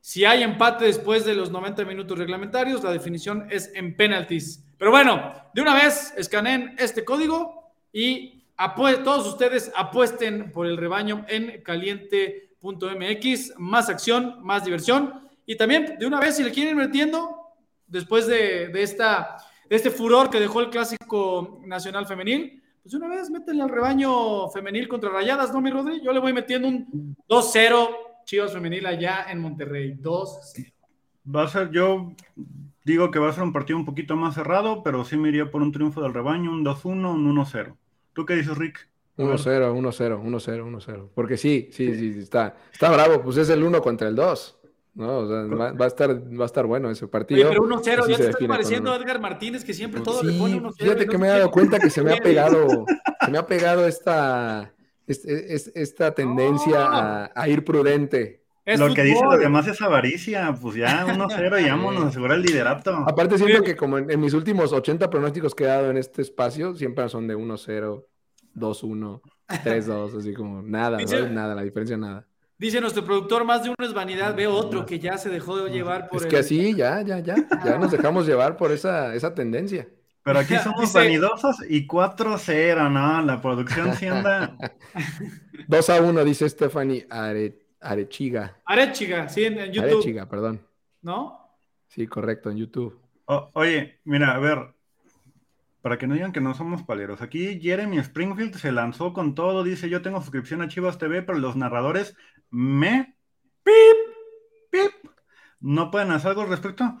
Si 0.00 0.24
hay 0.24 0.42
empate 0.42 0.86
después 0.86 1.24
de 1.24 1.34
los 1.34 1.50
90 1.50 1.84
minutos 1.84 2.18
reglamentarios, 2.18 2.82
la 2.82 2.92
definición 2.92 3.46
es 3.50 3.70
en 3.74 3.96
penalties. 3.96 4.64
Pero 4.78 4.90
bueno, 4.90 5.32
de 5.54 5.62
una 5.62 5.74
vez 5.74 6.14
escaneen 6.16 6.74
este 6.78 7.04
código 7.04 7.72
y 7.92 8.44
todos 9.04 9.26
ustedes 9.26 9.72
apuesten 9.76 10.52
por 10.52 10.66
el 10.66 10.76
rebaño 10.76 11.24
en 11.28 11.62
caliente.mx. 11.62 13.54
Más 13.58 13.88
acción, 13.88 14.36
más 14.42 14.64
diversión. 14.64 15.28
Y 15.46 15.56
también, 15.56 15.96
de 15.98 16.06
una 16.06 16.20
vez, 16.20 16.36
si 16.36 16.44
le 16.44 16.52
quieren 16.52 16.78
ir 16.78 16.86
metiendo, 16.86 17.38
después 17.86 18.26
de, 18.26 18.70
esta, 18.74 19.38
de 19.68 19.76
este 19.76 19.90
furor 19.90 20.30
que 20.30 20.40
dejó 20.40 20.60
el 20.60 20.70
clásico 20.70 21.60
nacional 21.64 22.06
femenil, 22.06 22.62
pues 22.82 22.94
una 22.94 23.08
vez 23.08 23.30
métanle 23.30 23.62
al 23.62 23.68
rebaño 23.68 24.48
femenil 24.50 24.88
contra 24.88 25.10
Rayadas, 25.10 25.52
¿no, 25.52 25.60
mi 25.60 25.70
Rodri? 25.70 26.00
Yo 26.02 26.12
le 26.12 26.20
voy 26.20 26.32
metiendo 26.32 26.68
un 26.68 27.16
2-0 27.28 28.07
Chivas 28.28 28.52
femenil 28.52 28.84
allá 28.84 29.24
en 29.30 29.40
Monterrey. 29.40 29.94
2 29.98 30.52
Va 31.34 31.44
a 31.44 31.48
ser, 31.48 31.70
yo 31.70 32.12
digo 32.84 33.10
que 33.10 33.18
va 33.18 33.30
a 33.30 33.32
ser 33.32 33.42
un 33.42 33.54
partido 33.54 33.78
un 33.78 33.86
poquito 33.86 34.16
más 34.16 34.34
cerrado, 34.34 34.82
pero 34.82 35.02
sí 35.06 35.16
me 35.16 35.30
iría 35.30 35.50
por 35.50 35.62
un 35.62 35.72
triunfo 35.72 36.02
del 36.02 36.12
rebaño, 36.12 36.50
un 36.50 36.62
2-1, 36.62 37.10
un 37.10 37.34
1-0. 37.34 37.74
¿Tú 38.12 38.26
qué 38.26 38.34
dices, 38.34 38.58
Rick? 38.58 38.86
1-0, 39.16 39.72
1-0, 39.72 40.22
1-0, 40.22 40.62
1-0. 40.62 41.08
Porque 41.14 41.38
sí, 41.38 41.70
sí, 41.72 41.94
sí, 41.94 42.18
está, 42.18 42.54
está 42.70 42.90
bravo. 42.90 43.22
Pues 43.22 43.38
es 43.38 43.48
el 43.48 43.62
1 43.62 43.80
contra 43.80 44.08
el 44.08 44.14
2. 44.14 44.58
¿no? 44.96 45.18
O 45.20 45.26
sea, 45.26 45.44
va, 45.44 45.84
a 45.86 45.88
estar, 45.88 46.10
va 46.10 46.42
a 46.42 46.46
estar 46.46 46.66
bueno 46.66 46.90
ese 46.90 47.08
partido. 47.08 47.48
pero 47.48 47.62
1-0, 47.62 48.08
ya 48.08 48.16
te 48.18 48.28
está 48.28 48.46
pareciendo 48.46 48.92
a 48.92 48.96
Edgar 48.96 49.22
Martínez, 49.22 49.64
que 49.64 49.72
siempre 49.72 50.02
todo 50.02 50.22
le 50.22 50.38
pone 50.38 50.60
1-0. 50.60 50.74
Fíjate 50.76 51.06
que 51.06 51.16
me 51.16 51.28
he 51.28 51.30
dado 51.30 51.50
cuenta 51.50 51.78
que 51.78 51.88
se 51.88 52.02
me 52.02 52.12
ha 52.12 52.16
pegado, 52.22 52.84
se 53.24 53.30
me 53.30 53.38
ha 53.38 53.46
pegado 53.46 53.86
esta, 53.86 54.74
esta, 55.08 56.14
tendencia 56.14 56.84
a, 56.84 57.32
a, 57.34 57.48
ir 57.48 57.64
prudente. 57.64 58.44
Lo 58.76 58.92
que 58.92 59.02
dice 59.02 59.24
lo 59.24 59.38
demás 59.38 59.66
es 59.66 59.80
avaricia, 59.80 60.54
pues 60.60 60.76
ya 60.76 61.06
1-0 61.06 61.64
y 61.64 61.70
vámonos 61.70 62.04
a 62.04 62.08
asegurar 62.08 62.36
el 62.36 62.42
liderato. 62.42 63.04
Aparte 63.06 63.38
siento 63.38 63.62
que 63.62 63.76
como 63.76 63.98
en, 63.98 64.20
mis 64.20 64.34
últimos 64.34 64.72
80 64.72 65.08
pronósticos 65.08 65.54
que 65.54 65.64
he 65.64 65.68
dado 65.68 65.90
en 65.90 65.96
este 65.96 66.22
espacio, 66.22 66.74
siempre 66.74 67.08
son 67.08 67.26
de 67.26 67.36
1-0, 67.36 68.04
2-1, 68.54 69.20
3-2, 69.48 70.18
así 70.18 70.34
como 70.34 70.60
nada, 70.62 70.98
¿no? 70.98 71.28
nada, 71.30 71.54
la 71.54 71.62
diferencia 71.62 71.96
nada. 71.96 72.26
Dice 72.58 72.80
nuestro 72.80 73.04
productor, 73.04 73.44
más 73.44 73.62
de 73.62 73.68
uno 73.68 73.86
es 73.86 73.94
vanidad, 73.94 74.34
ve 74.34 74.48
otro 74.48 74.84
que 74.84 74.98
ya 74.98 75.16
se 75.16 75.30
dejó 75.30 75.56
de 75.56 75.70
llevar 75.70 76.08
por 76.08 76.20
Es 76.20 76.26
que 76.26 76.38
así, 76.38 76.74
ya, 76.74 77.00
ya, 77.02 77.20
ya, 77.20 77.36
ya 77.64 77.78
nos 77.78 77.92
dejamos 77.92 78.26
llevar 78.26 78.56
por 78.56 78.72
esa, 78.72 79.14
esa 79.14 79.32
tendencia. 79.32 79.88
Pero 80.28 80.40
aquí 80.40 80.56
somos 80.62 80.92
vanidosos 80.92 81.56
y 81.70 81.86
4-0, 81.86 82.92
¿no? 82.92 83.22
La 83.22 83.40
producción 83.40 83.94
sí 83.94 84.06
anda... 84.06 84.58
2 85.68 85.88
1, 85.88 86.24
dice 86.24 86.46
Stephanie 86.50 87.06
Aret. 87.08 87.66
Arechiga. 87.80 88.60
Arechiga, 88.66 89.28
sí, 89.30 89.44
en, 89.44 89.72
YouTube. 89.72 89.90
Arechiga, 89.90 90.28
perdón. 90.28 90.60
¿No? 91.00 91.56
Sí, 91.86 92.06
correcto, 92.06 92.50
en 92.50 92.58
YouTube. 92.58 93.00
oye, 93.54 94.00
mira, 94.04 94.34
a 94.34 94.38
ver, 94.38 94.74
para 95.80 95.96
que 95.96 96.06
no 96.06 96.12
digan 96.12 96.32
que 96.32 96.42
no 96.42 96.52
somos 96.52 96.82
paleros. 96.82 97.22
Aquí 97.22 97.58
Jeremy 97.60 97.98
Springfield 97.98 98.56
se 98.56 98.70
lanzó 98.70 99.14
con 99.14 99.34
todo, 99.34 99.64
dice, 99.64 99.88
yo 99.88 100.02
tengo 100.02 100.20
suscripción 100.20 100.60
a 100.60 100.68
Chivas 100.68 100.98
TV, 100.98 101.22
pero 101.22 101.38
los 101.38 101.56
narradores 101.56 102.16
me... 102.50 103.16
Pip, 103.62 103.72
pip. 104.70 105.10
¿No 105.60 105.90
pueden 105.90 106.10
hacer 106.10 106.30
algo 106.30 106.42
al 106.42 106.50
respecto? 106.50 106.98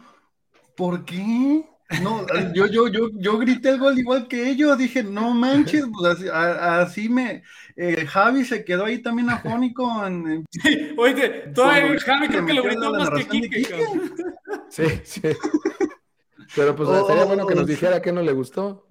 ¿Por 0.74 1.04
qué? 1.04 1.66
No, 2.02 2.26
yo, 2.52 2.66
yo, 2.66 2.88
yo, 2.88 3.08
yo 3.14 3.38
grité 3.38 3.70
el 3.70 3.78
gol 3.78 3.98
igual 3.98 4.28
que 4.28 4.50
ellos, 4.50 4.76
dije, 4.76 5.02
no 5.02 5.32
manches, 5.32 5.86
pues 5.90 6.22
así, 6.30 7.08
me. 7.08 7.42
Eh, 7.76 8.04
Javi 8.06 8.44
se 8.44 8.62
quedó 8.62 8.84
ahí 8.84 8.98
también 8.98 9.30
afónico. 9.30 10.06
En, 10.06 10.44
sí, 10.50 10.94
oye, 10.98 11.50
todavía 11.54 11.98
Javi 11.98 12.28
creo 12.28 12.44
que 12.44 12.52
lo 12.52 12.62
gritó 12.62 12.92
más 12.92 13.10
que 13.10 13.26
Kike. 13.26 13.84
Sí, 14.68 14.84
sí. 15.02 15.22
Pero 16.54 16.76
pues 16.76 16.88
sería 17.06 17.24
bueno 17.24 17.46
que 17.46 17.54
nos 17.54 17.64
oh, 17.64 17.66
dijera 17.66 18.02
que 18.02 18.12
no 18.12 18.20
le 18.20 18.32
gustó. 18.32 18.86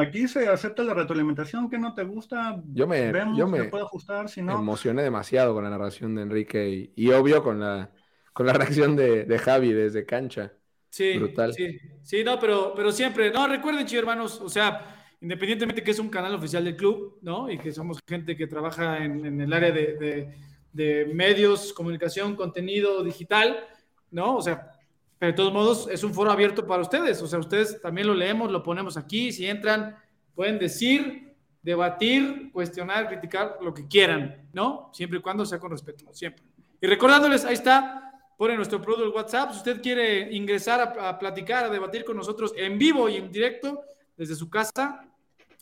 Aquí 0.00 0.26
se 0.26 0.48
acepta 0.48 0.82
la 0.82 0.94
retroalimentación, 0.94 1.70
que 1.70 1.78
no 1.78 1.94
te 1.94 2.02
gusta. 2.02 2.60
Yo 2.72 2.88
me, 2.88 3.12
yo 3.36 3.46
me 3.46 3.64
puede 3.64 3.84
ajustar, 3.84 4.28
si 4.28 4.42
no. 4.42 4.58
emocioné 4.58 5.02
demasiado 5.02 5.54
con 5.54 5.62
la 5.62 5.70
narración 5.70 6.14
de 6.16 6.22
Enrique 6.22 6.90
y, 6.94 7.10
obvio 7.12 7.42
con 7.42 7.60
la, 7.60 7.92
con 8.32 8.46
la 8.46 8.52
reacción 8.54 8.96
de, 8.96 9.24
de 9.24 9.38
Javi 9.38 9.72
desde 9.72 10.04
cancha. 10.04 10.52
Sí, 10.94 11.18
Brutal. 11.18 11.52
sí, 11.52 11.76
sí, 12.04 12.22
no, 12.22 12.38
pero, 12.38 12.72
pero 12.76 12.92
siempre, 12.92 13.32
no, 13.32 13.48
recuerden, 13.48 13.84
chicos 13.84 13.98
hermanos, 13.98 14.40
o 14.40 14.48
sea, 14.48 15.08
independientemente 15.20 15.82
que 15.82 15.90
es 15.90 15.98
un 15.98 16.08
canal 16.08 16.32
oficial 16.36 16.64
del 16.64 16.76
club, 16.76 17.18
¿no? 17.20 17.50
Y 17.50 17.58
que 17.58 17.72
somos 17.72 17.98
gente 18.06 18.36
que 18.36 18.46
trabaja 18.46 19.04
en, 19.04 19.40
el 19.40 19.52
área 19.52 19.72
de, 19.72 20.36
de, 20.72 21.06
medios, 21.12 21.72
comunicación, 21.72 22.36
contenido 22.36 23.02
digital, 23.02 23.66
¿no? 24.12 24.36
O 24.36 24.40
sea, 24.40 24.70
pero 25.18 25.32
de 25.32 25.36
todos 25.36 25.52
modos 25.52 25.88
es 25.90 26.04
un 26.04 26.14
foro 26.14 26.30
abierto 26.30 26.64
para 26.64 26.82
ustedes, 26.82 27.20
o 27.22 27.26
sea, 27.26 27.40
ustedes 27.40 27.82
también 27.82 28.06
lo 28.06 28.14
leemos, 28.14 28.52
lo 28.52 28.62
ponemos 28.62 28.96
aquí, 28.96 29.32
si 29.32 29.48
entran, 29.48 29.96
pueden 30.32 30.60
decir, 30.60 31.34
debatir, 31.60 32.52
cuestionar, 32.52 33.08
criticar, 33.08 33.58
lo 33.60 33.74
que 33.74 33.88
quieran, 33.88 34.48
¿no? 34.52 34.90
Siempre 34.92 35.18
y 35.18 35.22
cuando 35.22 35.44
sea 35.44 35.58
con 35.58 35.72
respeto, 35.72 36.14
siempre. 36.14 36.44
Y 36.80 36.86
recordándoles, 36.86 37.44
ahí 37.44 37.54
está 37.54 38.03
pone 38.36 38.56
nuestro 38.56 38.80
producto 38.80 39.04
el 39.04 39.10
WhatsApp. 39.10 39.50
Si 39.52 39.58
usted 39.58 39.82
quiere 39.82 40.32
ingresar 40.34 40.80
a, 40.80 41.18
platicar, 41.18 41.64
a 41.64 41.70
debatir 41.70 42.04
con 42.04 42.16
nosotros 42.16 42.52
en 42.56 42.78
vivo 42.78 43.08
y 43.08 43.16
en 43.16 43.30
directo 43.30 43.82
desde 44.16 44.34
su 44.34 44.48
casa, 44.48 45.06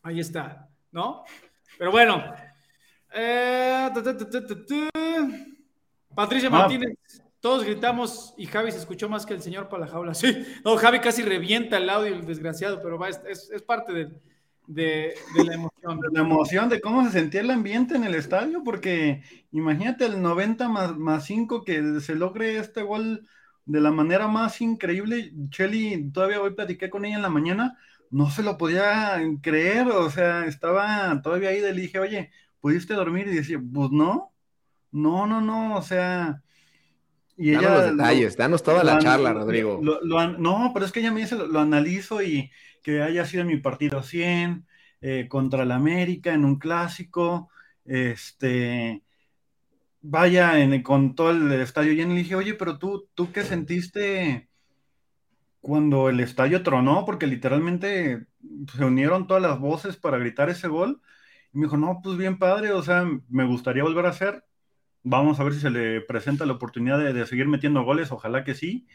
ahí 0.02 0.20
está, 0.20 0.68
¿no? 0.90 1.24
Pero 1.78 1.90
bueno. 1.90 2.22
Eh, 3.14 3.90
Patricia 6.14 6.48
ah. 6.48 6.50
Martínez, 6.50 6.94
todos 7.40 7.64
gritamos 7.64 8.34
y 8.36 8.46
Javi 8.46 8.72
se 8.72 8.78
escuchó 8.78 9.08
más 9.08 9.26
que 9.26 9.34
el 9.34 9.42
señor 9.42 9.68
para 9.68 9.86
la 9.86 9.90
jaula. 9.90 10.14
Sí, 10.14 10.46
no, 10.64 10.76
Javi 10.76 11.00
casi 11.00 11.22
revienta 11.22 11.76
el 11.76 11.90
audio, 11.90 12.14
el 12.14 12.24
desgraciado, 12.24 12.80
pero 12.82 12.98
va, 12.98 13.08
es, 13.08 13.50
es 13.50 13.62
parte 13.62 13.92
del 13.92 14.20
de, 14.66 15.14
la 15.44 15.54
emoción. 15.54 16.00
De 16.00 16.08
la 16.12 16.20
emoción 16.20 16.68
de 16.68 16.80
cómo 16.80 17.04
se 17.04 17.12
sentía 17.12 17.40
el 17.40 17.50
ambiente 17.50 17.96
en 17.96 18.04
el 18.04 18.14
estadio, 18.14 18.62
porque 18.64 19.22
imagínate 19.50 20.06
el 20.06 20.22
90 20.22 20.68
más, 20.68 20.96
más 20.96 21.24
5 21.26 21.64
que 21.64 22.00
se 22.00 22.14
logre 22.14 22.58
este 22.58 22.82
gol 22.82 23.26
de 23.64 23.80
la 23.80 23.90
manera 23.90 24.28
más 24.28 24.60
increíble. 24.60 25.32
Shelly, 25.50 26.10
todavía 26.12 26.40
hoy 26.40 26.54
platiqué 26.54 26.90
con 26.90 27.04
ella 27.04 27.16
en 27.16 27.22
la 27.22 27.30
mañana, 27.30 27.78
no 28.10 28.30
se 28.30 28.42
lo 28.42 28.58
podía 28.58 29.20
creer, 29.40 29.88
o 29.88 30.10
sea, 30.10 30.44
estaba 30.46 31.20
todavía 31.22 31.50
ahí, 31.50 31.60
le 31.60 31.72
dije, 31.72 31.98
oye, 31.98 32.30
¿pudiste 32.60 32.94
dormir? 32.94 33.26
Y 33.28 33.36
decía, 33.36 33.60
pues 33.72 33.90
no, 33.90 34.32
no, 34.90 35.26
no, 35.26 35.40
no, 35.40 35.76
o 35.76 35.82
sea... 35.82 36.42
Y 37.34 37.52
danos 37.52 37.70
ella, 37.70 37.80
los 37.80 37.90
detalles, 37.96 38.36
danos 38.36 38.62
toda 38.62 38.84
la 38.84 38.98
charla, 38.98 39.32
Rodrigo. 39.32 39.80
no, 39.82 40.70
pero 40.74 40.86
es 40.86 40.92
que 40.92 41.00
ella 41.00 41.10
me 41.10 41.22
dice, 41.22 41.36
lo 41.36 41.58
analizo 41.58 42.22
y 42.22 42.50
que 42.82 43.02
haya 43.02 43.24
sido 43.26 43.44
mi 43.44 43.58
partido 43.58 44.02
100 44.02 44.66
eh, 45.00 45.26
contra 45.28 45.64
el 45.64 45.72
América 45.72 46.32
en 46.34 46.44
un 46.44 46.58
clásico, 46.58 47.50
este, 47.84 49.02
vaya 50.02 50.60
en, 50.60 50.82
con 50.82 51.14
todo 51.14 51.30
el 51.30 51.52
estadio 51.52 51.92
lleno. 51.92 52.14
Le 52.14 52.20
dije, 52.20 52.34
oye, 52.34 52.54
pero 52.54 52.78
tú, 52.78 53.08
¿tú 53.14 53.32
qué 53.32 53.44
sentiste 53.44 54.48
cuando 55.60 56.08
el 56.08 56.20
estadio 56.20 56.62
tronó? 56.62 57.04
Porque 57.04 57.26
literalmente 57.26 58.26
se 58.76 58.84
unieron 58.84 59.26
todas 59.26 59.42
las 59.42 59.58
voces 59.58 59.96
para 59.96 60.18
gritar 60.18 60.50
ese 60.50 60.68
gol. 60.68 61.00
Y 61.52 61.58
me 61.58 61.64
dijo, 61.66 61.76
no, 61.76 62.00
pues 62.02 62.16
bien 62.16 62.38
padre, 62.38 62.72
o 62.72 62.82
sea, 62.82 63.06
me 63.28 63.44
gustaría 63.44 63.82
volver 63.82 64.06
a 64.06 64.10
hacer. 64.10 64.44
Vamos 65.04 65.40
a 65.40 65.44
ver 65.44 65.54
si 65.54 65.60
se 65.60 65.70
le 65.70 66.00
presenta 66.00 66.46
la 66.46 66.54
oportunidad 66.54 66.98
de, 66.98 67.26
seguir 67.26 67.48
metiendo 67.48 67.82
goles, 67.84 68.12
ojalá 68.12 68.44
que 68.44 68.54
sí. 68.54 68.86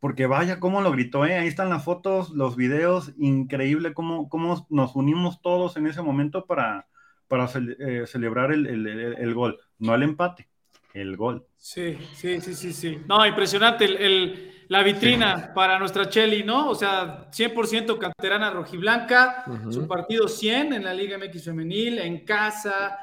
Porque 0.00 0.26
vaya 0.26 0.60
cómo 0.60 0.80
lo 0.80 0.90
gritó, 0.90 1.26
¿eh? 1.26 1.36
ahí 1.36 1.46
están 1.46 1.68
las 1.68 1.84
fotos, 1.84 2.30
los 2.30 2.56
videos, 2.56 3.12
increíble 3.18 3.92
cómo, 3.92 4.28
cómo 4.30 4.66
nos 4.70 4.96
unimos 4.96 5.42
todos 5.42 5.76
en 5.76 5.86
ese 5.86 6.00
momento 6.00 6.46
para, 6.46 6.88
para 7.28 7.48
eh, 7.78 8.04
celebrar 8.06 8.50
el, 8.50 8.66
el, 8.66 9.34
gol, 9.34 9.60
no 9.78 9.94
el 9.94 10.02
empate, 10.02 10.48
el 10.94 11.16
gol. 11.16 11.46
Sí, 11.58 11.98
sí, 12.14 12.40
sí, 12.40 12.54
sí, 12.54 12.72
sí. 12.72 13.02
No, 13.06 13.26
impresionante 13.26 13.84
el, 13.84 14.64
la 14.68 14.82
vitrina 14.82 15.52
para 15.52 15.78
nuestra 15.78 16.08
Cheli, 16.08 16.44
¿no? 16.44 16.70
O 16.70 16.74
sea, 16.74 17.30
100% 17.30 17.98
canterana 17.98 18.50
rojiblanca, 18.50 19.44
su 19.70 19.86
partido 19.86 20.28
100 20.28 20.72
en 20.72 20.84
la 20.84 20.94
Liga 20.94 21.18
MX 21.18 21.44
femenil, 21.44 21.98
en 21.98 22.24
casa, 22.24 22.98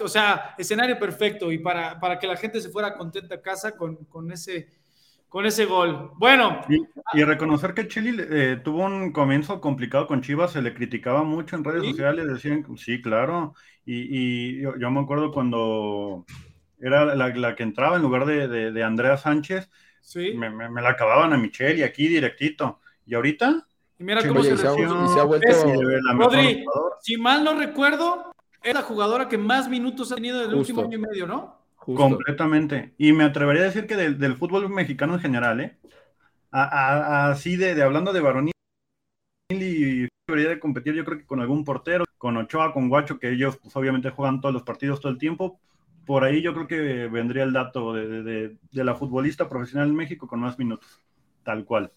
o 0.00 0.08
sea, 0.08 0.54
escenario 0.56 0.98
perfecto 0.98 1.52
y 1.52 1.58
para, 1.58 1.98
para 2.00 2.18
que 2.18 2.26
la 2.26 2.36
gente 2.36 2.60
se 2.60 2.70
fuera 2.70 2.96
contenta 2.96 3.34
a 3.36 3.42
casa 3.42 3.76
con, 3.76 4.04
con 4.06 4.30
ese 4.32 4.77
con 5.28 5.46
ese 5.46 5.66
gol. 5.66 6.10
Bueno. 6.16 6.60
Y, 7.14 7.22
reconocer 7.24 7.74
que 7.74 7.88
Chile 7.88 8.26
eh, 8.30 8.56
tuvo 8.62 8.84
un 8.84 9.12
comienzo 9.12 9.60
complicado 9.60 10.06
con 10.06 10.22
Chivas, 10.22 10.52
se 10.52 10.62
le 10.62 10.74
criticaba 10.74 11.22
mucho 11.22 11.56
en 11.56 11.64
redes 11.64 11.84
sociales, 11.84 12.26
decían, 12.26 12.64
sí, 12.76 13.00
claro, 13.00 13.54
y, 13.84 14.60
yo, 14.60 14.90
me 14.90 15.00
acuerdo 15.00 15.32
cuando 15.32 16.24
era 16.80 17.14
la, 17.14 17.54
que 17.54 17.62
entraba 17.62 17.96
en 17.96 18.02
lugar 18.02 18.26
de, 18.26 18.84
Andrea 18.84 19.16
Sánchez, 19.16 19.70
sí. 20.00 20.34
me, 20.34 20.50
la 20.82 20.90
acababan 20.90 21.32
a 21.32 21.38
Michelle 21.38 21.78
y 21.78 21.82
aquí 21.82 22.08
directito. 22.08 22.80
¿Y 23.06 23.14
ahorita? 23.14 23.66
Y 23.98 24.04
mira 24.04 24.26
cómo 24.26 24.42
se, 24.42 24.56
se, 24.56 24.66
ha, 24.68 25.24
vuelto 25.24 25.48
Rodri, 26.12 26.64
si 27.00 27.16
mal 27.16 27.42
no 27.42 27.58
recuerdo, 27.58 28.34
es 28.62 28.74
la 28.74 28.82
jugadora 28.82 29.28
que 29.28 29.38
más 29.38 29.68
minutos 29.68 30.12
ha 30.12 30.16
tenido 30.16 30.44
en 30.44 30.50
el 30.50 30.56
último 30.56 30.82
año 30.82 30.98
y 30.98 31.00
medio, 31.00 31.26
¿no? 31.26 31.58
Completamente. 31.78 32.94
Y 32.98 33.12
me 33.12 33.24
atrevería 33.24 33.62
a 33.62 33.66
decir 33.66 33.86
que 33.86 33.96
del, 33.96 34.36
fútbol 34.36 34.68
mexicano 34.68 35.14
en 35.14 35.20
general, 35.20 35.60
¿eh? 35.60 35.78
así 36.50 37.56
de, 37.56 37.82
hablando 37.82 38.12
de 38.12 38.20
varonil 38.20 38.52
y 39.50 40.06
debería 40.26 40.50
de 40.50 40.60
competir 40.60 40.94
yo 40.94 41.04
creo 41.04 41.18
que 41.18 41.26
con 41.26 41.40
algún 41.40 41.64
portero, 41.64 42.04
con 42.18 42.36
Ochoa, 42.36 42.72
con 42.72 42.88
Guacho, 42.88 43.18
que 43.18 43.30
ellos 43.30 43.56
pues, 43.56 43.74
obviamente 43.76 44.10
juegan 44.10 44.40
todos 44.40 44.52
los 44.52 44.62
partidos 44.62 45.00
todo 45.00 45.12
el 45.12 45.18
tiempo. 45.18 45.58
Por 46.04 46.24
ahí 46.24 46.42
yo 46.42 46.54
creo 46.54 46.66
que 46.66 47.08
vendría 47.08 47.44
el 47.44 47.52
dato 47.52 47.92
de, 47.92 48.56
la 48.72 48.94
futbolista 48.94 49.48
profesional 49.48 49.88
en 49.88 49.94
México 49.94 50.26
con 50.26 50.40
más 50.40 50.58
minutos, 50.58 51.02
tal 51.42 51.64
cual. 51.64 51.90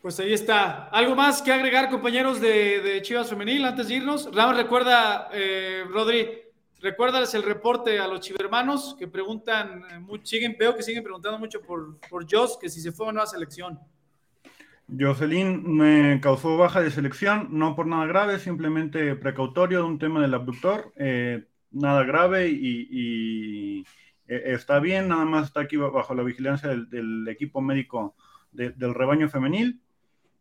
Pues 0.00 0.18
ahí 0.20 0.32
está. 0.32 0.88
¿Algo 0.88 1.14
más 1.14 1.42
que 1.42 1.52
agregar, 1.52 1.88
compañeros 1.88 2.40
de, 2.40 3.00
Chivas 3.02 3.30
Femenil, 3.30 3.64
antes 3.64 3.88
de 3.88 3.94
irnos? 3.94 4.34
Ramos, 4.34 4.56
recuerda, 4.56 5.28
eh, 5.32 5.84
Rodri, 5.88 6.28
Recuérdales 6.82 7.32
el 7.34 7.44
reporte 7.44 8.00
a 8.00 8.08
los 8.08 8.20
chivermanos 8.20 8.96
que 8.98 9.06
preguntan, 9.06 9.84
eh, 9.88 10.20
siguen, 10.24 10.56
veo 10.58 10.74
que 10.74 10.82
siguen 10.82 11.04
preguntando 11.04 11.38
mucho 11.38 11.62
por, 11.62 12.00
por 12.10 12.26
Joss, 12.28 12.58
que 12.60 12.68
si 12.68 12.80
se 12.80 12.90
fue 12.90 13.06
o 13.06 13.12
no 13.12 13.24
selección. 13.24 13.78
Jocelyn 14.98 15.62
me 15.64 16.20
causó 16.20 16.56
baja 16.56 16.80
de 16.80 16.90
selección, 16.90 17.48
no 17.50 17.76
por 17.76 17.86
nada 17.86 18.04
grave, 18.06 18.40
simplemente 18.40 19.14
precautorio 19.14 19.78
de 19.78 19.84
un 19.84 20.00
tema 20.00 20.20
del 20.20 20.34
abductor, 20.34 20.92
eh, 20.96 21.44
nada 21.70 22.02
grave 22.02 22.48
y, 22.48 23.84
eh, 24.26 24.42
está 24.46 24.80
bien, 24.80 25.06
nada 25.06 25.24
más 25.24 25.46
está 25.46 25.60
aquí 25.60 25.76
bajo 25.76 26.14
la 26.16 26.24
vigilancia 26.24 26.68
del, 26.68 27.28
equipo 27.28 27.60
médico 27.60 28.16
del 28.50 28.92
rebaño 28.92 29.28
femenil 29.28 29.80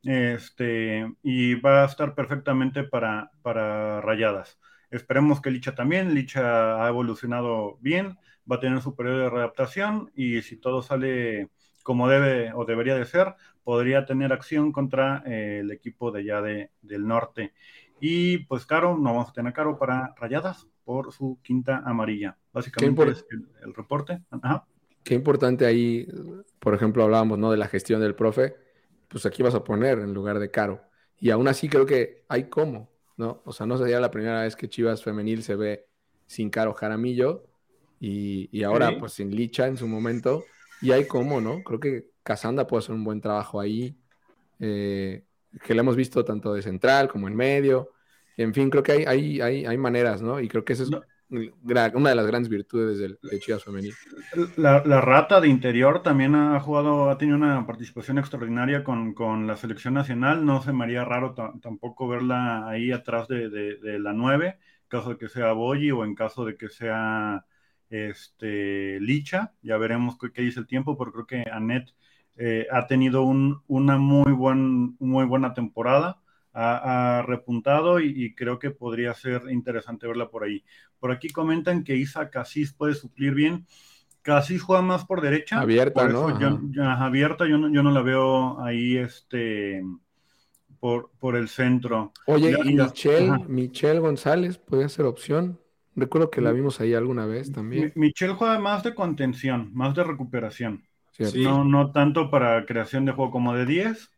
este, 0.03 1.13
y 1.21 1.53
va 1.53 1.83
a 1.83 1.85
estar 1.85 2.15
perfectamente 2.15 2.83
para, 2.83 3.29
para 3.43 4.01
rayadas. 4.01 4.59
Esperemos 4.91 5.41
que 5.41 5.51
Licha 5.51 5.73
también. 5.73 6.13
Licha 6.13 6.83
ha 6.83 6.87
evolucionado 6.87 7.77
bien, 7.81 8.17
va 8.49 8.57
a 8.57 8.59
tener 8.59 8.81
su 8.81 8.95
periodo 8.95 9.19
de 9.19 9.29
readaptación 9.29 10.11
y 10.15 10.41
si 10.41 10.57
todo 10.57 10.81
sale 10.81 11.49
como 11.83 12.07
debe 12.07 12.53
o 12.53 12.65
debería 12.65 12.95
de 12.95 13.05
ser, 13.05 13.33
podría 13.63 14.05
tener 14.05 14.33
acción 14.33 14.71
contra 14.71 15.23
eh, 15.25 15.59
el 15.61 15.71
equipo 15.71 16.11
de 16.11 16.19
allá 16.19 16.41
de, 16.41 16.71
del 16.81 17.07
norte. 17.07 17.53
Y 17.99 18.39
pues 18.39 18.65
Caro, 18.65 18.97
no 18.97 19.13
vamos 19.13 19.29
a 19.29 19.33
tener 19.33 19.53
Caro 19.53 19.77
para 19.77 20.13
Rayadas 20.17 20.67
por 20.83 21.11
su 21.11 21.39
quinta 21.41 21.81
amarilla. 21.85 22.37
Básicamente 22.51 23.11
es 23.11 23.25
el, 23.63 23.73
reporte. 23.73 24.21
Qué 25.03 25.15
importante 25.15 25.65
ahí, 25.65 26.07
por 26.59 26.73
ejemplo, 26.73 27.03
hablábamos 27.03 27.37
¿no? 27.39 27.51
de 27.51 27.57
la 27.57 27.67
gestión 27.67 28.01
del 28.01 28.15
profe, 28.15 28.55
pues 29.07 29.25
aquí 29.25 29.43
vas 29.43 29.55
a 29.55 29.63
poner 29.63 29.99
en 29.99 30.13
lugar 30.13 30.39
de 30.39 30.51
Caro. 30.51 30.81
Y 31.19 31.29
aún 31.29 31.47
así 31.47 31.69
creo 31.69 31.85
que 31.85 32.25
hay 32.27 32.45
cómo. 32.49 32.89
¿No? 33.18 33.41
O 33.45 33.53
sea, 33.53 33.66
no 33.66 33.78
sería 33.78 33.99
la 33.99 34.12
primera 34.12 34.43
vez 34.43 34.55
que 34.55 34.70
Chivas 34.70 35.03
Femenil 35.03 35.43
se 35.43 35.55
ve 35.55 35.88
sin 36.26 36.49
Caro 36.49 36.74
Jaramillo 36.74 37.43
y, 37.99 38.64
ahora 38.64 38.97
pues 38.97 39.14
sin 39.14 39.36
Licha 39.36 39.68
en 39.68 39.78
su 39.78 39.88
momento. 39.88 40.43
Y 40.82 40.91
hay 40.91 41.05
cómo, 41.05 41.41
¿no? 41.41 41.64
Creo 41.64 41.80
que 41.80 42.07
Casanda 42.24 42.66
puede 42.66 42.80
hacer 42.80 42.95
un 42.95 43.03
buen 43.03 43.22
trabajo 43.22 43.59
ahí, 43.59 43.95
eh, 44.59 45.24
que 45.64 45.76
lo 45.76 45.82
hemos 45.82 45.95
visto 45.95 46.26
tanto 46.26 46.53
de 46.53 46.62
central 46.62 47.07
como 47.07 47.28
en 47.28 47.36
medio. 47.36 47.91
En 48.38 48.53
fin, 48.53 48.70
creo 48.70 48.82
que 48.82 48.93
hay, 48.93 49.05
hay, 49.05 49.41
hay, 49.41 49.66
hay 49.66 49.78
maneras, 49.78 50.22
¿no? 50.22 50.39
Y 50.39 50.47
creo 50.47 50.66
que 50.66 50.74
esa 50.74 50.84
es 50.84 50.89
una 51.32 52.09
de 52.09 52.15
las 52.15 52.27
grandes 52.27 52.49
virtudes 52.49 52.99
del, 52.99 53.17
de 53.21 53.39
Chivas 53.39 53.63
Femenil. 53.63 53.93
La, 54.57 54.79
rata 55.01 55.39
de 55.39 55.47
interior 55.47 56.03
también 56.03 56.36
ha 56.36 56.59
jugado, 56.59 57.09
ha 57.09 57.17
tenido 57.17 57.38
una 57.38 57.65
participación 57.65 58.17
extraordinaria 58.17 58.84
con, 58.84 59.47
la 59.47 59.55
selección 59.55 59.93
nacional. 59.93 60.45
No 60.45 60.61
se 60.61 60.73
me 60.73 60.84
haría 60.84 61.05
raro 61.05 61.34
tampoco 61.34 62.07
verla 62.07 62.67
ahí 62.67 62.91
atrás 62.91 63.27
de, 63.27 63.99
la 63.99 64.13
9, 64.13 64.47
en 64.47 64.55
caso 64.88 65.11
de 65.11 65.17
que 65.17 65.29
sea 65.29 65.53
Boyi 65.53 65.91
o 65.91 66.03
en 66.03 66.15
caso 66.15 66.45
de 66.45 66.57
que 66.57 66.69
sea 66.69 67.45
este, 67.89 68.99
Licha. 68.99 69.53
Ya 69.61 69.77
veremos 69.77 70.17
qué, 70.17 70.41
dice 70.41 70.59
el 70.59 70.67
tiempo, 70.67 70.97
pero 70.97 71.13
creo 71.13 71.27
que 71.27 71.49
Anet 71.49 71.93
eh, 72.36 72.67
ha 72.71 72.88
tenido 72.88 73.23
una 73.23 73.97
muy, 73.97 74.34
buen, 74.34 74.97
muy 74.99 75.25
buena 75.25 75.53
temporada 75.53 76.20
ha, 76.53 77.23
repuntado 77.25 77.99
y, 77.99 78.33
creo 78.35 78.59
que 78.59 78.71
podría 78.71 79.13
ser 79.13 79.43
interesante 79.49 80.07
verla 80.07 80.29
por 80.29 80.43
ahí. 80.43 80.63
Por 80.99 81.11
aquí 81.11 81.29
comentan 81.29 81.83
que 81.83 81.95
Isa 81.95 82.29
Casís 82.29 82.73
puede 82.73 82.93
suplir 82.93 83.33
bien. 83.33 83.65
Casís 84.21 84.61
juega 84.61 84.81
más 84.81 85.05
por 85.05 85.21
derecha. 85.21 85.59
Abierta, 85.59 86.07
¿no? 86.07 86.39
Yo, 86.39 86.83
abierta, 86.83 87.47
yo 87.47 87.57
no, 87.57 87.71
yo 87.73 87.81
no 87.81 87.91
la 87.91 88.01
veo 88.01 88.61
ahí 88.61 88.97
este 88.97 89.83
por, 90.79 91.11
por 91.19 91.35
el 91.35 91.47
centro. 91.47 92.11
Oye, 92.27 92.55
y 92.65 92.75
Michelle, 92.75 93.45
Michelle 93.47 93.99
González 93.99 94.57
puede 94.57 94.89
ser 94.89 95.05
opción. 95.05 95.59
Recuerdo 95.95 96.29
que 96.29 96.41
la 96.41 96.51
vimos 96.51 96.79
ahí 96.79 96.93
alguna 96.93 97.25
vez 97.25 97.51
también. 97.51 97.91
Michelle 97.95 98.33
juega 98.33 98.59
más 98.59 98.83
de 98.83 98.95
contención, 98.95 99.71
más 99.73 99.95
de 99.95 100.03
recuperación. 100.03 100.83
No, 101.35 101.63
no 101.63 101.91
tanto 101.91 102.31
para 102.31 102.65
creación 102.65 103.05
de 103.05 103.11
juego 103.11 103.31
como 103.31 103.53
de 103.53 103.65
10 103.65 104.11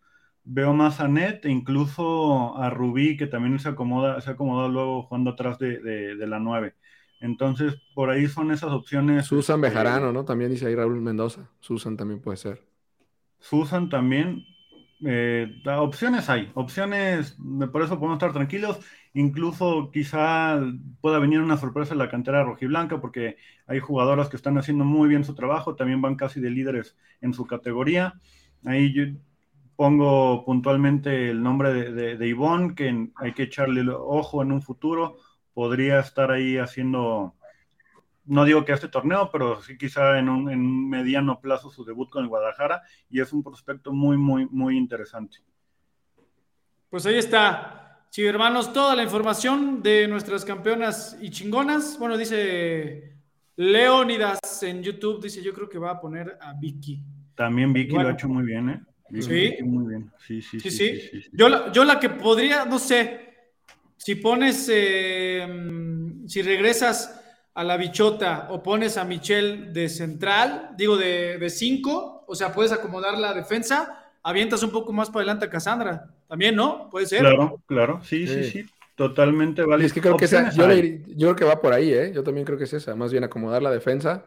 veo 0.45 0.73
más 0.73 0.99
a 0.99 1.07
Net 1.07 1.45
e 1.45 1.49
incluso 1.49 2.57
a 2.57 2.69
Rubí, 2.69 3.17
que 3.17 3.27
también 3.27 3.57
se 3.59 3.69
acomoda, 3.69 4.19
se 4.21 4.29
ha 4.29 4.33
acomodado 4.33 4.69
luego 4.69 5.03
jugando 5.03 5.31
atrás 5.31 5.57
de, 5.59 6.15
la 6.27 6.39
9. 6.39 6.75
Entonces, 7.21 7.75
por 7.93 8.09
ahí 8.09 8.27
son 8.27 8.51
esas 8.51 8.71
opciones. 8.71 9.25
Susan 9.25 9.63
este, 9.63 9.69
Bejarano, 9.69 10.11
¿no? 10.11 10.25
También 10.25 10.51
dice 10.51 10.67
ahí 10.67 10.75
Raúl 10.75 11.01
Mendoza. 11.01 11.49
Susan 11.59 11.95
también 11.95 12.19
puede 12.19 12.37
ser. 12.37 12.61
Susan 13.39 13.89
también. 13.89 14.45
Eh, 15.05 15.61
opciones 15.65 16.29
hay, 16.29 16.49
opciones, 16.53 17.37
por 17.71 17.81
eso 17.81 17.97
podemos 17.97 18.15
estar 18.15 18.33
tranquilos. 18.33 18.79
Incluso 19.13 19.91
quizá 19.91 20.59
pueda 21.01 21.19
venir 21.19 21.39
una 21.39 21.57
sorpresa 21.57 21.93
en 21.93 21.99
la 21.99 22.09
cantera 22.09 22.43
rojiblanca, 22.43 22.99
porque 22.99 23.37
hay 23.67 23.79
jugadoras 23.79 24.27
que 24.27 24.37
están 24.37 24.57
haciendo 24.57 24.85
muy 24.85 25.07
bien 25.07 25.23
su 25.23 25.35
trabajo, 25.35 25.75
también 25.75 26.01
van 26.01 26.15
casi 26.15 26.41
de 26.41 26.49
líderes 26.49 26.97
en 27.21 27.33
su 27.33 27.45
categoría. 27.45 28.15
Ahí 28.65 28.93
yo, 28.93 29.03
pongo 29.75 30.45
puntualmente 30.45 31.29
el 31.29 31.41
nombre 31.41 31.73
de, 31.73 32.17
de, 32.17 32.27
Ivonne, 32.27 32.75
que 32.75 33.09
hay 33.15 33.33
que 33.33 33.43
echarle 33.43 33.83
ojo 33.89 34.41
en 34.41 34.51
un 34.51 34.61
futuro, 34.61 35.17
podría 35.53 35.99
estar 35.99 36.31
ahí 36.31 36.57
haciendo, 36.57 37.35
no 38.25 38.45
digo 38.45 38.65
que 38.65 38.73
este 38.73 38.87
torneo, 38.87 39.29
pero 39.31 39.61
sí 39.61 39.77
quizá 39.77 40.17
en 40.19 40.29
un, 40.29 40.89
mediano 40.89 41.39
plazo 41.39 41.69
su 41.69 41.83
debut 41.83 42.09
con 42.09 42.23
el 42.23 42.29
Guadalajara, 42.29 42.81
y 43.09 43.21
es 43.21 43.33
un 43.33 43.43
prospecto 43.43 43.91
muy, 43.91 44.17
muy, 44.17 44.47
muy 44.47 44.77
interesante. 44.77 45.37
Pues 46.89 47.05
ahí 47.05 47.15
está, 47.15 48.05
sí, 48.09 48.23
hermanos, 48.23 48.71
toda 48.71 48.95
la 48.95 49.03
información 49.03 49.81
de 49.81 50.07
nuestras 50.07 50.45
campeonas 50.45 51.17
y 51.19 51.31
chingonas. 51.31 51.97
Bueno, 51.97 52.17
dice 52.17 53.17
Leonidas 53.55 54.39
en 54.61 54.83
YouTube, 54.83 55.23
dice 55.23 55.41
yo 55.41 55.53
creo 55.53 55.67
que 55.67 55.79
va 55.79 55.91
a 55.91 55.99
poner 55.99 56.37
a 56.39 56.53
Vicky. 56.53 57.03
También 57.33 57.73
Vicky 57.73 57.93
lo 57.93 58.07
ha 58.07 58.11
hecho 58.11 58.29
muy 58.29 58.43
bien, 58.43 58.69
¿eh? 58.69 58.81
Sí. 59.21 59.55
Muy 59.63 59.89
bien. 59.89 60.11
Sí, 60.25 60.41
sí, 60.41 60.59
sí. 60.59 60.71
sí, 60.71 61.23
Yo, 61.31 61.49
la, 61.49 61.71
yo 61.71 61.83
la 61.83 61.99
que 61.99 62.09
podría, 62.09 62.65
no 62.65 62.79
sé, 62.79 63.33
si 63.97 64.15
pones, 64.15 64.69
eh, 64.71 65.47
si 66.27 66.41
regresas 66.41 67.21
a 67.53 67.63
la 67.63 67.77
bichota 67.77 68.47
o 68.49 68.63
pones 68.63 68.97
a 68.97 69.05
Michel 69.05 69.71
de 69.73 69.87
central, 69.89 70.71
digo 70.75 70.97
de 70.97 71.49
5, 71.49 72.25
o 72.27 72.35
sea, 72.35 72.51
puedes 72.53 72.71
acomodar 72.71 73.17
la 73.17 73.33
defensa, 73.33 74.11
avientas 74.23 74.63
un 74.63 74.71
poco 74.71 74.91
más 74.91 75.09
para 75.09 75.19
adelante 75.19 75.45
a 75.45 75.49
Cassandra. 75.49 76.09
También, 76.27 76.55
¿no? 76.55 76.89
Puede 76.89 77.05
ser. 77.05 77.19
Claro, 77.19 77.61
claro, 77.67 78.01
sí, 78.03 78.25
sí, 78.25 78.43
sí. 78.45 78.65
Totalmente 78.95 79.63
vale. 79.63 79.85
Es 79.85 79.93
que 79.93 80.01
creo 80.01 80.17
que 80.17 80.27
yo, 80.27 81.25
creo 81.25 81.35
que 81.35 81.45
va 81.45 81.61
por 81.61 81.73
ahí, 81.73 81.91
¿eh? 81.93 82.11
Yo 82.13 82.23
también 82.23 82.45
creo 82.45 82.57
que 82.57 82.63
es 82.65 82.73
esa. 82.73 82.95
Más 82.95 83.11
bien 83.11 83.23
acomodar 83.23 83.61
la 83.61 83.71
defensa, 83.71 84.25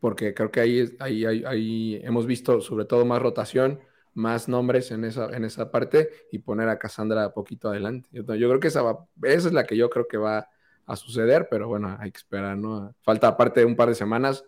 porque 0.00 0.34
creo 0.34 0.50
que 0.50 0.60
ahí, 0.60 0.96
ahí, 0.98 1.24
ahí, 1.24 1.44
ahí 1.46 2.00
hemos 2.02 2.26
visto 2.26 2.60
sobre 2.60 2.84
todo 2.84 3.04
más 3.04 3.20
rotación, 3.20 3.80
más 4.14 4.48
nombres 4.48 4.90
en 4.90 5.04
esa, 5.04 5.26
en 5.34 5.44
esa 5.44 5.70
parte 5.70 6.10
y 6.32 6.38
poner 6.38 6.68
a 6.68 6.78
Cassandra 6.78 7.32
poquito 7.32 7.68
adelante. 7.68 8.08
Yo, 8.12 8.24
creo 8.24 8.60
que 8.60 8.68
esa, 8.68 8.82
va, 8.82 9.06
esa 9.22 9.48
es 9.48 9.54
la 9.54 9.64
que 9.64 9.76
yo 9.76 9.88
creo 9.90 10.08
que 10.08 10.16
va 10.16 10.48
a 10.86 10.96
suceder, 10.96 11.48
pero 11.50 11.68
bueno, 11.68 11.96
hay 12.00 12.10
que 12.10 12.18
esperar, 12.18 12.56
¿no? 12.56 12.94
Falta 13.02 13.28
aparte 13.28 13.60
de 13.60 13.66
un 13.66 13.76
par 13.76 13.88
de 13.88 13.94
semanas. 13.94 14.44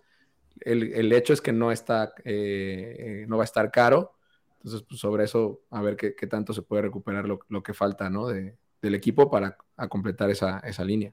El, 0.61 0.93
el 0.93 1.13
hecho 1.13 1.33
es 1.33 1.41
que 1.41 1.53
no 1.53 1.71
está, 1.73 2.13
eh, 2.25 3.25
no 3.29 3.37
va 3.37 3.45
a 3.45 3.47
estar 3.47 3.71
caro. 3.71 4.17
Entonces, 4.59 4.85
pues 4.89 5.01
sobre 5.01 5.25
eso, 5.25 5.63
a 5.71 5.83
ver 5.83 5.97
qué, 5.97 6.15
qué 6.15 6.27
tanto 6.27 6.53
se 6.53 6.63
puede 6.63 6.83
recuperar 6.83 7.27
lo, 7.27 7.41
lo 7.49 7.63
que 7.63 7.75
falta, 7.75 8.11
¿no? 8.11 8.29
De, 8.29 8.57
del 8.83 8.97
equipo 8.97 9.31
para 9.31 9.57
completar 9.89 10.29
esa, 10.31 10.59
esa, 10.61 10.85
línea. 10.85 11.13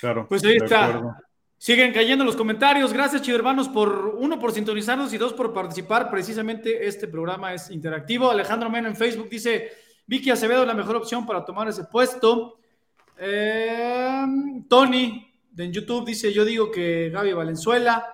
Claro. 0.00 0.26
Pues 0.28 0.44
ahí 0.44 0.56
está. 0.56 1.18
Siguen 1.62 1.92
cayendo 1.92 2.24
los 2.24 2.34
comentarios. 2.34 2.92
Gracias, 2.92 3.28
hermanos, 3.28 3.68
por 3.68 4.16
uno, 4.18 4.36
por 4.40 4.50
sintonizarnos 4.50 5.12
y 5.12 5.16
dos, 5.16 5.32
por 5.32 5.52
participar. 5.52 6.10
Precisamente 6.10 6.88
este 6.88 7.06
programa 7.06 7.54
es 7.54 7.70
interactivo. 7.70 8.28
Alejandro 8.28 8.68
Mena 8.68 8.88
en 8.88 8.96
Facebook 8.96 9.28
dice: 9.30 9.70
Vicky 10.04 10.30
Acevedo, 10.30 10.66
la 10.66 10.74
mejor 10.74 10.96
opción 10.96 11.24
para 11.24 11.44
tomar 11.44 11.68
ese 11.68 11.84
puesto. 11.84 12.58
Eh, 13.16 14.24
Tony 14.68 15.32
en 15.56 15.72
YouTube 15.72 16.04
dice: 16.04 16.32
Yo 16.32 16.44
digo 16.44 16.68
que 16.68 17.10
Gaby 17.10 17.32
Valenzuela. 17.32 18.12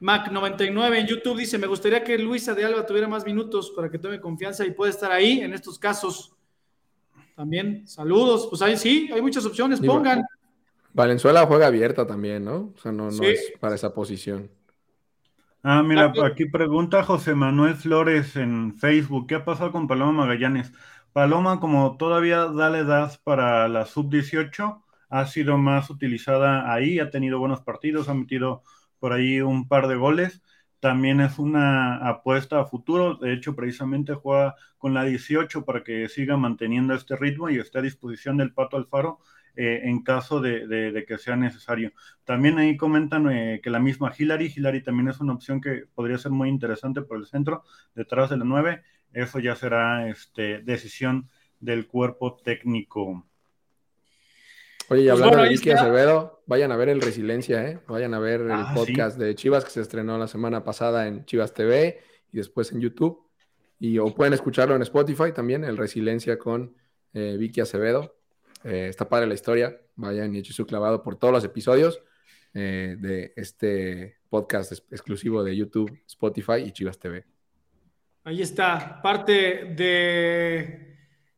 Mac99 0.00 0.96
en 0.96 1.06
YouTube 1.06 1.36
dice: 1.36 1.58
Me 1.58 1.66
gustaría 1.66 2.02
que 2.02 2.16
Luisa 2.16 2.54
de 2.54 2.64
Alba 2.64 2.86
tuviera 2.86 3.08
más 3.08 3.26
minutos 3.26 3.74
para 3.76 3.90
que 3.90 3.98
tome 3.98 4.22
confianza 4.22 4.64
y 4.64 4.70
pueda 4.70 4.90
estar 4.90 5.12
ahí 5.12 5.40
en 5.40 5.52
estos 5.52 5.78
casos. 5.78 6.34
También, 7.34 7.86
saludos. 7.86 8.46
Pues 8.48 8.62
ahí 8.62 8.78
sí, 8.78 9.10
hay 9.12 9.20
muchas 9.20 9.44
opciones, 9.44 9.80
pongan. 9.80 10.24
Valenzuela 10.96 11.46
juega 11.46 11.66
abierta 11.66 12.06
también, 12.06 12.44
¿no? 12.46 12.72
O 12.74 12.78
sea, 12.80 12.90
no, 12.90 13.10
no 13.10 13.22
es 13.22 13.52
para 13.60 13.74
esa 13.74 13.92
posición. 13.92 14.50
Ah, 15.62 15.82
mira, 15.82 16.12
aquí 16.24 16.46
pregunta 16.46 17.02
José 17.02 17.34
Manuel 17.34 17.74
Flores 17.74 18.34
en 18.36 18.78
Facebook, 18.78 19.26
¿qué 19.26 19.34
ha 19.34 19.44
pasado 19.44 19.72
con 19.72 19.86
Paloma 19.86 20.24
Magallanes? 20.24 20.72
Paloma, 21.12 21.60
como 21.60 21.96
todavía 21.98 22.46
da 22.46 22.70
la 22.70 22.78
edad 22.78 23.20
para 23.24 23.68
la 23.68 23.84
sub-18, 23.84 24.82
ha 25.10 25.26
sido 25.26 25.58
más 25.58 25.90
utilizada 25.90 26.72
ahí, 26.72 26.98
ha 26.98 27.10
tenido 27.10 27.38
buenos 27.38 27.60
partidos, 27.60 28.08
ha 28.08 28.14
metido 28.14 28.62
por 28.98 29.12
ahí 29.12 29.40
un 29.42 29.68
par 29.68 29.88
de 29.88 29.96
goles 29.96 30.40
también 30.80 31.20
es 31.20 31.38
una 31.38 31.96
apuesta 31.96 32.60
a 32.60 32.66
futuro. 32.66 33.16
De 33.16 33.32
hecho, 33.32 33.56
precisamente 33.56 34.14
juega 34.14 34.54
con 34.78 34.94
la 34.94 35.04
18 35.04 35.64
para 35.64 35.82
que 35.82 36.08
siga 36.08 36.36
manteniendo 36.36 36.94
este 36.94 37.16
ritmo 37.16 37.50
y 37.50 37.58
esté 37.58 37.78
a 37.78 37.82
disposición 37.82 38.36
del 38.36 38.52
Pato 38.52 38.76
Alfaro 38.76 39.18
eh, 39.56 39.80
en 39.84 40.02
caso 40.02 40.40
de, 40.40 41.04
que 41.08 41.18
sea 41.18 41.34
necesario. 41.34 41.92
También 42.24 42.58
ahí 42.58 42.76
comentan 42.76 43.30
eh, 43.30 43.60
que 43.62 43.70
la 43.70 43.80
misma 43.80 44.12
Hillary, 44.16 44.52
Hillary 44.54 44.82
también 44.82 45.08
es 45.08 45.18
una 45.20 45.32
opción 45.32 45.60
que 45.60 45.84
podría 45.94 46.18
ser 46.18 46.32
muy 46.32 46.48
interesante 46.48 47.00
por 47.02 47.16
el 47.16 47.26
centro, 47.26 47.64
detrás 47.94 48.30
de 48.30 48.36
la 48.36 48.44
9. 48.44 48.82
Eso 49.12 49.38
ya 49.38 49.56
será 49.56 50.08
este, 50.08 50.60
decisión 50.60 51.30
del 51.58 51.86
cuerpo 51.86 52.36
técnico. 52.36 53.24
Oye, 54.88 55.02
y 55.02 55.08
pues 55.08 55.20
hablando 55.20 55.42
de 55.42 55.48
Vicky 55.48 55.70
Acevedo, 55.70 56.42
vayan 56.46 56.70
a 56.70 56.76
ver 56.76 56.90
el 56.90 57.00
Resiliencia, 57.00 57.66
¿eh? 57.66 57.80
Vayan 57.88 58.14
a 58.14 58.18
ver 58.18 58.42
el 58.42 58.52
ah, 58.52 58.72
podcast 58.74 59.18
de 59.18 59.34
Chivas 59.34 59.64
que 59.64 59.70
se 59.70 59.80
estrenó 59.80 60.16
la 60.16 60.28
semana 60.28 60.62
pasada 60.62 61.08
en 61.08 61.24
Chivas 61.24 61.54
TV 61.54 62.00
y 62.32 62.36
después 62.36 62.70
en 62.72 62.80
YouTube. 62.80 63.26
Y 63.80 63.98
o 63.98 64.14
pueden 64.14 64.32
escucharlo 64.32 64.76
en 64.76 64.82
Spotify 64.82 65.32
también, 65.34 65.64
el 65.64 65.76
Resiliencia 65.76 66.38
con 66.38 66.76
eh, 67.14 67.36
Vicky 67.38 67.62
Acevedo. 67.62 68.16
Eh, 68.64 68.88
está 68.88 69.08
padre 69.08 69.26
la 69.26 69.34
historia. 69.34 69.80
Vayan 69.96 70.34
y 70.34 70.38
echen 70.38 70.52
su 70.52 70.66
clavado 70.66 71.02
por 71.02 71.16
todos 71.16 71.32
los 71.32 71.44
episodios 71.44 72.00
eh, 72.54 72.96
de 72.98 73.32
este 73.36 74.16
podcast 74.28 74.72
exclusivo 74.90 75.42
de 75.42 75.56
YouTube, 75.56 76.00
Spotify 76.06 76.62
y 76.64 76.72
Chivas 76.72 76.98
TV. 76.98 77.24
Ahí 78.24 78.42
está, 78.42 79.00
parte 79.02 79.74
de 79.76 80.86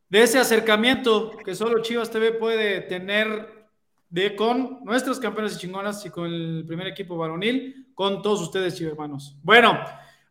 de 0.09 0.23
ese 0.23 0.39
acercamiento 0.39 1.37
que 1.45 1.53
solo 1.53 1.81
Chivas 1.81 2.09
TV 2.09 2.31
puede 2.31 2.81
tener 2.81 3.69
de 4.09 4.35
con 4.35 4.83
nuestros 4.83 5.19
campeones 5.19 5.55
y 5.55 5.59
chingonas 5.59 6.03
y 6.03 6.09
con 6.09 6.25
el 6.25 6.65
primer 6.65 6.87
equipo 6.87 7.15
varonil, 7.15 7.91
con 7.93 8.23
todos 8.23 8.41
ustedes, 8.41 8.81
hermanos. 8.81 9.37
Bueno, 9.43 9.79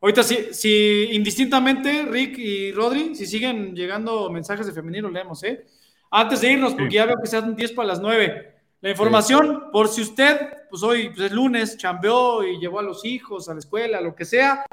ahorita 0.01 0.25
sí, 0.25 0.49
si 0.51 1.11
indistintamente, 1.13 2.03
Rick 2.11 2.39
y 2.39 2.73
Rodri, 2.73 3.15
si 3.15 3.25
siguen 3.25 3.77
llegando 3.77 4.29
mensajes 4.31 4.67
de 4.67 4.73
femenino, 4.73 5.09
leemos, 5.11 5.45
¿eh? 5.45 5.65
Antes 6.11 6.41
de 6.41 6.53
irnos, 6.53 6.75
porque 6.75 6.95
ya 6.95 7.07
veo 7.07 7.17
que 7.21 7.29
sean 7.29 7.55
10 7.55 7.73
para 7.73 7.89
las 7.89 8.01
9. 8.01 8.55
La 8.81 8.91
información, 8.91 9.71
por 9.73 9.89
si 9.89 10.03
usted, 10.03 10.39
pues 10.71 10.83
hoy 10.83 11.09
pues 11.09 11.21
es 11.21 11.33
lunes, 11.33 11.77
chambeó 11.77 12.45
y 12.45 12.59
llevó 12.59 12.79
a 12.79 12.83
los 12.83 13.05
hijos 13.05 13.49
a 13.49 13.55
la 13.55 13.59
escuela, 13.59 14.01
lo 14.01 14.15
que 14.15 14.25
sea, 14.25 14.65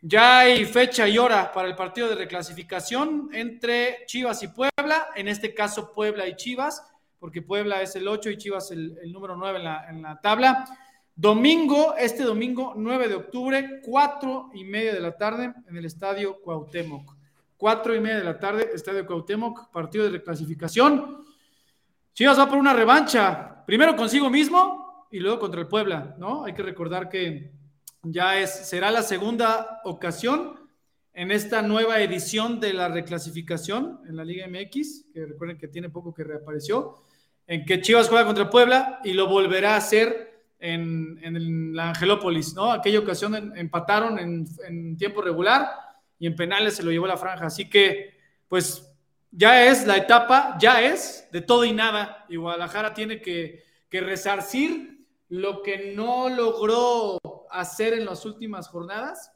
ya 0.00 0.40
hay 0.40 0.64
fecha 0.64 1.08
y 1.08 1.16
hora 1.18 1.52
para 1.52 1.68
el 1.68 1.74
partido 1.74 2.08
de 2.08 2.14
reclasificación 2.14 3.30
entre 3.32 4.04
Chivas 4.06 4.42
y 4.42 4.48
Puebla, 4.48 5.08
en 5.14 5.28
este 5.28 5.54
caso 5.54 5.92
Puebla 5.92 6.26
y 6.26 6.36
Chivas, 6.36 6.86
porque 7.18 7.42
Puebla 7.42 7.80
es 7.80 7.96
el 7.96 8.08
8 8.08 8.30
y 8.30 8.36
Chivas 8.36 8.70
el, 8.70 9.12
número 9.12 9.36
9 9.36 9.58
en 9.58 9.64
la, 9.64 9.86
en 9.88 10.02
la, 10.02 10.20
tabla. 10.20 10.66
Domingo, 11.16 11.94
este 11.96 12.22
domingo 12.22 12.74
9 12.76 13.08
de 13.08 13.14
octubre, 13.14 13.80
4 13.82 14.50
y 14.54 14.64
media 14.64 14.92
de 14.92 15.00
la 15.00 15.16
tarde 15.16 15.54
en 15.68 15.76
el 15.76 15.84
Estadio 15.84 16.40
Cuauhtémoc. 16.42 17.14
4 17.56 17.94
y 17.94 18.00
media 18.00 18.18
de 18.18 18.24
la 18.24 18.38
tarde, 18.38 18.70
Estadio 18.74 19.06
Cuauhtémoc, 19.06 19.70
partido 19.70 20.04
de 20.04 20.10
reclasificación. 20.10 21.24
Chivas 22.12 22.38
va 22.38 22.48
por 22.48 22.58
una 22.58 22.72
revancha, 22.72 23.64
primero 23.66 23.96
consigo 23.96 24.30
mismo 24.30 25.06
y 25.10 25.20
luego 25.20 25.38
contra 25.38 25.60
el 25.60 25.68
Puebla, 25.68 26.14
¿no? 26.18 26.44
Hay 26.44 26.54
que 26.54 26.62
recordar 26.62 27.08
que 27.08 27.52
ya 28.02 28.38
es, 28.38 28.68
será 28.68 28.90
la 28.90 29.02
segunda 29.02 29.80
ocasión 29.84 30.60
en 31.12 31.30
esta 31.30 31.62
nueva 31.62 32.00
edición 32.00 32.60
de 32.60 32.72
la 32.72 32.88
reclasificación 32.88 34.00
en 34.08 34.16
la 34.16 34.24
Liga 34.24 34.46
MX, 34.48 35.06
que 35.12 35.26
recuerden 35.26 35.56
que 35.56 35.68
tiene 35.68 35.88
poco 35.88 36.12
que 36.12 36.24
reapareció, 36.24 37.02
en 37.46 37.64
que 37.64 37.80
Chivas 37.80 38.08
juega 38.08 38.26
contra 38.26 38.50
Puebla 38.50 39.00
y 39.04 39.12
lo 39.12 39.28
volverá 39.28 39.74
a 39.74 39.78
hacer 39.78 40.34
en, 40.58 41.74
la 41.74 41.90
Angelópolis, 41.90 42.54
¿no? 42.54 42.72
Aquella 42.72 42.98
ocasión 42.98 43.52
empataron 43.56 44.18
en, 44.18 44.96
tiempo 44.96 45.20
regular 45.20 45.70
y 46.18 46.26
en 46.26 46.36
penales 46.36 46.76
se 46.76 46.82
lo 46.82 46.90
llevó 46.90 47.06
la 47.06 47.16
franja. 47.16 47.46
Así 47.46 47.68
que, 47.68 48.18
pues, 48.48 48.94
ya 49.36 49.64
es 49.66 49.86
la 49.86 49.96
etapa, 49.96 50.56
ya 50.60 50.80
es 50.80 51.28
de 51.32 51.40
todo 51.40 51.64
y 51.64 51.72
nada. 51.72 52.24
Y 52.28 52.36
Guadalajara 52.36 52.94
tiene 52.94 53.20
que, 53.20 53.62
resarcir 53.90 55.06
lo 55.28 55.62
que 55.62 55.94
no 55.94 56.28
logró 56.28 57.16
hacer 57.48 57.92
en 57.92 58.04
las 58.04 58.24
últimas 58.24 58.66
jornadas. 58.66 59.30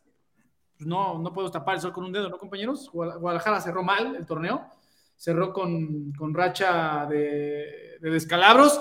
No, 0.81 1.17
no 1.21 1.33
puedo 1.33 1.49
tapar 1.49 1.77
el 1.77 1.81
sol 1.81 1.93
con 1.93 2.05
un 2.05 2.13
dedo, 2.13 2.29
¿no, 2.29 2.39
compañeros? 2.39 2.91
Guadalajara 2.93 3.61
cerró 3.61 3.85
mal 3.85 4.17
el 4.17 4.27
torneo, 4.27 4.69
cerró 5.17 5.53
con, 5.53 6.13
racha 6.35 7.07
de, 7.07 7.99
descalabros, 8.01 8.81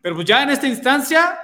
pero 0.00 0.14
pues 0.14 0.28
ya 0.28 0.44
en 0.44 0.50
esta 0.50 0.68
instancia 0.68 1.40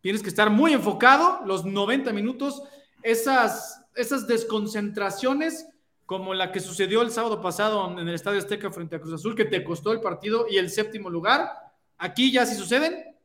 tienes 0.00 0.22
que 0.22 0.28
estar 0.28 0.48
muy 0.48 0.72
enfocado, 0.72 1.40
los 1.44 1.64
90 1.64 2.12
minutos, 2.12 2.62
esas, 3.02 3.83
esas 3.94 4.26
desconcentraciones 4.26 5.68
como 6.06 6.34
la 6.34 6.52
que 6.52 6.60
sucedió 6.60 7.02
el 7.02 7.10
sábado 7.10 7.40
pasado 7.40 7.98
en 7.98 8.06
el 8.06 8.14
Estadio 8.14 8.38
Azteca 8.38 8.70
frente 8.70 8.96
a 8.96 9.00
Cruz 9.00 9.14
Azul, 9.14 9.34
que 9.34 9.46
te 9.46 9.64
costó 9.64 9.92
el 9.92 10.00
partido 10.00 10.46
y 10.50 10.58
el 10.58 10.70
séptimo 10.70 11.08
lugar, 11.08 11.48
aquí 11.96 12.30
ya 12.30 12.44
si 12.44 12.54
suceden. 12.54 13.16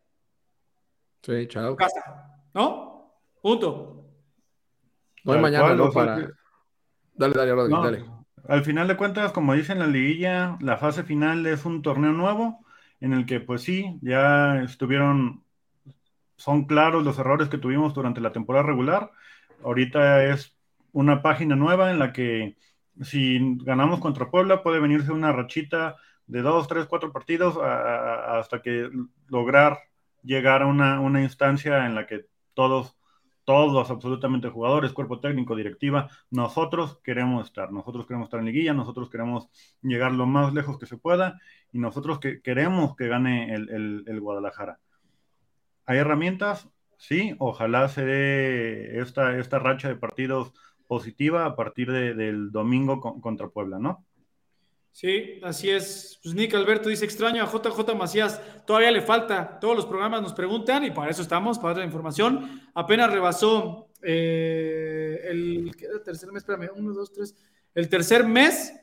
Sí, 1.21 1.47
chao. 1.47 1.75
¿no? 2.53 3.13
Punto. 3.41 4.05
No 5.25 5.33
hay 5.33 5.41
mañana, 5.41 5.75
no 5.75 5.91
para. 5.91 6.29
Dale, 7.13 7.33
dale, 7.33 7.69
dale. 7.69 8.05
Al 8.47 8.63
final 8.63 8.87
de 8.87 8.95
cuentas, 8.95 9.33
como 9.33 9.53
dicen 9.53 9.79
la 9.79 9.87
liguilla, 9.87 10.57
la 10.61 10.77
fase 10.77 11.03
final 11.03 11.45
es 11.45 11.65
un 11.65 11.81
torneo 11.81 12.13
nuevo 12.13 12.65
en 13.01 13.13
el 13.13 13.25
que, 13.25 13.41
pues 13.41 13.61
sí, 13.61 13.99
ya 14.01 14.61
estuvieron, 14.63 15.43
son 16.37 16.65
claros 16.65 17.03
los 17.03 17.19
errores 17.19 17.49
que 17.49 17.57
tuvimos 17.57 17.93
durante 17.93 18.21
la 18.21 18.31
temporada 18.31 18.65
regular. 18.65 19.11
Ahorita 19.63 20.23
es 20.23 20.57
una 20.91 21.21
página 21.21 21.55
nueva 21.55 21.91
en 21.91 21.99
la 21.99 22.13
que 22.13 22.57
si 23.01 23.39
ganamos 23.63 23.99
contra 23.99 24.29
Puebla 24.29 24.63
puede 24.63 24.79
venirse 24.79 25.11
una 25.11 25.31
rachita 25.31 25.95
de 26.27 26.41
dos, 26.41 26.67
tres, 26.67 26.85
cuatro 26.85 27.11
partidos 27.11 27.57
hasta 27.57 28.61
que 28.61 28.89
lograr 29.27 29.79
llegar 30.23 30.61
a 30.61 30.67
una, 30.67 30.99
una 30.99 31.21
instancia 31.21 31.85
en 31.85 31.95
la 31.95 32.05
que 32.05 32.25
todos 32.53 32.99
todos 33.49 33.89
absolutamente 33.89 34.47
jugadores, 34.47 34.93
cuerpo 34.93 35.19
técnico, 35.19 35.55
directiva, 35.55 36.07
nosotros 36.29 36.99
queremos 37.03 37.47
estar, 37.47 37.71
nosotros 37.71 38.05
queremos 38.05 38.27
estar 38.27 38.39
en 38.39 38.45
liguilla, 38.45 38.75
nosotros 38.75 39.09
queremos 39.09 39.49
llegar 39.81 40.11
lo 40.11 40.27
más 40.27 40.53
lejos 40.53 40.77
que 40.77 40.85
se 40.85 40.97
pueda 40.97 41.41
y 41.71 41.79
nosotros 41.79 42.19
que 42.19 42.43
queremos 42.43 42.95
que 42.95 43.07
gane 43.07 43.55
el, 43.55 44.19
Guadalajara. 44.21 44.77
¿Hay 45.87 45.97
herramientas? 45.97 46.69
Sí, 46.97 47.35
ojalá 47.39 47.89
se 47.89 48.05
dé 48.05 48.99
esta, 48.99 49.35
esta 49.39 49.57
racha 49.57 49.87
de 49.87 49.95
partidos 49.95 50.53
positiva 50.89 51.45
a 51.45 51.55
partir 51.55 51.91
del 51.91 52.51
domingo 52.51 52.99
contra 53.21 53.47
Puebla, 53.47 53.77
¿no? 53.77 54.03
Sí, 54.91 55.39
así 55.43 55.69
es. 55.69 56.19
Pues 56.23 56.33
Nick 56.33 56.55
Alberto 56.55 56.89
dice, 56.89 57.05
extraño 57.05 57.43
a 57.43 57.45
JJ 57.45 57.95
Macías, 57.95 58.41
todavía 58.65 58.89
le 58.89 59.03
falta, 59.03 59.59
todos 59.59 59.75
los 59.75 59.85
programas 59.85 60.23
nos 60.23 60.33
preguntan 60.33 60.83
y 60.83 60.89
para 60.89 61.11
eso 61.11 61.21
estamos, 61.21 61.59
para 61.59 61.75
dar 61.75 61.77
la 61.81 61.85
información. 61.85 62.63
Apenas 62.73 63.11
rebasó 63.11 63.91
eh, 64.01 65.21
el, 65.29 65.71
tercer 66.03 66.31
mes, 66.31 66.41
espérame, 66.41 66.71
uno, 66.75 66.91
dos, 66.91 67.13
tres, 67.13 67.35
el 67.75 67.87
tercer 67.87 68.25
mes, 68.25 68.73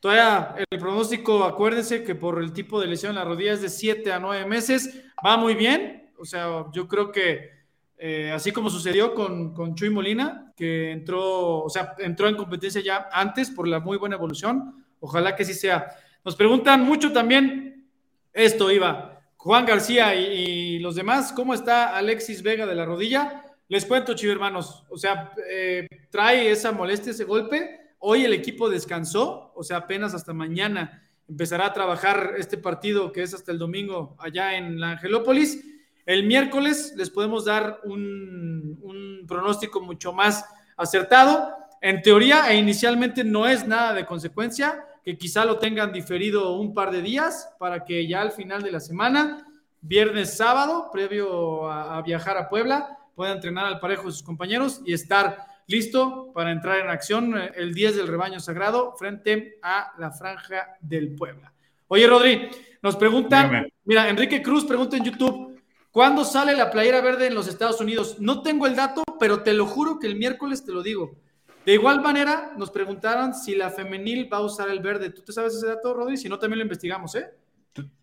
todavía 0.00 0.56
el 0.68 0.80
pronóstico, 0.80 1.44
acuérdense 1.44 2.02
que 2.02 2.16
por 2.16 2.42
el 2.42 2.52
tipo 2.52 2.80
de 2.80 2.88
lesión 2.88 3.10
en 3.10 3.18
la 3.18 3.24
rodilla 3.24 3.52
es 3.52 3.62
de 3.62 3.68
siete 3.68 4.12
a 4.12 4.18
nueve 4.18 4.44
meses, 4.46 5.00
va 5.24 5.36
muy 5.36 5.54
bien, 5.54 6.10
o 6.18 6.24
sea, 6.24 6.66
yo 6.72 6.88
creo 6.88 7.12
que 7.12 7.62
eh, 8.04 8.32
así 8.32 8.50
como 8.50 8.68
sucedió 8.68 9.14
con, 9.14 9.54
con, 9.54 9.76
Chuy 9.76 9.88
Molina, 9.88 10.51
que 10.62 10.92
entró, 10.92 11.64
o 11.64 11.68
sea, 11.68 11.96
entró 11.98 12.28
en 12.28 12.36
competencia 12.36 12.80
ya 12.80 13.08
antes 13.10 13.50
por 13.50 13.66
la 13.66 13.80
muy 13.80 13.98
buena 13.98 14.14
evolución. 14.14 14.84
Ojalá 15.00 15.34
que 15.34 15.44
sí 15.44 15.54
sea. 15.54 15.88
Nos 16.24 16.36
preguntan 16.36 16.82
mucho 16.82 17.12
también 17.12 17.88
esto, 18.32 18.70
Iba. 18.70 19.20
Juan 19.36 19.66
García 19.66 20.14
y, 20.14 20.78
los 20.78 20.94
demás, 20.94 21.32
¿cómo 21.32 21.52
está 21.52 21.96
Alexis 21.96 22.44
Vega 22.44 22.64
de 22.64 22.76
la 22.76 22.84
rodilla? 22.84 23.42
Les 23.66 23.84
cuento, 23.84 24.14
chivo 24.14 24.30
hermanos, 24.30 24.84
o 24.88 24.96
sea, 24.96 25.32
eh, 25.50 25.88
trae 26.10 26.52
esa 26.52 26.70
molestia, 26.70 27.10
ese 27.10 27.24
golpe. 27.24 27.94
Hoy 27.98 28.24
el 28.24 28.32
equipo 28.32 28.70
descansó, 28.70 29.50
o 29.56 29.64
sea, 29.64 29.78
apenas 29.78 30.14
hasta 30.14 30.32
mañana 30.32 31.02
empezará 31.28 31.66
a 31.66 31.72
trabajar 31.72 32.34
este 32.38 32.56
partido 32.56 33.10
que 33.10 33.24
es 33.24 33.34
hasta 33.34 33.50
el 33.50 33.58
domingo 33.58 34.14
allá 34.20 34.56
en 34.56 34.78
la 34.78 34.92
Angelópolis 34.92 35.71
el 36.06 36.24
miércoles 36.24 36.94
les 36.96 37.10
podemos 37.10 37.44
dar 37.44 37.80
un, 37.84 39.24
pronóstico 39.26 39.80
mucho 39.80 40.12
más 40.12 40.44
acertado. 40.76 41.54
En 41.80 42.02
teoría 42.02 42.50
e 42.50 42.56
inicialmente 42.56 43.24
no 43.24 43.46
es 43.46 43.66
nada 43.66 43.94
de 43.94 44.04
consecuencia, 44.04 44.84
que 45.04 45.16
quizá 45.16 45.44
lo 45.44 45.58
tengan 45.58 45.92
diferido 45.92 46.56
un 46.56 46.74
par 46.74 46.90
de 46.90 47.02
días 47.02 47.48
para 47.58 47.84
que 47.84 48.06
ya 48.06 48.20
al 48.20 48.32
final 48.32 48.62
de 48.62 48.72
la 48.72 48.80
semana, 48.80 49.46
viernes, 49.80 50.36
sábado, 50.36 50.90
previo 50.92 51.70
a, 51.70 52.02
viajar 52.02 52.36
a 52.36 52.48
Puebla, 52.48 52.98
pueda 53.14 53.32
entrenar 53.32 53.66
al 53.66 53.80
parejo 53.80 54.06
de 54.06 54.12
sus 54.12 54.22
compañeros 54.22 54.82
y 54.84 54.92
estar 54.92 55.46
listo 55.66 56.32
para 56.34 56.50
entrar 56.50 56.80
en 56.80 56.88
acción 56.88 57.38
eh, 57.38 57.52
el 57.56 57.72
10 57.72 57.96
del 57.96 58.08
rebaño 58.08 58.40
sagrado 58.40 58.94
frente 58.96 59.58
a 59.62 59.92
la 59.98 60.10
franja 60.10 60.76
del 60.80 61.14
Puebla. 61.14 61.52
Oye, 61.88 62.06
Rodri, 62.06 62.48
nos 62.82 62.96
preguntan, 62.96 63.68
mira, 63.84 64.08
Enrique 64.08 64.42
Cruz 64.42 64.64
pregunta 64.64 64.96
en 64.96 65.04
YouTube, 65.04 65.51
¿Cuándo 65.92 66.24
sale 66.24 66.56
la 66.56 66.70
playera 66.70 67.02
verde 67.02 67.26
en 67.26 67.34
los 67.34 67.46
Estados 67.46 67.78
Unidos? 67.78 68.16
No 68.18 68.40
tengo 68.40 68.66
el 68.66 68.74
dato, 68.74 69.02
pero 69.20 69.42
te 69.42 69.52
lo 69.52 69.66
juro 69.66 69.98
que 69.98 70.06
el 70.06 70.16
miércoles 70.16 70.64
te 70.64 70.72
lo 70.72 70.82
digo. 70.82 71.18
De 71.66 71.74
igual 71.74 72.00
manera, 72.00 72.54
nos 72.56 72.70
preguntaron 72.70 73.34
si 73.34 73.54
la 73.54 73.68
femenil 73.68 74.26
va 74.32 74.38
a 74.38 74.40
usar 74.40 74.70
el 74.70 74.80
verde. 74.80 75.10
¿Tú 75.10 75.20
te 75.20 75.32
sabes 75.32 75.54
ese 75.54 75.66
dato, 75.66 75.92
Rodri? 75.92 76.16
Si 76.16 76.30
no, 76.30 76.38
también 76.38 76.60
lo 76.60 76.64
investigamos, 76.64 77.14
¿eh? 77.14 77.26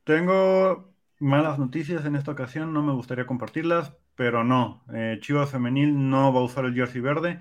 Tengo 0.04 0.94
malas 1.18 1.58
noticias 1.58 2.06
en 2.06 2.16
esta 2.16 2.32
ocasión, 2.32 2.72
no 2.74 2.84
me 2.84 2.94
gustaría 2.94 3.26
compartirlas, 3.26 3.92
pero 4.14 4.44
no. 4.44 4.84
Eh, 4.94 5.18
Chivas 5.20 5.50
Femenil 5.50 6.12
no 6.12 6.32
va 6.32 6.42
a 6.42 6.44
usar 6.44 6.66
el 6.66 6.76
jersey 6.76 7.02
verde. 7.02 7.40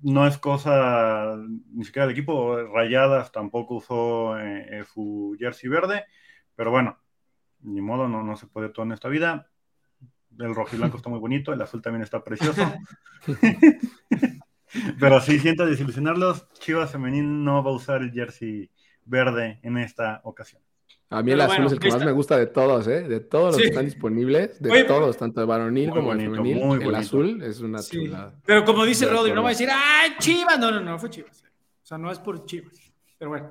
No 0.00 0.28
es 0.28 0.38
cosa 0.38 1.36
ni 1.72 1.84
siquiera 1.84 2.06
del 2.06 2.14
equipo. 2.14 2.56
Rayadas 2.56 3.32
tampoco 3.32 3.74
usó 3.74 4.38
eh, 4.38 4.84
su 4.94 5.34
jersey 5.40 5.68
verde, 5.68 6.04
pero 6.54 6.70
bueno, 6.70 7.00
ni 7.62 7.80
modo, 7.80 8.06
no, 8.06 8.22
no 8.22 8.36
se 8.36 8.46
puede 8.46 8.68
todo 8.68 8.86
en 8.86 8.92
esta 8.92 9.08
vida 9.08 9.50
el 10.38 10.54
rojo 10.54 10.74
y 10.74 10.78
blanco 10.78 10.96
está 10.96 11.08
muy 11.08 11.18
bonito, 11.18 11.52
el 11.52 11.60
azul 11.60 11.82
también 11.82 12.02
está 12.02 12.22
precioso. 12.22 12.62
Pero 15.00 15.20
sí, 15.20 15.38
siento 15.38 15.66
desilusionarlos. 15.66 16.46
Chivas 16.54 16.90
Femenil 16.90 17.44
no 17.44 17.62
va 17.62 17.70
a 17.70 17.74
usar 17.74 18.02
el 18.02 18.12
jersey 18.12 18.70
verde 19.04 19.60
en 19.62 19.78
esta 19.78 20.20
ocasión. 20.24 20.62
A 21.08 21.22
mí 21.22 21.30
el 21.30 21.40
azul 21.40 21.66
es 21.66 21.72
el 21.72 21.78
que 21.78 21.88
más 21.88 22.04
me 22.04 22.10
gusta 22.10 22.36
de 22.36 22.46
todos, 22.46 22.88
¿eh? 22.88 23.02
De 23.02 23.20
todos 23.20 23.52
los 23.52 23.62
que 23.62 23.68
están 23.68 23.84
disponibles, 23.84 24.60
de 24.60 24.84
todos, 24.84 25.16
tanto 25.16 25.40
de 25.40 25.46
varonil 25.46 25.90
como 25.90 26.12
de 26.14 26.24
femenil. 26.24 26.82
el 26.82 26.94
azul 26.96 27.42
es 27.42 27.60
una 27.60 27.80
chulada. 27.80 28.34
Pero 28.44 28.64
como 28.64 28.84
dice 28.84 29.06
Rodri, 29.06 29.32
no 29.32 29.42
va 29.42 29.50
a 29.50 29.52
decir, 29.52 29.68
¡ay, 29.70 30.16
Chivas! 30.18 30.58
No, 30.58 30.72
no, 30.72 30.80
no, 30.80 30.98
fue 30.98 31.10
Chivas. 31.10 31.44
O 31.82 31.86
sea, 31.86 31.96
no 31.96 32.10
es 32.10 32.18
por 32.18 32.44
Chivas. 32.44 32.74
Pero 33.18 33.30
bueno. 33.30 33.50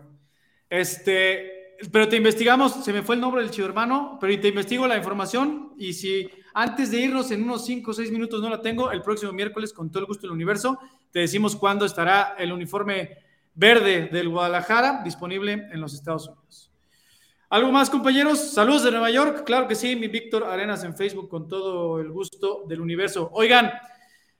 Este, 0.69 1.54
pero 1.91 2.07
te 2.07 2.15
investigamos, 2.17 2.83
se 2.83 2.93
me 2.93 3.01
fue 3.01 3.15
el 3.15 3.21
nombre 3.21 3.41
del 3.41 3.51
chivo 3.51 3.67
hermano, 3.67 4.17
pero 4.19 4.39
te 4.39 4.47
investigo 4.47 4.87
la 4.87 4.97
información 4.97 5.73
y 5.77 5.93
si 5.93 6.29
antes 6.53 6.91
de 6.91 6.99
irnos 6.99 7.31
en 7.31 7.43
unos 7.43 7.65
5 7.65 7.91
o 7.91 7.93
6 7.93 8.11
minutos, 8.11 8.41
no 8.41 8.49
la 8.49 8.61
tengo, 8.61 8.91
el 8.91 9.01
próximo 9.01 9.33
miércoles, 9.33 9.73
con 9.73 9.91
todo 9.91 9.99
el 9.99 10.05
gusto 10.05 10.21
del 10.21 10.31
universo, 10.31 10.79
te 11.11 11.19
decimos 11.19 11.55
cuándo 11.55 11.85
estará 11.85 12.35
el 12.37 12.51
uniforme 12.53 13.17
verde 13.53 14.09
del 14.11 14.29
Guadalajara 14.29 15.01
disponible 15.03 15.67
en 15.71 15.81
los 15.81 15.93
Estados 15.93 16.27
Unidos. 16.27 16.71
¿Algo 17.49 17.71
más, 17.71 17.89
compañeros? 17.89 18.39
Saludos 18.39 18.83
de 18.83 18.91
Nueva 18.91 19.11
York. 19.11 19.43
Claro 19.45 19.67
que 19.67 19.75
sí, 19.75 19.95
mi 19.95 20.07
Víctor 20.07 20.45
Arenas 20.45 20.83
en 20.83 20.95
Facebook 20.95 21.29
con 21.29 21.47
todo 21.47 21.99
el 21.99 22.11
gusto 22.11 22.63
del 22.67 22.81
universo. 22.81 23.29
Oigan, 23.33 23.71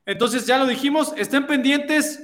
entonces 0.06 0.46
ya 0.48 0.58
lo 0.58 0.66
dijimos, 0.66 1.14
estén 1.18 1.46
pendientes 1.46 2.22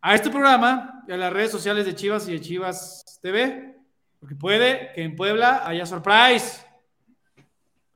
a 0.00 0.14
este 0.14 0.30
programa 0.30 1.04
y 1.08 1.12
a 1.12 1.16
las 1.16 1.32
redes 1.32 1.50
sociales 1.50 1.86
de 1.86 1.94
Chivas 1.94 2.28
y 2.28 2.32
de 2.32 2.40
Chivas 2.40 3.18
TV, 3.22 3.77
porque 4.20 4.34
puede 4.34 4.92
que 4.94 5.02
en 5.02 5.16
Puebla 5.16 5.62
haya 5.66 5.86
surprise. 5.86 6.64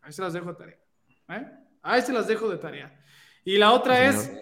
Ahí 0.00 0.12
se 0.12 0.22
las 0.22 0.32
dejo 0.32 0.50
a 0.50 0.56
tarea. 0.56 0.78
¿eh? 1.28 1.46
Ahí 1.82 2.02
se 2.02 2.12
las 2.12 2.26
dejo 2.26 2.48
de 2.48 2.58
tarea. 2.58 2.98
Y 3.44 3.58
la 3.58 3.72
otra 3.72 4.04
es, 4.04 4.32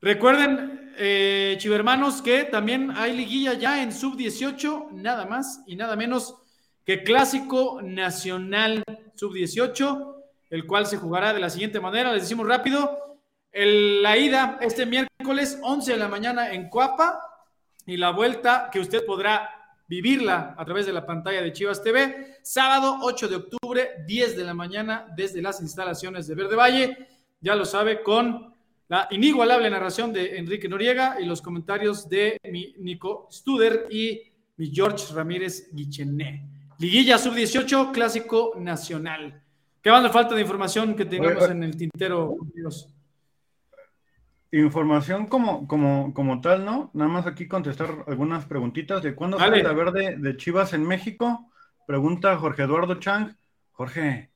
recuerden, 0.00 0.94
eh, 0.96 1.56
chivermanos, 1.58 2.22
que 2.22 2.44
también 2.44 2.90
hay 2.90 3.14
liguilla 3.14 3.54
ya 3.54 3.82
en 3.82 3.92
sub-18, 3.92 4.92
nada 4.92 5.26
más 5.26 5.62
y 5.66 5.76
nada 5.76 5.96
menos 5.96 6.36
que 6.84 7.02
Clásico 7.02 7.80
Nacional 7.82 8.82
sub-18, 9.14 10.14
el 10.50 10.66
cual 10.66 10.86
se 10.86 10.96
jugará 10.96 11.32
de 11.32 11.40
la 11.40 11.50
siguiente 11.50 11.80
manera, 11.80 12.12
les 12.12 12.22
decimos 12.22 12.46
rápido, 12.46 13.18
la 13.52 14.16
ida 14.16 14.58
este 14.60 14.86
miércoles 14.86 15.58
11 15.62 15.92
de 15.92 15.98
la 15.98 16.08
mañana 16.08 16.52
en 16.52 16.68
Cuapa 16.68 17.20
y 17.86 17.96
la 17.96 18.10
vuelta 18.10 18.68
que 18.70 18.80
usted 18.80 19.04
podrá 19.04 19.55
vivirla 19.88 20.54
a 20.56 20.64
través 20.64 20.86
de 20.86 20.92
la 20.92 21.06
pantalla 21.06 21.42
de 21.42 21.52
Chivas 21.52 21.82
TV. 21.82 22.38
Sábado 22.42 22.98
8 23.02 23.28
de 23.28 23.36
octubre, 23.36 23.90
10 24.06 24.36
de 24.36 24.44
la 24.44 24.54
mañana, 24.54 25.06
desde 25.16 25.42
las 25.42 25.60
instalaciones 25.60 26.26
de 26.26 26.34
Verde 26.34 26.56
Valle. 26.56 27.08
Ya 27.40 27.54
lo 27.54 27.64
sabe, 27.64 28.02
con 28.02 28.54
la 28.88 29.08
inigualable 29.10 29.68
narración 29.68 30.12
de 30.12 30.38
Enrique 30.38 30.68
Noriega 30.68 31.20
y 31.20 31.24
los 31.24 31.42
comentarios 31.42 32.08
de 32.08 32.38
mi 32.50 32.74
Nico 32.78 33.28
Studer 33.30 33.88
y 33.90 34.20
mi 34.56 34.70
George 34.72 35.12
Ramírez 35.14 35.70
Guichené. 35.72 36.48
Liguilla 36.78 37.18
sub-18, 37.18 37.92
clásico 37.92 38.52
nacional. 38.58 39.42
¿Qué 39.82 39.90
más 39.90 40.02
le 40.02 40.10
falta 40.10 40.34
de 40.34 40.42
información 40.42 40.94
que 40.94 41.04
tengamos 41.04 41.48
en 41.48 41.62
el 41.62 41.76
tintero, 41.76 42.36
amigos? 42.40 42.88
Información 44.52 45.26
como, 45.26 45.66
como, 45.66 46.14
como 46.14 46.40
tal, 46.40 46.64
¿no? 46.64 46.90
Nada 46.94 47.10
más 47.10 47.26
aquí 47.26 47.48
contestar 47.48 48.04
algunas 48.06 48.44
preguntitas 48.44 49.02
de 49.02 49.14
cuándo 49.14 49.38
sale 49.38 49.62
la 49.62 49.72
verde 49.72 50.16
de 50.18 50.36
Chivas 50.36 50.72
en 50.72 50.86
México. 50.86 51.50
Pregunta 51.86 52.36
Jorge 52.36 52.62
Eduardo 52.62 52.94
Chang. 53.00 53.36
Jorge, 53.72 54.30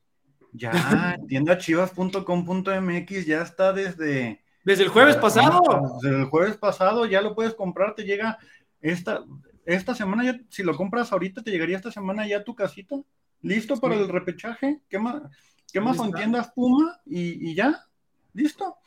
ya, 0.51 0.71
tiendachivas.com.mx 1.27 3.25
ya 3.25 3.41
está 3.41 3.73
desde... 3.73 4.43
Desde 4.63 4.83
el 4.83 4.89
jueves 4.89 5.15
pasado. 5.15 5.61
Desde 6.01 6.19
el 6.19 6.25
jueves 6.25 6.57
pasado 6.57 7.05
ya 7.05 7.21
lo 7.21 7.33
puedes 7.33 7.55
comprar, 7.55 7.95
te 7.95 8.03
llega 8.03 8.37
esta, 8.81 9.23
esta 9.65 9.95
semana, 9.95 10.23
ya, 10.23 10.39
si 10.49 10.61
lo 10.61 10.75
compras 10.75 11.11
ahorita, 11.11 11.41
te 11.41 11.51
llegaría 11.51 11.77
esta 11.77 11.91
semana 11.91 12.27
ya 12.27 12.37
a 12.37 12.43
tu 12.43 12.53
casita. 12.53 12.97
¿Listo 13.41 13.77
para 13.77 13.95
el 13.95 14.07
repechaje? 14.07 14.81
¿Qué 14.87 14.99
más, 14.99 15.23
qué 15.71 15.81
más 15.81 15.97
en 15.99 16.11
tiendas 16.11 16.51
Puma? 16.51 16.99
Y, 17.05 17.49
y 17.49 17.55
ya, 17.55 17.85
listo. 18.33 18.77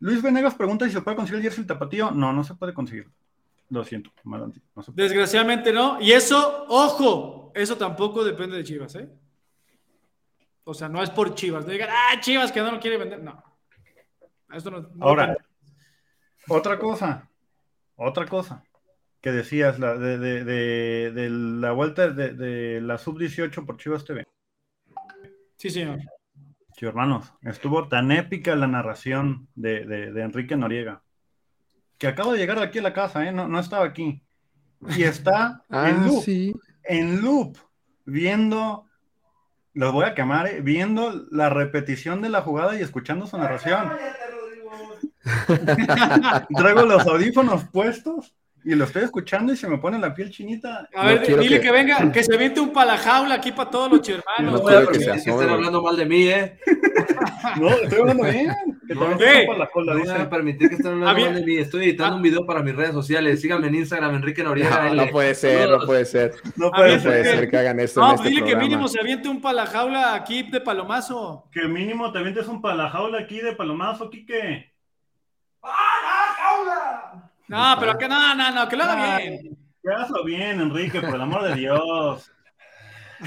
Luis 0.00 0.22
Venegas 0.22 0.54
pregunta 0.54 0.84
si 0.84 0.92
se 0.92 1.00
puede 1.00 1.16
conseguir 1.16 1.38
el 1.38 1.42
jersey 1.42 1.64
tapatío. 1.64 2.10
No, 2.10 2.32
no 2.32 2.44
se 2.44 2.54
puede 2.54 2.74
conseguir. 2.74 3.08
Lo 3.68 3.84
siento, 3.84 4.12
Desgraciadamente 4.94 5.72
no. 5.72 6.00
Y 6.00 6.12
eso, 6.12 6.66
ojo, 6.68 7.50
eso 7.54 7.76
tampoco 7.76 8.22
depende 8.22 8.56
de 8.56 8.64
Chivas, 8.64 8.94
¿eh? 8.94 9.08
O 10.62 10.72
sea, 10.72 10.88
no 10.88 11.02
es 11.02 11.10
por 11.10 11.34
Chivas. 11.34 11.64
No 11.64 11.72
digan, 11.72 11.88
ah, 11.90 12.20
Chivas 12.20 12.52
que 12.52 12.60
no 12.60 12.70
lo 12.70 12.78
quiere 12.80 12.96
vender. 12.96 13.22
No. 13.22 13.42
Ahora, 15.00 15.36
otra 16.48 16.78
cosa, 16.78 17.28
otra 17.96 18.26
cosa 18.26 18.62
que 19.20 19.32
decías 19.32 19.80
la, 19.80 19.96
de, 19.96 20.44
de 20.44 21.30
la 21.30 21.72
vuelta 21.72 22.10
de, 22.10 22.80
la 22.80 22.96
sub-18 22.96 23.66
por 23.66 23.76
Chivas 23.76 24.04
TV. 24.04 24.24
Sí, 25.56 25.70
señor. 25.70 25.98
Sí, 26.78 26.84
hermanos, 26.84 27.32
estuvo 27.40 27.88
tan 27.88 28.12
épica 28.12 28.54
la 28.54 28.66
narración 28.66 29.48
de, 29.54 30.12
Enrique 30.16 30.56
Noriega, 30.56 31.02
que 31.96 32.06
acabo 32.06 32.32
de 32.32 32.38
llegar 32.38 32.58
de 32.58 32.64
aquí 32.64 32.80
a 32.80 32.82
la 32.82 32.92
casa, 32.92 33.24
¿eh? 33.26 33.32
no, 33.32 33.58
estaba 33.58 33.86
aquí. 33.86 34.22
Y 34.94 35.04
está 35.04 35.64
ah, 35.70 35.88
en, 35.88 36.06
loop, 36.06 36.24
en 36.84 37.22
loop, 37.22 37.56
viendo 38.04 38.84
los 39.72 39.92
voy 39.92 40.04
a 40.04 40.14
quemar 40.14 40.46
eh, 40.48 40.60
viendo 40.60 41.26
la 41.30 41.48
repetición 41.48 42.20
de 42.20 42.28
la 42.28 42.42
jugada 42.42 42.78
y 42.78 42.82
escuchando 42.82 43.26
su 43.26 43.38
narración. 43.38 43.92
Traigo 46.56 46.82
los 46.82 47.06
audífonos 47.06 47.64
puestos 47.64 48.34
y 48.66 48.74
lo 48.74 48.84
estoy 48.84 49.04
escuchando 49.04 49.52
y 49.52 49.56
se 49.56 49.68
me 49.68 49.78
pone 49.78 49.96
la 49.96 50.12
piel 50.12 50.28
chinita. 50.28 50.88
A 50.92 51.06
ver, 51.06 51.38
dile 51.38 51.60
que... 51.60 51.70
venga, 51.70 52.10
que 52.12 52.24
se 52.24 52.34
aviente 52.34 52.58
un 52.58 52.72
palajaula 52.72 53.36
aquí 53.36 53.52
para 53.52 53.70
todos 53.70 53.92
los 53.92 54.02
chirmanos. 54.02 54.60
No, 54.60 54.68
a 54.68 54.80
permitir 54.80 55.12
que, 55.12 55.30
estén 55.30 55.48
hablando 55.48 55.80
mal 55.80 55.96
de 55.96 56.04
mí, 56.04 56.26
¿eh? 56.26 56.58
no, 57.60 57.68
estoy 57.68 58.00
hablando 58.00 58.24
bien. 58.24 58.52
Que 58.88 58.94
no, 58.96 59.08
no 59.10 59.16
voy 59.16 60.08
a 60.08 60.28
permitir 60.28 60.68
que 60.68 60.74
estén 60.74 60.94
hablando 60.94 61.20
mal 61.20 61.34
de 61.36 61.44
mí. 61.44 61.58
Estoy 61.58 61.84
editando 61.84 62.16
un 62.16 62.22
video 62.22 62.44
para 62.44 62.60
mis 62.60 62.74
redes 62.74 62.90
sociales. 62.90 63.40
Síganme 63.40 63.68
en 63.68 63.76
Instagram, 63.76 64.16
Enrique 64.16 64.42
Noriega. 64.42 64.88
No, 64.88 64.94
no 64.96 65.12
puede 65.12 65.36
ser, 65.36 65.70
no 65.70 65.86
puede 65.86 66.04
ser. 66.04 66.34
No 66.56 66.72
puede, 66.72 66.98
ser. 66.98 67.24
ser. 67.24 67.48
que 67.48 67.56
hagan 67.56 67.78
esto. 67.78 68.00
No, 68.00 68.08
en 68.08 68.14
este 68.16 68.28
dile 68.30 68.40
programa. 68.40 68.62
que 68.62 68.68
mínimo 68.68 68.88
se 68.88 68.98
aviente 68.98 69.28
un 69.28 69.40
palajaula 69.40 70.12
aquí 70.16 70.42
de 70.42 70.60
palomazo. 70.60 71.48
Que 71.52 71.68
mínimo 71.68 72.10
te 72.10 72.18
avientes 72.18 72.48
un 72.48 72.60
palajaula 72.60 73.20
aquí 73.20 73.38
de 73.40 73.52
palomazo, 73.52 74.10
Quique. 74.10 74.72
¡Palajaula! 75.60 77.30
No, 77.48 77.76
pero 77.78 77.96
que 77.98 78.08
no, 78.08 78.34
no, 78.34 78.50
no, 78.52 78.68
que 78.68 78.76
lo 78.76 78.84
haga 78.84 79.18
bien. 79.18 79.56
Que 79.82 79.92
hazlo 79.92 80.24
bien, 80.24 80.60
Enrique, 80.60 81.00
por 81.00 81.14
el 81.14 81.20
amor 81.20 81.42
de 81.44 81.54
Dios. 81.54 82.30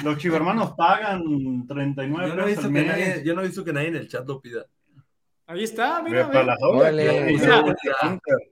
Los 0.04 0.18
chivermanos 0.18 0.74
pagan 0.78 1.66
39 1.68 2.30
yo 2.30 2.36
no 2.36 2.44
pesos 2.46 2.66
al 2.66 2.74
que 2.74 2.80
mes. 2.80 2.88
nadie, 2.88 3.24
Yo 3.26 3.34
no 3.34 3.42
he 3.42 3.46
visto 3.48 3.64
que 3.64 3.74
nadie 3.74 3.88
en 3.88 3.96
el 3.96 4.08
chat 4.08 4.28
lo 4.28 4.40
pida. 4.40 4.66
Ahí 5.48 5.64
está, 5.64 6.02
mira. 6.04 6.30
Para. 6.30 6.56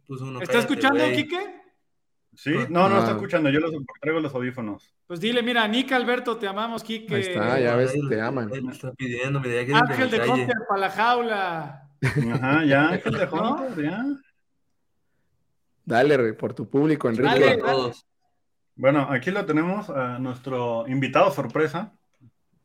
Puso 0.08 0.26
uno, 0.26 0.42
¿Está 0.42 0.60
escuchando, 0.60 1.00
güey. 1.04 1.16
Quique? 1.16 1.62
Sí, 2.34 2.52
no, 2.70 2.88
no 2.90 2.96
Ah. 2.98 3.00
está 3.00 3.12
escuchando. 3.12 3.50
Yo 3.50 3.60
los 3.60 3.72
traigo 4.02 4.20
los 4.20 4.34
audífonos. 4.34 4.94
Pues 5.06 5.20
dile, 5.20 5.42
mira, 5.44 5.68
Nica 5.68 5.96
Alberto, 5.96 6.38
te 6.38 6.48
amamos, 6.48 6.84
Quique. 6.84 7.16
Ahí 7.16 7.22
está, 7.22 7.60
ya 7.60 7.76
ves, 7.76 7.94
te 8.10 8.22
aman. 8.22 8.48
nadie 8.48 8.62
lo 8.62 8.72
está 8.72 8.92
pidiendo, 8.94 9.40
mira, 9.40 9.62
ya 9.62 9.66
que 9.66 9.74
Ángel 9.76 10.10
de. 10.12 10.26
Conter 10.26 10.56
para 10.68 10.80
la 10.82 10.90
jaula. 10.90 11.84
Ajá, 12.34 12.64
ya, 12.66 12.90
Ángel 12.90 13.14
de 13.14 13.26
Hunter, 13.26 13.84
ya. 13.86 14.06
Dale, 15.88 16.18
re, 16.18 16.34
por 16.34 16.54
tu 16.54 16.70
público, 16.70 17.08
Enrique. 17.08 17.30
Dale. 17.40 17.52
A 17.54 17.60
todos. 17.60 18.06
Bueno, 18.76 19.08
aquí 19.10 19.32
lo 19.32 19.46
tenemos 19.46 19.90
a 19.90 20.20
nuestro 20.20 20.86
invitado 20.88 21.32
sorpresa, 21.32 21.94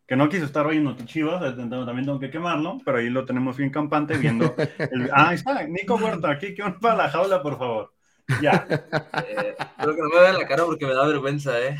que 0.09 0.17
no 0.17 0.29
quiso 0.29 0.45
estar 0.45 0.67
hoy 0.67 0.79
en 0.79 0.85
Notichivas, 0.85 1.41
eh, 1.43 1.53
también 1.57 2.05
tengo 2.05 2.19
que 2.19 2.31
quemarlo, 2.31 2.79
pero 2.85 2.99
ahí 2.99 3.09
lo 3.11 3.25
tenemos 3.25 3.57
bien 3.57 3.71
campante 3.71 4.19
viendo. 4.19 4.55
el- 4.57 5.09
Ah, 5.15 5.29
ahí 5.29 5.37
está, 5.37 5.63
Nico 5.69 5.95
Huerta, 5.95 6.31
aquí, 6.33 6.53
que 6.53 6.65
para 6.81 6.97
la 6.97 7.11
jaula, 7.11 7.41
por 7.43 7.57
favor. 7.59 7.95
Ya. 8.43 8.67
Eh, 9.25 9.55
Espero 9.57 9.95
que 9.95 10.03
no 10.03 10.09
me 10.09 10.21
vean 10.21 10.35
la 10.39 10.47
cara 10.49 10.65
porque 10.65 10.85
me 10.87 10.95
da 10.95 11.07
vergüenza, 11.07 11.61
¿eh? 11.61 11.77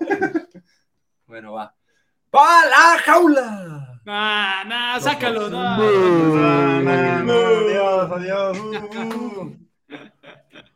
bueno, 1.26 1.52
va. 1.52 1.74
¡Pa 2.30 2.64
la 2.66 2.98
jaula! 3.04 4.00
Nah, 4.04 4.64
nah, 4.64 4.98
sácalo, 4.98 5.50
no. 5.50 5.76
No, 5.76 6.80
no, 6.80 7.22
no, 7.24 7.34
adiós, 7.34 8.10
adiós. 8.12 8.58
uh, 8.58 9.40
uh. 9.42 9.57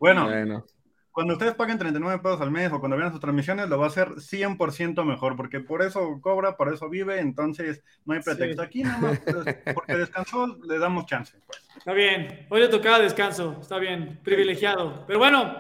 Bueno, 0.03 0.25
Bueno, 0.25 0.67
cuando 1.13 1.35
ustedes 1.35 1.55
paguen 1.55 1.79
39 1.79 2.21
pesos 2.21 2.41
al 2.41 2.51
mes 2.51 2.73
o 2.73 2.81
cuando 2.81 2.97
vean 2.97 3.13
sus 3.13 3.21
transmisiones, 3.21 3.69
lo 3.69 3.79
va 3.79 3.85
a 3.85 3.89
hacer 3.89 4.09
100% 4.19 5.05
mejor, 5.05 5.37
porque 5.37 5.61
por 5.61 5.81
eso 5.81 6.19
cobra, 6.21 6.57
por 6.57 6.75
eso 6.75 6.89
vive, 6.89 7.21
entonces 7.21 7.85
no 8.05 8.15
hay 8.15 8.21
pretexto. 8.21 8.63
Sí. 8.63 8.67
Aquí 8.67 8.83
nada 8.83 8.99
más, 8.99 9.21
pues, 9.21 9.57
porque 9.75 9.95
descansó, 9.95 10.59
le 10.65 10.81
damos 10.81 11.07
chance. 11.07 11.39
Pues. 11.47 11.63
Está 11.77 11.93
bien, 11.93 12.49
hoy 12.51 12.63
le 12.63 12.67
tocaba 12.67 12.99
descanso, 12.99 13.59
está 13.61 13.79
bien, 13.79 14.19
privilegiado. 14.25 15.05
Pero 15.07 15.21
bueno, 15.21 15.57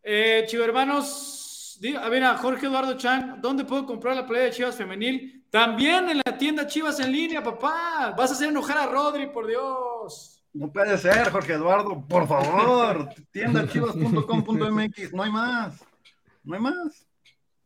eh, 0.00 0.44
Chivo 0.46 0.62
Hermanos, 0.62 1.80
a 2.00 2.08
ver 2.08 2.22
a 2.22 2.36
Jorge 2.36 2.66
Eduardo 2.66 2.96
Chan, 2.96 3.40
¿dónde 3.42 3.64
puedo 3.64 3.84
comprar 3.84 4.14
la 4.14 4.28
playa 4.28 4.44
de 4.44 4.50
Chivas 4.52 4.76
Femenil? 4.76 5.44
También 5.50 6.08
en 6.08 6.22
la 6.24 6.38
tienda 6.38 6.68
Chivas 6.68 7.00
en 7.00 7.10
línea, 7.10 7.42
papá. 7.42 8.14
Vas 8.16 8.30
a 8.30 8.34
hacer 8.34 8.48
enojar 8.48 8.78
a 8.78 8.86
Rodri, 8.86 9.26
por 9.26 9.48
Dios. 9.48 10.41
No 10.54 10.70
puede 10.70 10.98
ser, 10.98 11.30
Jorge 11.30 11.54
Eduardo, 11.54 12.04
por 12.06 12.28
favor. 12.28 13.08
Tiendachivas.com.mx, 13.30 15.12
no 15.14 15.22
hay 15.22 15.30
más. 15.30 15.82
No 16.44 16.54
hay 16.54 16.60
más. 16.60 17.06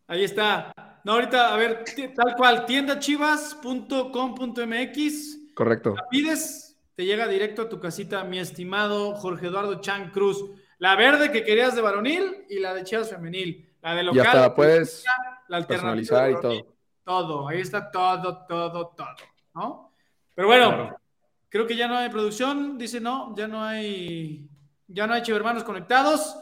Ahí 0.06 0.22
está. 0.24 0.72
No, 1.04 1.14
ahorita, 1.14 1.52
a 1.52 1.56
ver, 1.56 1.82
tal 2.14 2.36
cual, 2.36 2.64
tiendachivas.com.mx. 2.66 5.38
correcto. 5.54 5.94
La 5.96 6.08
pides, 6.08 6.76
te 6.94 7.04
llega 7.04 7.26
directo 7.28 7.62
a 7.62 7.68
tu 7.68 7.80
casita, 7.80 8.22
mi 8.24 8.38
estimado 8.38 9.14
Jorge 9.16 9.46
Eduardo 9.48 9.80
Chan 9.80 10.10
Cruz. 10.10 10.44
La 10.78 10.94
verde 10.94 11.32
que 11.32 11.42
querías 11.44 11.74
de 11.74 11.82
varonil 11.82 12.44
y 12.48 12.60
la 12.60 12.72
de 12.74 12.84
Chivas 12.84 13.10
femenil. 13.10 13.68
La 13.82 13.94
de 13.94 14.02
Y 14.02 14.06
local. 14.06 14.26
hasta 14.26 14.54
puedes 14.54 15.04
la 15.48 15.56
alternativa 15.58 16.08
personalizar 16.08 16.24
de 16.24 16.30
y 16.30 16.34
varonil. 16.34 16.62
todo. 16.64 16.76
Todo, 17.04 17.48
ahí 17.48 17.60
está 17.60 17.90
todo, 17.90 18.46
todo, 18.46 18.88
todo, 18.96 19.06
¿no? 19.54 19.92
Pero 20.34 20.48
bueno, 20.48 20.68
Claro. 20.68 20.96
Creo 21.56 21.66
que 21.66 21.76
ya 21.76 21.88
no 21.88 21.96
hay 21.96 22.10
producción, 22.10 22.76
dice 22.76 23.00
no, 23.00 23.34
ya 23.34 23.48
no 23.48 23.64
hay, 23.64 24.48
ya 24.86 25.06
no 25.06 25.14
hay 25.14 25.22
chivermanos 25.22 25.64
conectados. 25.64 26.36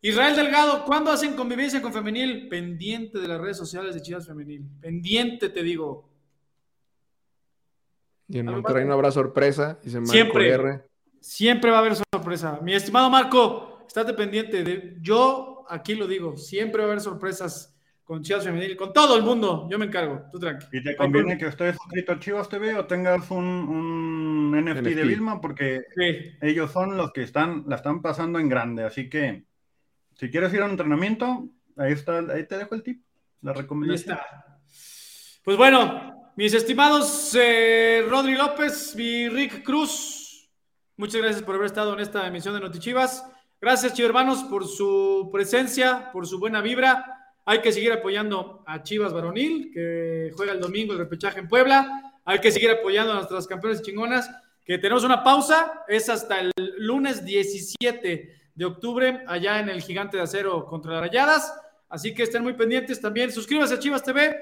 Israel 0.00 0.36
Delgado, 0.36 0.84
¿cuándo 0.84 1.10
hacen 1.10 1.34
convivencia 1.34 1.82
con 1.82 1.92
femenil? 1.92 2.48
Pendiente 2.48 3.18
de 3.18 3.26
las 3.26 3.40
redes 3.40 3.56
sociales 3.56 3.94
de 3.94 4.02
Chivas 4.02 4.26
Femenil. 4.26 4.64
Pendiente, 4.80 5.48
te 5.48 5.62
digo. 5.62 6.08
Y 8.28 8.38
en 8.38 8.46
Monterrey 8.46 8.84
no 8.84 8.92
habrá 8.92 9.10
sorpresa, 9.10 9.80
dice 9.82 9.98
Marco 9.98 10.12
Siempre. 10.12 10.48
R. 10.48 10.84
Siempre 11.20 11.70
va 11.70 11.78
a 11.78 11.80
haber 11.80 11.96
sorpresa. 11.96 12.60
Mi 12.62 12.74
estimado 12.74 13.10
Marco, 13.10 13.84
estate 13.86 14.14
pendiente. 14.14 14.62
De, 14.62 14.96
yo 15.00 15.64
aquí 15.68 15.96
lo 15.96 16.06
digo, 16.06 16.36
siempre 16.36 16.82
va 16.82 16.88
a 16.88 16.92
haber 16.92 17.00
sorpresas 17.00 17.75
con 18.06 18.22
Chivas 18.22 18.44
Femenil, 18.44 18.76
con 18.76 18.92
todo 18.92 19.16
el 19.16 19.24
mundo. 19.24 19.66
Yo 19.68 19.80
me 19.80 19.86
encargo, 19.86 20.22
tú 20.30 20.38
tranqui. 20.38 20.66
Y 20.72 20.82
te 20.82 20.96
conviene 20.96 21.36
que 21.36 21.46
estés 21.48 21.74
suscrito 21.76 22.12
a 22.12 22.20
Chivas 22.20 22.48
TV 22.48 22.72
o 22.76 22.86
tengas 22.86 23.28
un, 23.32 23.44
un 23.44 24.52
NFT, 24.64 24.84
de. 24.84 25.02
Vilma, 25.02 25.40
porque 25.40 25.82
Sí. 25.96 26.36
ellos 26.40 26.70
son 26.70 26.96
los 26.96 27.12
que 27.12 27.22
están, 27.24 27.64
la 27.66 27.74
están 27.76 28.00
pasando 28.02 28.38
en 28.38 28.48
grande. 28.48 28.84
Así 28.84 29.10
que, 29.10 29.44
si 30.14 30.30
quieres 30.30 30.54
ir 30.54 30.62
a 30.62 30.66
un 30.66 30.70
entrenamiento, 30.70 31.48
ahí 31.76 31.92
está, 31.92 32.20
ahí 32.32 32.46
te 32.46 32.56
dejo 32.56 32.76
el 32.76 32.84
tip, 32.84 33.02
la 33.42 33.50
Ahí 33.50 33.58
recomendación. 33.58 34.16
está. 34.16 34.60
Pues 35.42 35.56
bueno, 35.56 36.30
mis 36.36 36.54
estimados 36.54 37.36
eh, 37.36 38.04
Rodri 38.08 38.36
López 38.36 38.94
y 38.96 39.28
Rick 39.28 39.64
Cruz, 39.64 40.48
muchas 40.96 41.20
gracias 41.20 41.42
por 41.42 41.56
haber 41.56 41.66
estado 41.66 41.92
en 41.94 42.00
esta 42.00 42.24
emisión 42.28 42.54
de 42.54 42.60
Notichivas. 42.60 43.28
Gracias, 43.60 43.94
Chivas 43.94 44.10
hermanos, 44.10 44.44
por 44.44 44.64
su 44.64 45.28
presencia, 45.32 46.10
por 46.12 46.24
su 46.28 46.38
buena 46.38 46.60
vibra. 46.60 47.04
Hay 47.48 47.60
que 47.60 47.70
seguir 47.70 47.92
apoyando 47.92 48.64
a 48.66 48.82
Chivas 48.82 49.12
Varonil, 49.12 49.70
que 49.72 50.32
juega 50.34 50.52
el 50.52 50.60
domingo 50.60 50.92
el 50.92 50.98
repechaje 50.98 51.38
en 51.38 51.46
Puebla. 51.46 52.12
Hay 52.24 52.40
que 52.40 52.50
seguir 52.50 52.68
apoyando 52.70 53.12
a 53.12 53.16
nuestras 53.16 53.46
campeones 53.46 53.82
chingonas, 53.82 54.28
que 54.64 54.78
tenemos 54.78 55.04
una 55.04 55.22
pausa. 55.22 55.84
Es 55.86 56.08
hasta 56.08 56.40
el 56.40 56.50
lunes 56.78 57.24
17 57.24 58.34
de 58.52 58.64
octubre, 58.64 59.22
allá 59.28 59.60
en 59.60 59.68
el 59.68 59.80
Gigante 59.80 60.16
de 60.16 60.24
Acero 60.24 60.66
contra 60.66 60.94
las 60.94 61.02
Rayadas. 61.02 61.54
Así 61.88 62.12
que 62.12 62.24
estén 62.24 62.42
muy 62.42 62.54
pendientes 62.54 63.00
también. 63.00 63.30
Suscríbase 63.30 63.74
a 63.74 63.78
Chivas 63.78 64.02
TV, 64.02 64.36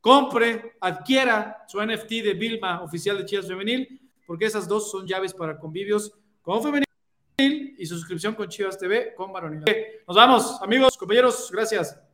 compre, 0.00 0.78
adquiera 0.80 1.64
su 1.68 1.80
NFT 1.80 2.10
de 2.24 2.34
Vilma, 2.34 2.82
oficial 2.82 3.18
de 3.18 3.24
Chivas 3.24 3.46
Femenil, 3.46 4.00
porque 4.26 4.46
esas 4.46 4.66
dos 4.66 4.90
son 4.90 5.06
llaves 5.06 5.32
para 5.32 5.56
convivios 5.60 6.12
con 6.42 6.60
Femenil 6.60 7.76
y 7.78 7.86
suscripción 7.86 8.34
con 8.34 8.48
Chivas 8.48 8.76
TV 8.76 9.14
con 9.14 9.32
Varonil. 9.32 9.62
Nos 10.08 10.16
vamos, 10.16 10.60
amigos, 10.60 10.98
compañeros, 10.98 11.50
gracias. 11.52 12.07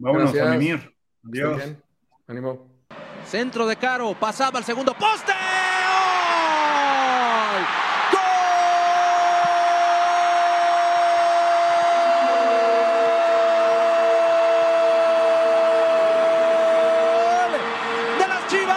Vámonos 0.00 0.32
Gracias. 0.32 0.46
a 0.48 1.28
Adiós. 1.28 1.62
Ánimo. 2.26 2.66
Centro 3.26 3.66
de 3.66 3.76
Caro, 3.76 4.14
pasaba 4.18 4.58
al 4.58 4.64
segundo 4.64 4.94
poste. 4.94 5.32
¡De 18.18 18.26
las 18.26 18.46
Chivas! 18.48 18.76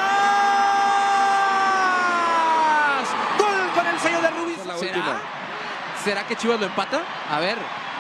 ¡Gol 3.39 3.71
con 3.73 3.87
el 3.87 3.99
sello 3.99 4.21
de 4.21 4.29
Rubí! 4.29 4.55
¿Será? 4.77 5.21
¿Será 6.03 6.27
que 6.27 6.35
Chivas 6.35 6.59
lo 6.59 6.65
empata? 6.65 7.01
A 7.31 7.39
ver, 7.39 7.57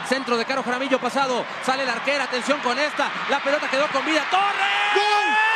centro 0.07 0.37
de 0.37 0.45
Caro 0.45 0.63
Jaramillo 0.63 0.99
pasado, 0.99 1.45
sale 1.65 1.83
el 1.83 1.89
arquero, 1.89 2.23
atención 2.23 2.59
con 2.59 2.77
esta, 2.77 3.09
la 3.29 3.39
pelota 3.39 3.69
quedó 3.69 3.87
con 3.87 4.05
vida, 4.05 4.23
¡Torres! 4.29 4.93
¡Gol! 4.95 5.52